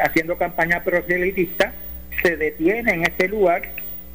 haciendo 0.00 0.36
campaña 0.36 0.82
proselitista, 0.82 1.72
se 2.22 2.36
detiene 2.36 2.92
en 2.92 3.02
ese 3.04 3.28
lugar 3.28 3.62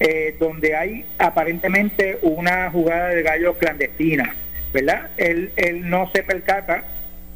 eh, 0.03 0.36
donde 0.39 0.76
hay 0.76 1.05
aparentemente 1.20 2.18
una 2.24 2.72
jugada 2.72 3.09
de 3.09 3.22
gallos 3.22 3.57
clandestina, 3.57 4.36
¿verdad? 4.74 5.12
Él, 5.18 5.51
él 5.55 5.88
no 5.88 6.09
se 6.12 6.24
percata, 6.24 6.86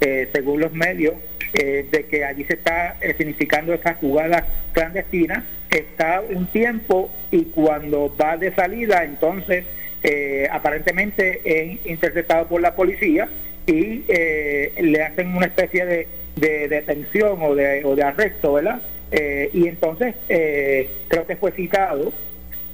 eh, 0.01 0.29
según 0.33 0.61
los 0.61 0.73
medios, 0.73 1.13
eh, 1.53 1.85
de 1.91 2.05
que 2.07 2.25
allí 2.25 2.43
se 2.45 2.55
está 2.55 2.97
significando 3.17 3.71
esa 3.71 3.93
jugada 3.93 4.47
clandestina, 4.73 5.45
está 5.69 6.21
un 6.27 6.47
tiempo 6.47 7.13
y 7.29 7.45
cuando 7.45 8.11
va 8.19 8.35
de 8.35 8.51
salida, 8.55 9.03
entonces 9.03 9.63
eh, 10.07 10.47
aparentemente 10.51 11.41
es 11.43 11.83
interceptado 11.87 12.47
por 12.47 12.61
la 12.61 12.75
policía 12.75 13.27
y 13.65 14.03
eh, 14.07 14.71
le 14.79 15.01
hacen 15.01 15.35
una 15.35 15.47
especie 15.47 15.83
de, 15.83 16.07
detención 16.35 17.41
o 17.41 17.55
de, 17.55 17.83
o 17.83 17.95
de 17.95 18.03
arresto, 18.03 18.53
¿verdad? 18.53 18.83
Eh, 19.09 19.49
y 19.51 19.67
entonces 19.67 20.13
creo 20.27 21.25
que 21.25 21.35
fue 21.37 21.53
citado 21.53 22.13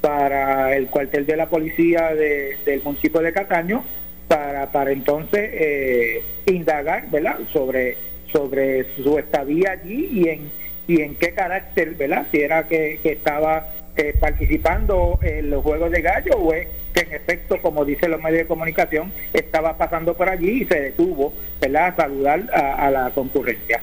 para 0.01 0.75
el 0.75 0.87
cuartel 0.87 1.25
de 1.25 1.37
la 1.37 1.47
policía 1.47 2.13
del 2.13 2.83
municipio 2.83 3.21
de 3.21 3.31
Cataño 3.31 3.85
para, 4.27 4.69
para 4.73 4.91
entonces 4.91 6.21
indagar, 6.47 7.09
¿verdad? 7.11 7.39
Sobre, 7.53 7.95
sobre 8.29 8.93
su 8.95 9.17
estadía 9.17 9.71
allí 9.71 10.09
y 10.11 10.27
en, 10.27 10.51
y 10.85 11.01
en 11.01 11.15
qué 11.15 11.33
carácter, 11.33 11.91
¿verdad? 11.91 12.27
Si 12.29 12.41
era 12.41 12.67
que 12.67 12.99
estaba 13.05 13.67
eh, 13.95 14.15
participando 14.19 15.19
en 15.21 15.49
los 15.49 15.63
Juegos 15.63 15.91
de 15.91 16.01
Gallo 16.01 16.37
o 16.37 16.53
es 16.53 16.67
que 16.93 17.01
en 17.01 17.13
efecto, 17.13 17.61
como 17.61 17.83
dicen 17.85 18.11
los 18.11 18.21
medios 18.21 18.39
de 18.43 18.47
comunicación, 18.47 19.11
estaba 19.33 19.77
pasando 19.77 20.15
por 20.15 20.29
allí 20.29 20.63
y 20.63 20.65
se 20.65 20.79
detuvo 20.79 21.33
¿verdad? 21.59 21.87
a 21.87 21.95
saludar 21.95 22.49
a, 22.53 22.89
la 22.89 23.09
concurrencia. 23.11 23.81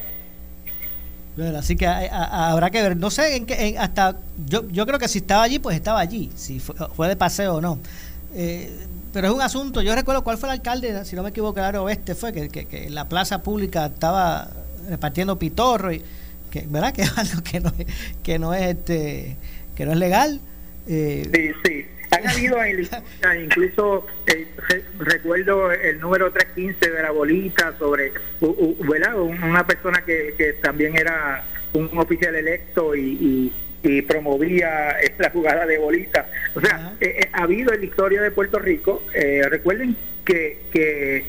así 1.57 1.77
que 1.77 1.87
habrá 1.87 2.71
que 2.71 2.83
ver, 2.83 2.97
no 2.97 3.11
sé 3.11 3.45
hasta 3.79 4.17
yo, 4.47 4.69
yo 4.71 4.87
creo 4.87 4.99
que 4.99 5.09
si 5.09 5.19
estaba 5.19 5.43
allí, 5.43 5.59
pues 5.59 5.77
estaba 5.77 6.01
allí, 6.01 6.31
si 6.37 6.59
fue, 6.59 7.09
de 7.09 7.17
paseo 7.17 7.57
o 7.57 7.61
no. 7.61 7.79
Eh, 8.35 8.71
pero 9.13 9.29
es 9.29 9.35
un 9.35 9.43
asunto, 9.43 9.83
yo 9.83 9.95
recuerdo 9.95 10.23
cuál 10.23 10.39
fue 10.39 10.49
el 10.49 10.55
alcalde, 10.55 11.05
si 11.05 11.17
no 11.17 11.23
me 11.23 11.31
equivoco, 11.31 11.61
el 11.61 11.77
oeste 11.77 12.15
fue, 12.15 12.33
que, 12.33 12.49
que, 12.49 12.91
la 12.91 13.09
plaza 13.09 13.43
pública 13.43 13.87
estaba 13.87 14.49
repartiendo 14.89 15.39
pitorro, 15.39 15.93
y 15.93 16.03
que, 16.51 16.65
¿verdad? 16.67 16.93
Que 16.95 17.03
es 17.03 17.19
algo 17.19 17.43
que 17.43 17.61
no 17.61 17.73
es, 17.79 17.87
que 18.23 18.39
no 18.39 18.55
es, 18.55 18.77
este, 18.77 19.37
que 19.79 19.87
no 19.87 19.93
es 19.93 19.99
legal. 19.99 20.41
Eh, 20.89 21.23
sí, 21.33 21.53
sí. 21.65 21.87
Han 22.11 22.27
habido 22.35 22.59
incluso 23.41 24.07
eh, 24.27 24.49
recuerdo 24.99 25.71
el 25.71 26.01
número 26.01 26.33
315 26.33 26.91
de 26.91 27.03
la 27.03 27.13
bolita 27.13 27.75
sobre 27.79 28.13
¿verdad? 28.41 29.21
una 29.21 29.65
persona 29.65 30.03
que, 30.05 30.35
que 30.37 30.55
también 30.55 30.99
era 30.99 31.45
un 31.75 31.91
oficial 31.97 32.35
electo 32.35 32.97
y, 32.97 33.53
y, 33.85 34.03
promovía 34.03 34.97
la 35.19 35.31
jugada 35.31 35.65
de 35.65 35.79
bolita. 35.79 36.29
O 36.55 36.61
sea, 36.61 36.95
eh, 37.01 37.29
ha 37.33 37.45
habido 37.45 37.73
en 37.73 37.81
la 37.81 37.87
historia 37.87 38.21
de 38.21 38.33
Puerto 38.33 38.59
Rico, 38.59 39.03
recuerden 39.49 39.97
que, 40.25 40.59
que, 40.73 41.25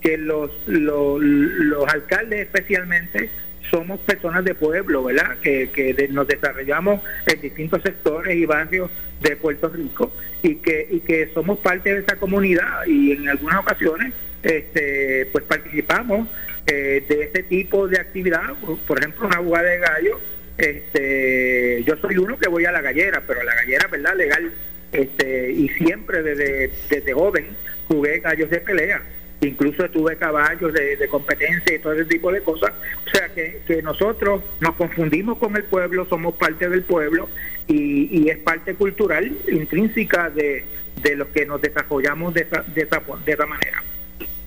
que 0.00 0.16
los, 0.16 0.52
los, 0.66 1.20
los 1.20 1.88
alcaldes 1.88 2.42
especialmente 2.42 3.28
somos 3.70 4.00
personas 4.00 4.44
de 4.44 4.54
pueblo, 4.54 5.04
¿verdad? 5.04 5.38
Que, 5.42 5.70
que 5.70 6.08
nos 6.08 6.26
desarrollamos 6.26 7.02
en 7.26 7.40
distintos 7.40 7.82
sectores 7.82 8.36
y 8.36 8.46
barrios 8.46 8.90
de 9.20 9.36
Puerto 9.36 9.68
Rico 9.68 10.12
y 10.42 10.56
que, 10.56 10.88
y 10.90 11.00
que 11.00 11.30
somos 11.34 11.58
parte 11.58 11.92
de 11.92 12.00
esa 12.00 12.16
comunidad 12.16 12.86
y 12.86 13.12
en 13.12 13.28
algunas 13.28 13.60
ocasiones 13.60 14.12
este, 14.42 15.26
pues 15.32 15.44
participamos 15.44 16.28
eh, 16.66 17.04
de 17.08 17.24
ese 17.24 17.42
tipo 17.42 17.88
de 17.88 17.98
actividad, 17.98 18.54
por 18.86 18.98
ejemplo 18.98 19.26
una 19.26 19.38
jugada 19.38 19.68
de 19.68 19.78
gallo, 19.78 20.20
este, 20.56 21.82
yo 21.84 21.96
soy 21.96 22.18
uno 22.18 22.38
que 22.38 22.48
voy 22.48 22.64
a 22.64 22.72
la 22.72 22.80
gallera, 22.80 23.22
pero 23.26 23.42
la 23.42 23.54
gallera, 23.54 23.88
¿verdad? 23.88 24.14
Legal, 24.16 24.52
este, 24.92 25.50
y 25.52 25.68
siempre 25.70 26.22
desde, 26.22 26.70
desde 26.88 27.12
joven 27.12 27.46
jugué 27.88 28.20
gallos 28.20 28.50
de 28.50 28.60
pelea 28.60 29.02
incluso 29.40 29.88
tuve 29.90 30.16
caballos 30.16 30.72
de, 30.72 31.08
competencia 31.08 31.74
y 31.74 31.78
todo 31.78 31.92
ese 31.92 32.04
tipo 32.06 32.32
de 32.32 32.42
cosas. 32.42 32.72
O 33.06 33.10
sea 33.10 33.28
que, 33.34 33.82
nosotros 33.82 34.42
nos 34.60 34.74
confundimos 34.74 35.38
con 35.38 35.56
el 35.56 35.64
pueblo, 35.64 36.06
somos 36.08 36.34
parte 36.34 36.68
del 36.68 36.82
pueblo 36.82 37.28
y, 37.66 38.08
y 38.20 38.28
es 38.28 38.38
parte 38.38 38.74
cultural 38.74 39.36
intrínseca 39.50 40.30
de, 40.30 40.64
de 41.02 41.16
los 41.16 41.28
que 41.28 41.46
nos 41.46 41.60
desarrollamos 41.60 42.34
de 42.34 42.42
esa, 42.42 42.62
de 42.62 42.82
esa, 42.82 43.02
de 43.24 43.32
esa 43.32 43.46
manera. 43.46 43.82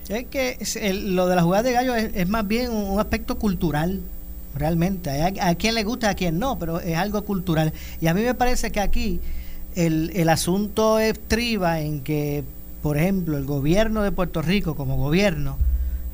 Es 0.09 0.25
que 0.25 0.57
lo 1.05 1.27
de 1.27 1.35
la 1.35 1.43
jugada 1.43 1.63
de 1.63 1.71
gallo 1.71 1.95
es, 1.95 2.27
más 2.27 2.47
bien 2.47 2.71
un, 2.71 2.99
aspecto 2.99 3.37
cultural, 3.37 4.01
realmente. 4.55 5.09
A, 5.09 5.49
a, 5.49 5.55
quien 5.55 5.75
le 5.75 5.83
gusta, 5.83 6.09
a 6.09 6.15
quien 6.15 6.37
no, 6.37 6.59
pero 6.59 6.81
es 6.81 6.97
algo 6.97 7.23
cultural. 7.23 7.71
Y 8.01 8.07
a 8.07 8.13
mí 8.13 8.21
me 8.21 8.33
parece 8.33 8.71
que 8.71 8.81
aquí 8.81 9.21
el, 9.75 10.11
el 10.13 10.27
asunto 10.27 10.99
estriba 10.99 11.79
en 11.79 12.01
que 12.01 12.43
por 12.81 12.97
ejemplo, 12.97 13.37
el 13.37 13.45
gobierno 13.45 14.01
de 14.01 14.11
Puerto 14.11 14.41
Rico 14.41 14.75
como 14.75 14.97
gobierno 14.97 15.57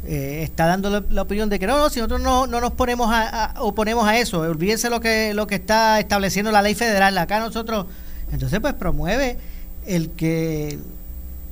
eh, 0.05 0.41
está 0.43 0.67
dando 0.67 1.05
la, 1.09 1.21
opinión 1.21 1.49
de 1.49 1.59
que 1.59 1.67
no, 1.67 1.77
no, 1.77 1.89
si 1.89 1.99
nosotros 1.99 2.21
no, 2.21 2.47
no 2.47 2.61
nos 2.61 2.71
ponemos 2.71 3.09
a, 3.11 3.55
oponemos 3.59 4.07
a 4.07 4.17
eso, 4.17 4.41
olvídense 4.41 4.89
lo 4.89 4.99
que, 4.99 5.33
lo 5.33 5.47
que 5.47 5.55
está 5.55 5.99
estableciendo 5.99 6.51
la 6.51 6.61
ley 6.61 6.75
federal, 6.75 7.17
acá 7.17 7.39
nosotros, 7.39 7.87
entonces 8.31 8.59
pues 8.59 8.73
promueve 8.73 9.37
el 9.85 10.11
que 10.11 10.77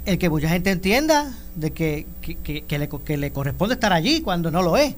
el 0.05 0.19
que 0.19 0.29
mucha 0.29 0.47
gente 0.49 0.69
entienda 0.69 1.33
de 1.55 1.71
que, 1.71 2.05
que, 2.21 2.77
le, 2.77 2.87
que 2.87 3.17
le 3.17 3.31
corresponde 3.31 3.73
estar 3.73 3.91
allí 3.91 4.21
cuando 4.21 4.51
no 4.51 4.61
lo 4.61 4.77
es. 4.77 4.93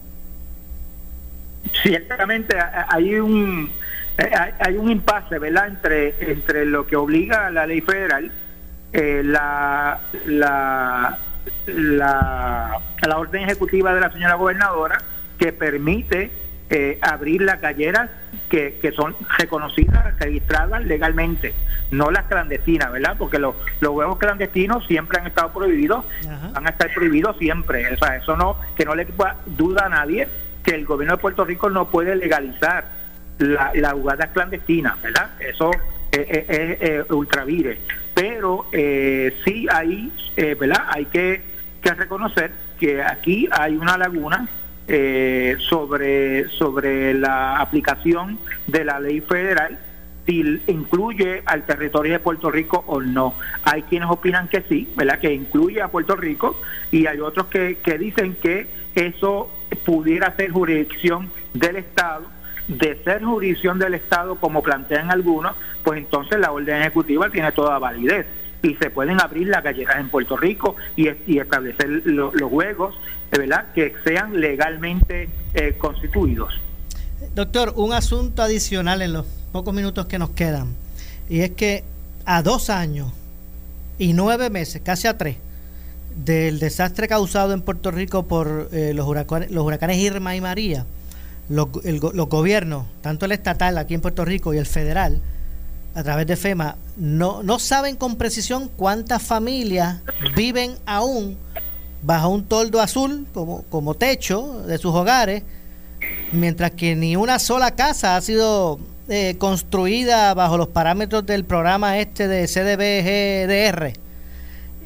Ciertamente 1.82 2.58
hay 2.90 3.16
un 3.16 3.72
hay 4.60 4.76
un 4.76 4.92
impasse, 4.92 5.40
¿verdad?, 5.40 5.68
entre 5.68 6.32
entre 6.32 6.66
lo 6.66 6.86
que 6.88 6.96
obliga 6.96 7.48
a 7.48 7.52
la 7.52 7.66
ley 7.68 7.82
federal 7.82 8.32
eh, 8.94 9.22
la, 9.24 10.00
la, 10.26 11.18
la, 11.68 12.80
la, 13.02 13.18
orden 13.18 13.44
ejecutiva 13.44 13.94
de 13.94 14.02
la 14.02 14.12
señora 14.12 14.36
gobernadora 14.36 14.98
que 15.38 15.52
permite 15.52 16.32
eh, 16.70 16.98
abrir 17.02 17.42
las 17.42 17.60
galleras 17.62 18.10
que, 18.50 18.80
que 18.82 18.92
son 18.94 19.16
reconocidas, 19.38 20.18
registradas 20.20 20.86
legalmente, 20.86 21.54
no 21.92 22.12
las 22.12 22.26
clandestinas, 22.26 22.92
¿verdad? 22.92 23.16
Porque 23.18 23.40
los, 23.40 23.56
los 23.82 23.94
huevos 23.94 24.18
clandestinos 24.18 24.86
siempre 24.88 25.20
han 25.20 25.28
estado 25.28 25.52
prohibidos, 25.52 26.06
van 26.54 26.66
a 26.66 26.70
estar 26.70 26.94
prohibidos 26.94 27.38
siempre. 27.38 27.94
O 27.94 27.98
sea, 27.98 28.16
eso 28.16 28.36
no, 28.38 28.58
que 28.76 28.86
no 28.86 28.96
le 28.96 29.08
duda 29.46 29.86
a 29.86 29.90
nadie 29.90 30.28
que 30.64 30.76
el 30.76 30.86
gobierno 30.86 31.16
de 31.16 31.22
Puerto 31.22 31.46
Rico 31.46 31.70
no 31.70 31.90
puede 31.90 32.16
legalizar 32.16 32.86
la, 33.40 33.72
la 33.76 33.92
jugada 33.92 34.28
clandestina, 34.28 34.98
¿verdad? 35.02 35.32
Eso 35.40 35.72
es, 36.12 37.10
ultravire. 37.10 37.80
Pero 38.18 38.66
eh, 38.72 39.32
sí 39.46 39.68
hay, 39.72 40.12
eh, 40.36 40.56
¿verdad? 40.60 40.86
Hay 40.90 41.06
que, 41.06 41.40
que, 41.84 41.94
reconocer 41.94 42.50
que 42.80 43.04
aquí 43.04 43.48
hay 43.52 43.76
una 43.76 43.96
laguna 43.96 44.50
eh, 44.88 45.56
sobre, 45.60 46.50
sobre 46.50 47.14
la 47.14 47.60
aplicación 47.60 48.40
de 48.66 48.86
la 48.86 49.00
ley 49.00 49.22
federal 49.22 49.78
si 50.26 50.42
incluye 50.66 51.44
al 51.46 51.68
territorio 51.68 52.14
de 52.14 52.20
Puerto 52.20 52.50
Rico 52.50 52.84
o 52.88 53.02
no. 53.02 53.36
Hay 53.62 53.84
quienes 53.84 54.10
opinan 54.10 54.48
que 54.48 54.64
sí, 54.68 54.92
¿verdad? 54.96 55.20
Que 55.20 55.32
incluye 55.32 55.80
a 55.84 55.90
Puerto 55.90 56.16
Rico 56.16 56.60
y 56.92 57.06
hay 57.06 57.20
otros 57.20 57.46
que, 57.48 57.78
que 57.84 58.00
dicen 58.00 58.36
que 58.42 58.66
eso 58.96 59.52
pudiera 59.86 60.36
ser 60.36 60.50
jurisdicción 60.50 61.30
del 61.54 61.76
Estado 61.76 62.26
de 62.68 63.02
ser 63.04 63.24
jurisdicción 63.24 63.80
del 63.80 63.94
Estado, 63.94 64.36
como 64.36 64.62
plantean 64.62 65.12
algunos, 65.12 65.54
pues 65.84 66.00
entonces 66.00 66.40
la 66.40 66.52
orden 66.52 66.82
ejecutiva 66.82 67.30
tiene 67.30 67.52
toda 67.52 67.80
validez 67.80 68.26
y 68.62 68.76
se 68.76 68.90
pueden 68.90 69.22
abrir 69.22 69.48
las 69.48 69.64
galleras 69.64 70.00
en 70.00 70.10
Puerto 70.10 70.36
Rico 70.36 70.76
y, 70.96 71.08
establecer 71.08 71.88
los 72.06 72.50
juegos, 72.50 72.96
¿verdad?, 73.32 73.68
que 73.74 73.94
sean 74.04 74.40
legalmente 74.40 75.30
eh, 75.54 75.76
constituidos. 75.78 76.60
Doctor, 77.34 77.74
un 77.76 77.94
asunto 77.94 78.42
adicional 78.42 79.02
en 79.02 79.14
los 79.14 79.26
pocos 79.52 79.74
minutos 79.74 80.08
que 80.08 80.20
nos 80.20 80.32
quedan, 80.32 80.76
y 81.30 81.42
es 81.42 81.52
que 81.52 81.84
a 82.26 82.42
dos 82.42 82.70
años 82.70 83.12
y 83.98 84.14
nueve 84.14 84.50
meses, 84.50 84.82
casi 84.84 85.08
a 85.08 85.18
tres, 85.18 85.38
del 86.16 86.60
desastre 86.60 87.08
causado 87.08 87.54
en 87.54 87.62
Puerto 87.62 87.92
Rico 87.92 88.28
por 88.28 88.70
eh, 88.72 88.94
los 88.94 89.08
huracanes 89.08 89.98
Irma 89.98 90.36
y 90.36 90.42
María, 90.42 90.86
los, 91.50 91.70
los 91.84 92.30
gobiernos, 92.30 92.86
tanto 93.02 93.26
el 93.26 93.32
estatal 93.32 93.78
aquí 93.78 93.94
en 93.94 94.02
Puerto 94.02 94.26
Rico 94.26 94.54
y 94.54 94.58
el 94.58 94.66
federal, 94.66 95.22
a 95.96 96.04
través 96.04 96.28
de 96.28 96.36
FEMA, 96.36 96.76
no, 96.96 97.42
no 97.42 97.58
saben 97.58 97.96
con 97.96 98.18
precisión 98.18 98.70
cuántas 98.76 99.22
familias 99.24 100.02
viven 100.36 100.76
aún 100.86 101.38
bajo 102.04 102.30
un 102.30 102.44
toldo 102.46 102.82
azul 102.82 103.26
como, 103.34 103.64
como 103.64 103.96
techo 103.96 104.62
de 104.68 104.78
sus 104.78 104.94
hogares, 104.94 105.44
mientras 106.32 106.72
que 106.72 106.96
ni 106.96 107.16
una 107.16 107.40
sola 107.40 107.72
casa 107.72 108.16
ha 108.16 108.22
sido 108.22 108.80
eh, 109.10 109.36
construida 109.40 110.34
bajo 110.34 110.58
los 110.58 110.68
parámetros 110.68 111.26
del 111.26 111.46
programa 111.46 111.98
este 111.98 112.28
de 112.28 112.46
CDBGDR. 112.48 113.94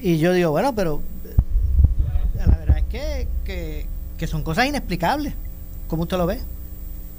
Y 0.02 0.18
yo 0.18 0.32
digo, 0.32 0.52
bueno, 0.52 0.74
pero 0.74 1.02
eh, 1.26 1.36
la 2.38 2.46
verdad 2.46 2.78
es 2.78 2.84
que, 2.86 3.28
que, 3.44 3.86
que 4.18 4.28
son 4.28 4.44
cosas 4.44 4.68
inexplicables. 4.68 5.34
¿Cómo 5.92 6.04
usted 6.04 6.16
lo 6.16 6.26
ve? 6.26 6.40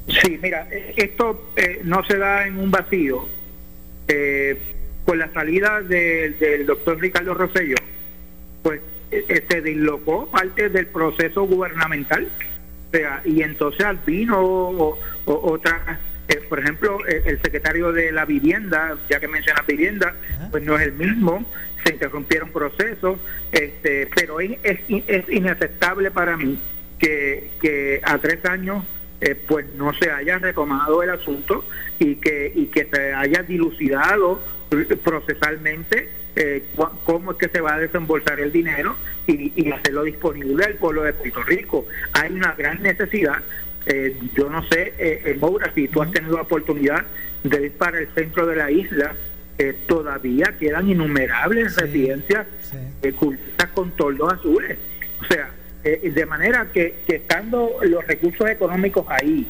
Sí, 0.08 0.38
mira, 0.40 0.66
eh, 0.70 0.94
esto 0.96 1.50
eh, 1.56 1.82
no 1.84 2.02
se 2.06 2.16
da 2.16 2.46
en 2.46 2.56
un 2.56 2.70
vacío. 2.70 3.28
Eh, 4.08 4.58
con 5.04 5.18
la 5.18 5.30
salida 5.34 5.82
del 5.82 6.64
doctor 6.64 6.98
Ricardo 6.98 7.34
Rosello, 7.34 7.76
pues 8.62 8.80
eh, 9.10 9.44
se 9.46 9.60
dislocó 9.60 10.26
parte 10.30 10.70
del 10.70 10.86
proceso 10.86 11.42
gubernamental. 11.42 12.30
O 12.88 12.96
sea, 12.96 13.20
y 13.26 13.42
entonces 13.42 13.86
vino 14.06 14.96
otra, 15.26 16.00
por 16.48 16.60
ejemplo, 16.60 17.04
el, 17.04 17.42
secretario 17.42 17.92
de 17.92 18.10
la 18.10 18.24
vivienda, 18.24 18.96
ya 19.10 19.20
que 19.20 19.28
menciona 19.28 19.60
vivienda, 19.68 20.14
pues 20.50 20.64
no 20.64 20.78
es 20.78 20.86
el 20.86 20.94
mismo, 20.94 21.44
se 21.84 21.92
interrumpieron 21.92 22.48
procesos, 22.48 23.18
este, 23.50 24.08
pero 24.14 24.40
es, 24.40 24.56
es 24.62 25.28
inaceptable 25.28 26.10
para 26.10 26.38
mí 26.38 26.58
que, 27.02 27.50
que 27.60 28.00
a 28.02 28.16
tres 28.16 28.42
años 28.46 28.84
eh, 29.20 29.34
pues 29.34 29.66
no 29.74 29.92
se 29.92 30.10
haya 30.10 30.38
retomado 30.38 31.02
el 31.02 31.10
asunto 31.10 31.64
y 31.98 32.14
que, 32.16 32.50
y 32.54 32.66
que 32.66 32.88
se 32.90 33.12
haya 33.12 33.42
dilucidado 33.42 34.40
procesalmente 35.04 36.08
eh, 36.34 36.64
cómo 37.04 37.32
es 37.32 37.36
que 37.36 37.48
se 37.48 37.60
va 37.60 37.74
a 37.74 37.78
desembolsar 37.78 38.40
el 38.40 38.52
dinero 38.52 38.96
y, 39.26 39.70
hacerlo 39.70 40.02
disponible 40.04 40.64
al 40.64 40.74
pueblo 40.74 41.02
de 41.02 41.12
Puerto 41.12 41.42
Rico. 41.42 41.86
Hay 42.14 42.32
una 42.32 42.52
gran 42.52 42.82
necesidad. 42.82 43.42
Eh, 43.84 44.16
yo 44.34 44.48
no 44.48 44.66
sé, 44.68 44.94
eh, 44.98 45.36
Moura, 45.38 45.70
si 45.74 45.88
tú 45.88 46.00
has 46.00 46.10
tenido 46.10 46.36
la 46.36 46.42
oportunidad 46.42 47.04
de 47.42 47.66
ir 47.66 47.72
para 47.72 47.98
el 47.98 48.08
centro 48.14 48.46
de 48.46 48.56
la 48.56 48.70
isla, 48.70 49.14
todavía 49.86 50.56
quedan 50.58 50.88
innumerables 50.88 51.76
residencias 51.76 52.48
con 53.74 53.90
toldos 53.92 54.32
azules. 54.32 54.76
O 55.20 55.24
sea, 55.24 55.51
eh, 55.84 56.12
de 56.14 56.26
manera 56.26 56.68
que, 56.72 56.94
estando 57.08 57.78
los 57.82 58.06
recursos 58.06 58.48
económicos 58.48 59.04
ahí, 59.08 59.46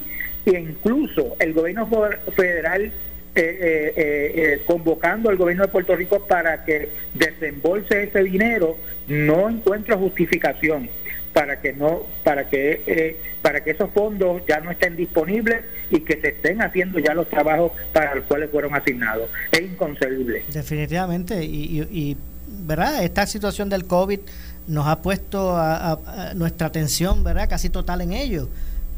e 0.47 0.59
incluso 0.59 1.37
el 1.39 1.53
gobierno 1.53 1.89
federal 2.35 2.91
eh, 3.35 3.93
eh, 3.97 4.63
convocando 4.67 5.31
al 5.31 5.37
gobierno 5.37 5.65
de 5.65 5.69
Puerto 5.69 5.95
Rico 5.95 6.27
para 6.27 6.65
que 6.65 6.91
desembolse 7.15 8.05
ese 8.05 8.23
dinero, 8.23 8.77
no 9.09 9.49
encuentro 9.49 9.99
justificación 9.99 10.89
para 11.33 11.63
que 11.63 11.73
no 11.73 12.03
para 12.25 12.51
que 12.51 13.17
para 13.41 13.65
que 13.65 13.71
esos 13.71 13.91
fondos 13.93 14.43
ya 14.47 14.61
no 14.61 14.71
estén 14.71 14.97
disponibles 14.97 15.63
y 15.91 16.01
que 16.01 16.21
se 16.21 16.29
estén 16.29 16.61
haciendo 16.61 16.99
ya 16.99 17.15
los 17.15 17.29
trabajos 17.31 17.73
para 17.93 18.15
los 18.15 18.25
cuales 18.27 18.51
fueron 18.51 18.75
asignados. 18.75 19.31
Es 19.51 19.63
inconcebible. 19.63 20.45
Definitivamente 20.53 21.43
y, 21.43 21.81
y, 21.91 22.17
verdad 22.47 23.03
esta 23.03 23.27
situación 23.27 23.69
del 23.69 23.87
covid 23.87 24.21
nos 24.67 24.87
ha 24.87 25.03
puesto 25.03 25.57
a, 25.57 26.33
nuestra 26.35 26.69
atención 26.69 27.25
verdad 27.25 27.49
casi 27.49 27.69
total 27.69 28.01
en 28.01 28.13
ello 28.13 28.49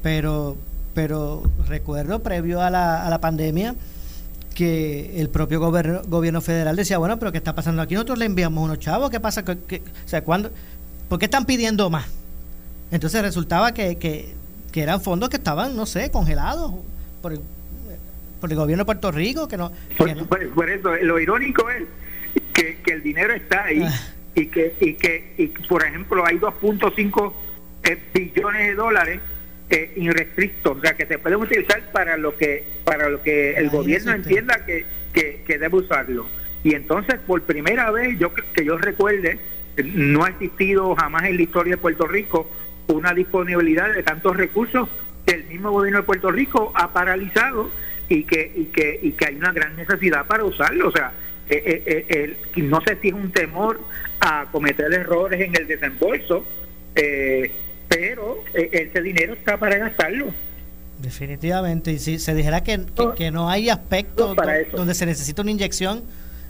pero 0.03 0.57
pero 0.95 1.43
recuerdo 1.67 2.23
previo 2.23 2.61
a 2.61 2.71
la, 2.71 3.05
a 3.05 3.11
la 3.11 3.21
pandemia 3.21 3.75
que 4.55 5.21
el 5.21 5.29
propio 5.29 5.61
gobierno, 5.61 6.03
gobierno 6.07 6.41
federal 6.41 6.77
decía, 6.77 6.97
bueno, 6.99 7.19
pero 7.19 7.33
¿qué 7.33 7.39
está 7.39 7.55
pasando 7.55 7.83
aquí? 7.83 7.95
Nosotros 7.95 8.19
le 8.19 8.25
enviamos 8.25 8.65
unos 8.65 8.79
chavos, 8.79 9.11
¿qué 9.11 9.21
pasa? 9.21 9.45
¿Qué, 9.45 9.83
o 10.05 10.09
sea, 10.09 10.23
¿cuándo, 10.23 10.51
¿por 11.09 11.19
qué 11.19 11.27
están 11.27 11.45
pidiendo 11.45 11.91
más? 11.91 12.07
Entonces 12.91 13.21
resultaba 13.21 13.75
que, 13.75 13.99
que, 13.99 14.33
eran 14.75 15.01
fondos 15.01 15.29
que 15.29 15.37
estaban, 15.37 15.77
no 15.77 15.87
sé, 15.87 16.11
congelados 16.11 16.73
por 17.21 17.33
el, 17.33 17.41
por 18.41 18.51
el 18.51 18.57
gobierno 18.57 18.83
de 18.83 18.87
Puerto 18.87 19.11
Rico. 19.13 19.47
que 19.49 19.57
no, 19.57 19.73
por, 19.99 20.71
eso, 20.71 20.95
lo 21.03 21.19
irónico 21.19 21.69
es 21.71 21.85
que, 22.53 22.81
que 22.83 22.93
el 22.93 23.03
dinero 23.03 23.35
está 23.35 23.65
ahí 23.65 23.83
ah. 23.83 23.93
Y, 24.35 24.47
que, 24.47 24.75
y 24.81 24.95
que, 24.95 25.35
y, 25.39 25.47
por 25.47 25.85
ejemplo, 25.85 26.25
hay 26.27 26.39
2.5 26.39 27.33
eh, 27.85 27.99
billones 28.13 28.69
de 28.69 28.75
dólares 28.75 29.21
eh, 29.71 29.93
irrestrictos, 29.97 30.79
o 30.79 30.81
sea, 30.81 30.97
que 30.97 31.07
se 31.07 31.19
pueden 31.19 31.41
utilizar 31.41 31.81
para 31.93 32.17
lo 32.17 32.37
que 32.37 32.65
para 32.85 33.09
lo 33.09 33.23
que 33.23 33.55
el 33.55 33.71
gobierno 33.71 34.13
entienda 34.13 34.65
que, 34.65 34.85
que, 35.13 35.59
debe 35.59 35.77
usarlo. 35.77 36.27
Y 36.63 36.75
entonces, 36.75 37.17
por 37.27 37.43
primera 37.43 37.91
vez, 37.91 38.19
yo 38.19 38.33
que 38.35 38.65
yo 38.65 38.77
recuerde, 38.79 39.39
no 39.83 40.25
ha 40.25 40.29
existido 40.31 40.95
jamás 40.95 41.25
en 41.25 41.37
la 41.37 41.43
historia 41.43 41.77
de 41.77 41.79
Puerto 41.79 42.07
Rico 42.07 42.51
una 42.89 43.15
disponibilidad 43.15 43.93
de 43.93 44.03
tantos 44.03 44.37
recursos 44.37 44.89
que 45.27 45.35
el 45.35 45.45
mismo 45.45 45.71
gobierno 45.71 46.01
de 46.01 46.05
Puerto 46.05 46.31
Rico 46.31 46.73
ha 46.75 46.93
paralizado 46.93 47.71
y 48.09 48.25
que, 48.25 48.53
y 48.55 48.65
que, 48.67 48.99
y 49.03 49.13
que 49.13 49.27
hay 49.27 49.37
una 49.37 49.53
gran 49.53 49.77
necesidad 49.77 50.27
para 50.27 50.45
usarlo. 50.45 50.89
O 50.89 50.93
sea, 50.93 51.13
eh, 51.49 51.83
eh, 51.87 52.07
eh 52.09 52.63
no 52.63 52.81
sé 52.81 52.99
si 53.01 53.09
es 53.09 53.15
un 53.15 53.33
temor 53.33 53.81
a 54.21 54.47
cometer 54.51 54.93
errores 54.93 55.41
en 55.41 55.55
el 55.57 55.67
desembolso, 55.67 56.45
eh, 56.95 57.53
pero 57.89 58.43
ese 58.55 59.03
dinero 59.03 59.35
está 59.35 59.57
para 59.59 59.79
gastarlo. 59.79 60.33
Definitivamente, 60.99 61.93
y 61.93 61.99
si 61.99 62.19
se 62.19 62.35
dijera 62.35 62.63
que, 62.63 62.81
que, 63.17 63.31
no 63.31 63.51
hay 63.51 63.69
aspectos 63.69 64.37
donde 64.73 64.95
se 64.95 65.07
necesita 65.07 65.43
una 65.43 65.51
inyección 65.51 66.03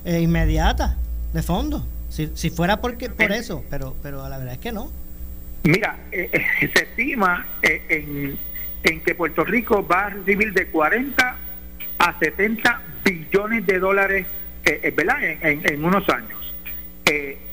inmediata 0.04 0.96
de 1.32 1.42
fondo, 1.42 1.84
si, 2.08 2.30
si 2.34 2.50
fuera 2.50 2.80
porque, 2.80 3.10
por 3.10 3.32
eso, 3.32 3.64
pero, 3.70 3.96
pero 4.02 4.28
la 4.28 4.38
verdad 4.38 4.54
es 4.54 4.60
que 4.60 4.70
no. 4.70 4.90
Mira, 5.64 5.96
eh, 6.12 6.28
eh, 6.30 6.70
se 6.74 6.84
estima 6.84 7.46
eh, 7.62 8.36
en, 8.82 9.00
que 9.00 9.14
Puerto 9.14 9.44
Rico 9.44 9.86
va 9.86 10.06
a 10.06 10.10
recibir 10.10 10.52
de 10.52 10.66
40 10.66 11.36
a 11.98 12.18
70 12.18 12.82
billones 13.02 13.64
de 13.64 13.78
dólares 13.78 14.26
¿verdad? 14.64 15.18
En, 15.22 15.84
unos 15.84 16.08
años. 16.08 16.54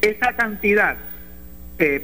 esa 0.02 0.36
cantidad 0.36 0.98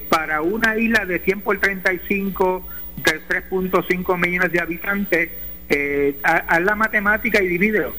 para 0.10 0.42
una 0.42 0.78
isla 0.78 1.06
de 1.06 1.20
100 1.20 1.42
por 1.42 1.60
35 1.60 2.68
de 2.98 3.22
3.5 3.28 4.18
millones 4.18 4.52
de 4.52 4.60
habitantes, 4.60 5.30
haz 6.24 6.62
la 6.62 6.76
matemática 6.76 7.42
y 7.42 7.48
divídelo. 7.48 7.96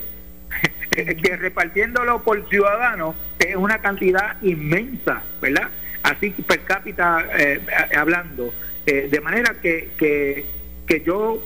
que 0.90 1.36
repartiéndolo 1.36 2.22
por 2.22 2.48
ciudadanos 2.48 3.14
es 3.38 3.54
una 3.54 3.78
cantidad 3.78 4.40
inmensa, 4.42 5.22
¿verdad? 5.40 5.68
así 6.02 6.30
per 6.30 6.61
cápita 6.61 7.24
eh, 7.38 7.61
hablando. 7.96 8.52
Eh, 8.86 9.09
de 9.11 9.20
manera 9.20 9.54
que, 9.61 9.90
que, 9.98 10.46
que, 10.86 11.02
yo, 11.02 11.42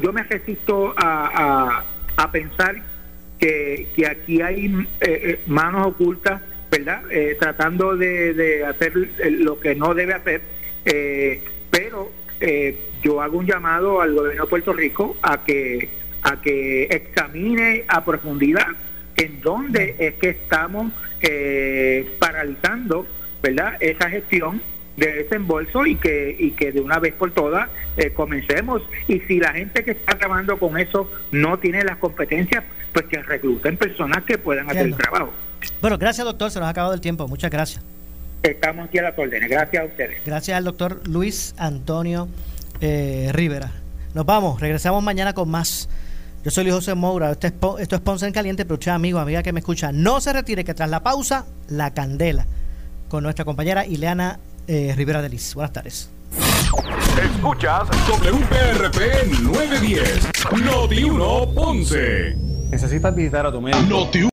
yo 0.00 0.12
me 0.12 0.22
resisto 0.22 0.94
a, 0.96 1.84
a, 2.16 2.32
pensar 2.32 2.76
que, 3.38 3.88
que, 3.94 4.06
aquí 4.06 4.40
hay 4.42 4.86
eh, 5.00 5.40
manos 5.46 5.86
ocultas, 5.88 6.42
¿verdad? 6.70 7.02
tratando 7.40 7.96
de, 7.96 8.34
de, 8.34 8.64
hacer 8.64 8.92
lo 9.38 9.58
que 9.58 9.74
no 9.74 9.94
debe 9.94 10.14
hacer, 10.14 10.42
pero 11.70 12.12
yo 13.02 13.22
hago 13.22 13.38
un 13.38 13.46
llamado 13.46 14.02
al 14.02 14.14
gobierno 14.14 14.44
de 14.44 14.50
Puerto 14.50 14.72
Rico 14.74 15.16
a 15.22 15.44
que, 15.44 15.88
a 16.22 16.40
que 16.42 16.84
examine 16.84 17.84
a 17.88 18.04
profundidad 18.04 18.66
en 19.16 19.40
dónde 19.40 19.96
es 19.98 20.14
que 20.14 20.28
estamos 20.30 20.92
paralizando 22.18 23.06
¿verdad? 23.42 23.76
esa 23.80 24.10
gestión 24.10 24.60
de 24.98 25.12
desembolso 25.12 25.86
y 25.86 25.94
que, 25.94 26.36
y 26.38 26.50
que 26.50 26.72
de 26.72 26.80
una 26.80 26.98
vez 26.98 27.14
por 27.14 27.30
todas 27.30 27.70
eh, 27.96 28.10
comencemos. 28.10 28.82
Y 29.06 29.20
si 29.20 29.38
la 29.38 29.52
gente 29.52 29.84
que 29.84 29.92
está 29.92 30.18
trabajando 30.18 30.58
con 30.58 30.76
eso 30.76 31.10
no 31.30 31.58
tiene 31.58 31.84
las 31.84 31.96
competencias, 31.98 32.64
pues 32.98 33.06
que 33.10 33.22
recluten 33.22 33.76
personas 33.76 34.24
que 34.24 34.38
puedan 34.38 34.68
hacer 34.68 34.86
el 34.86 34.96
trabajo. 34.96 35.32
Bueno, 35.80 35.98
gracias 35.98 36.24
doctor, 36.24 36.50
se 36.50 36.58
nos 36.58 36.66
ha 36.66 36.70
acabado 36.70 36.94
el 36.94 37.00
tiempo. 37.00 37.28
Muchas 37.28 37.50
gracias. 37.50 37.84
Estamos 38.42 38.88
aquí 38.88 38.98
a 38.98 39.02
las 39.02 39.18
órdenes. 39.18 39.48
Gracias 39.48 39.82
a 39.82 39.86
ustedes. 39.86 40.24
Gracias 40.24 40.56
al 40.56 40.64
doctor 40.64 41.06
Luis 41.06 41.54
Antonio 41.58 42.28
eh, 42.80 43.30
Rivera. 43.32 43.70
Nos 44.14 44.26
vamos, 44.26 44.60
regresamos 44.60 45.02
mañana 45.02 45.32
con 45.32 45.48
más. 45.48 45.88
Yo 46.44 46.50
soy 46.50 46.64
Luis 46.64 46.74
José 46.74 46.94
Moura, 46.94 47.30
esto 47.30 47.46
es, 47.46 47.82
esto 47.82 47.96
es 47.96 48.02
Ponce 48.02 48.26
en 48.26 48.32
Caliente, 48.32 48.64
pero 48.64 48.74
usted, 48.74 48.90
amigo, 48.90 49.18
amiga 49.18 49.42
que 49.42 49.52
me 49.52 49.60
escucha, 49.60 49.92
no 49.92 50.20
se 50.20 50.32
retire, 50.32 50.64
que 50.64 50.74
tras 50.74 50.88
la 50.88 51.02
pausa, 51.02 51.46
la 51.68 51.92
candela 51.94 52.46
con 53.08 53.22
nuestra 53.22 53.44
compañera 53.44 53.86
Ileana 53.86 54.38
eh, 54.66 54.92
Rivera 54.96 55.22
de 55.22 55.28
Liz. 55.28 55.54
Buenas 55.54 55.72
tardes. 55.72 56.10
Escuchas 57.22 57.88
WPRP 58.06 59.26
910, 59.42 60.28
Noti 60.64 61.04
1 61.04 61.54
Ponce. 61.54 62.36
Necesitas 62.70 63.14
visitar 63.14 63.46
a 63.46 63.52
tu 63.52 63.60
médico. 63.60 63.82
Noti 63.84 64.22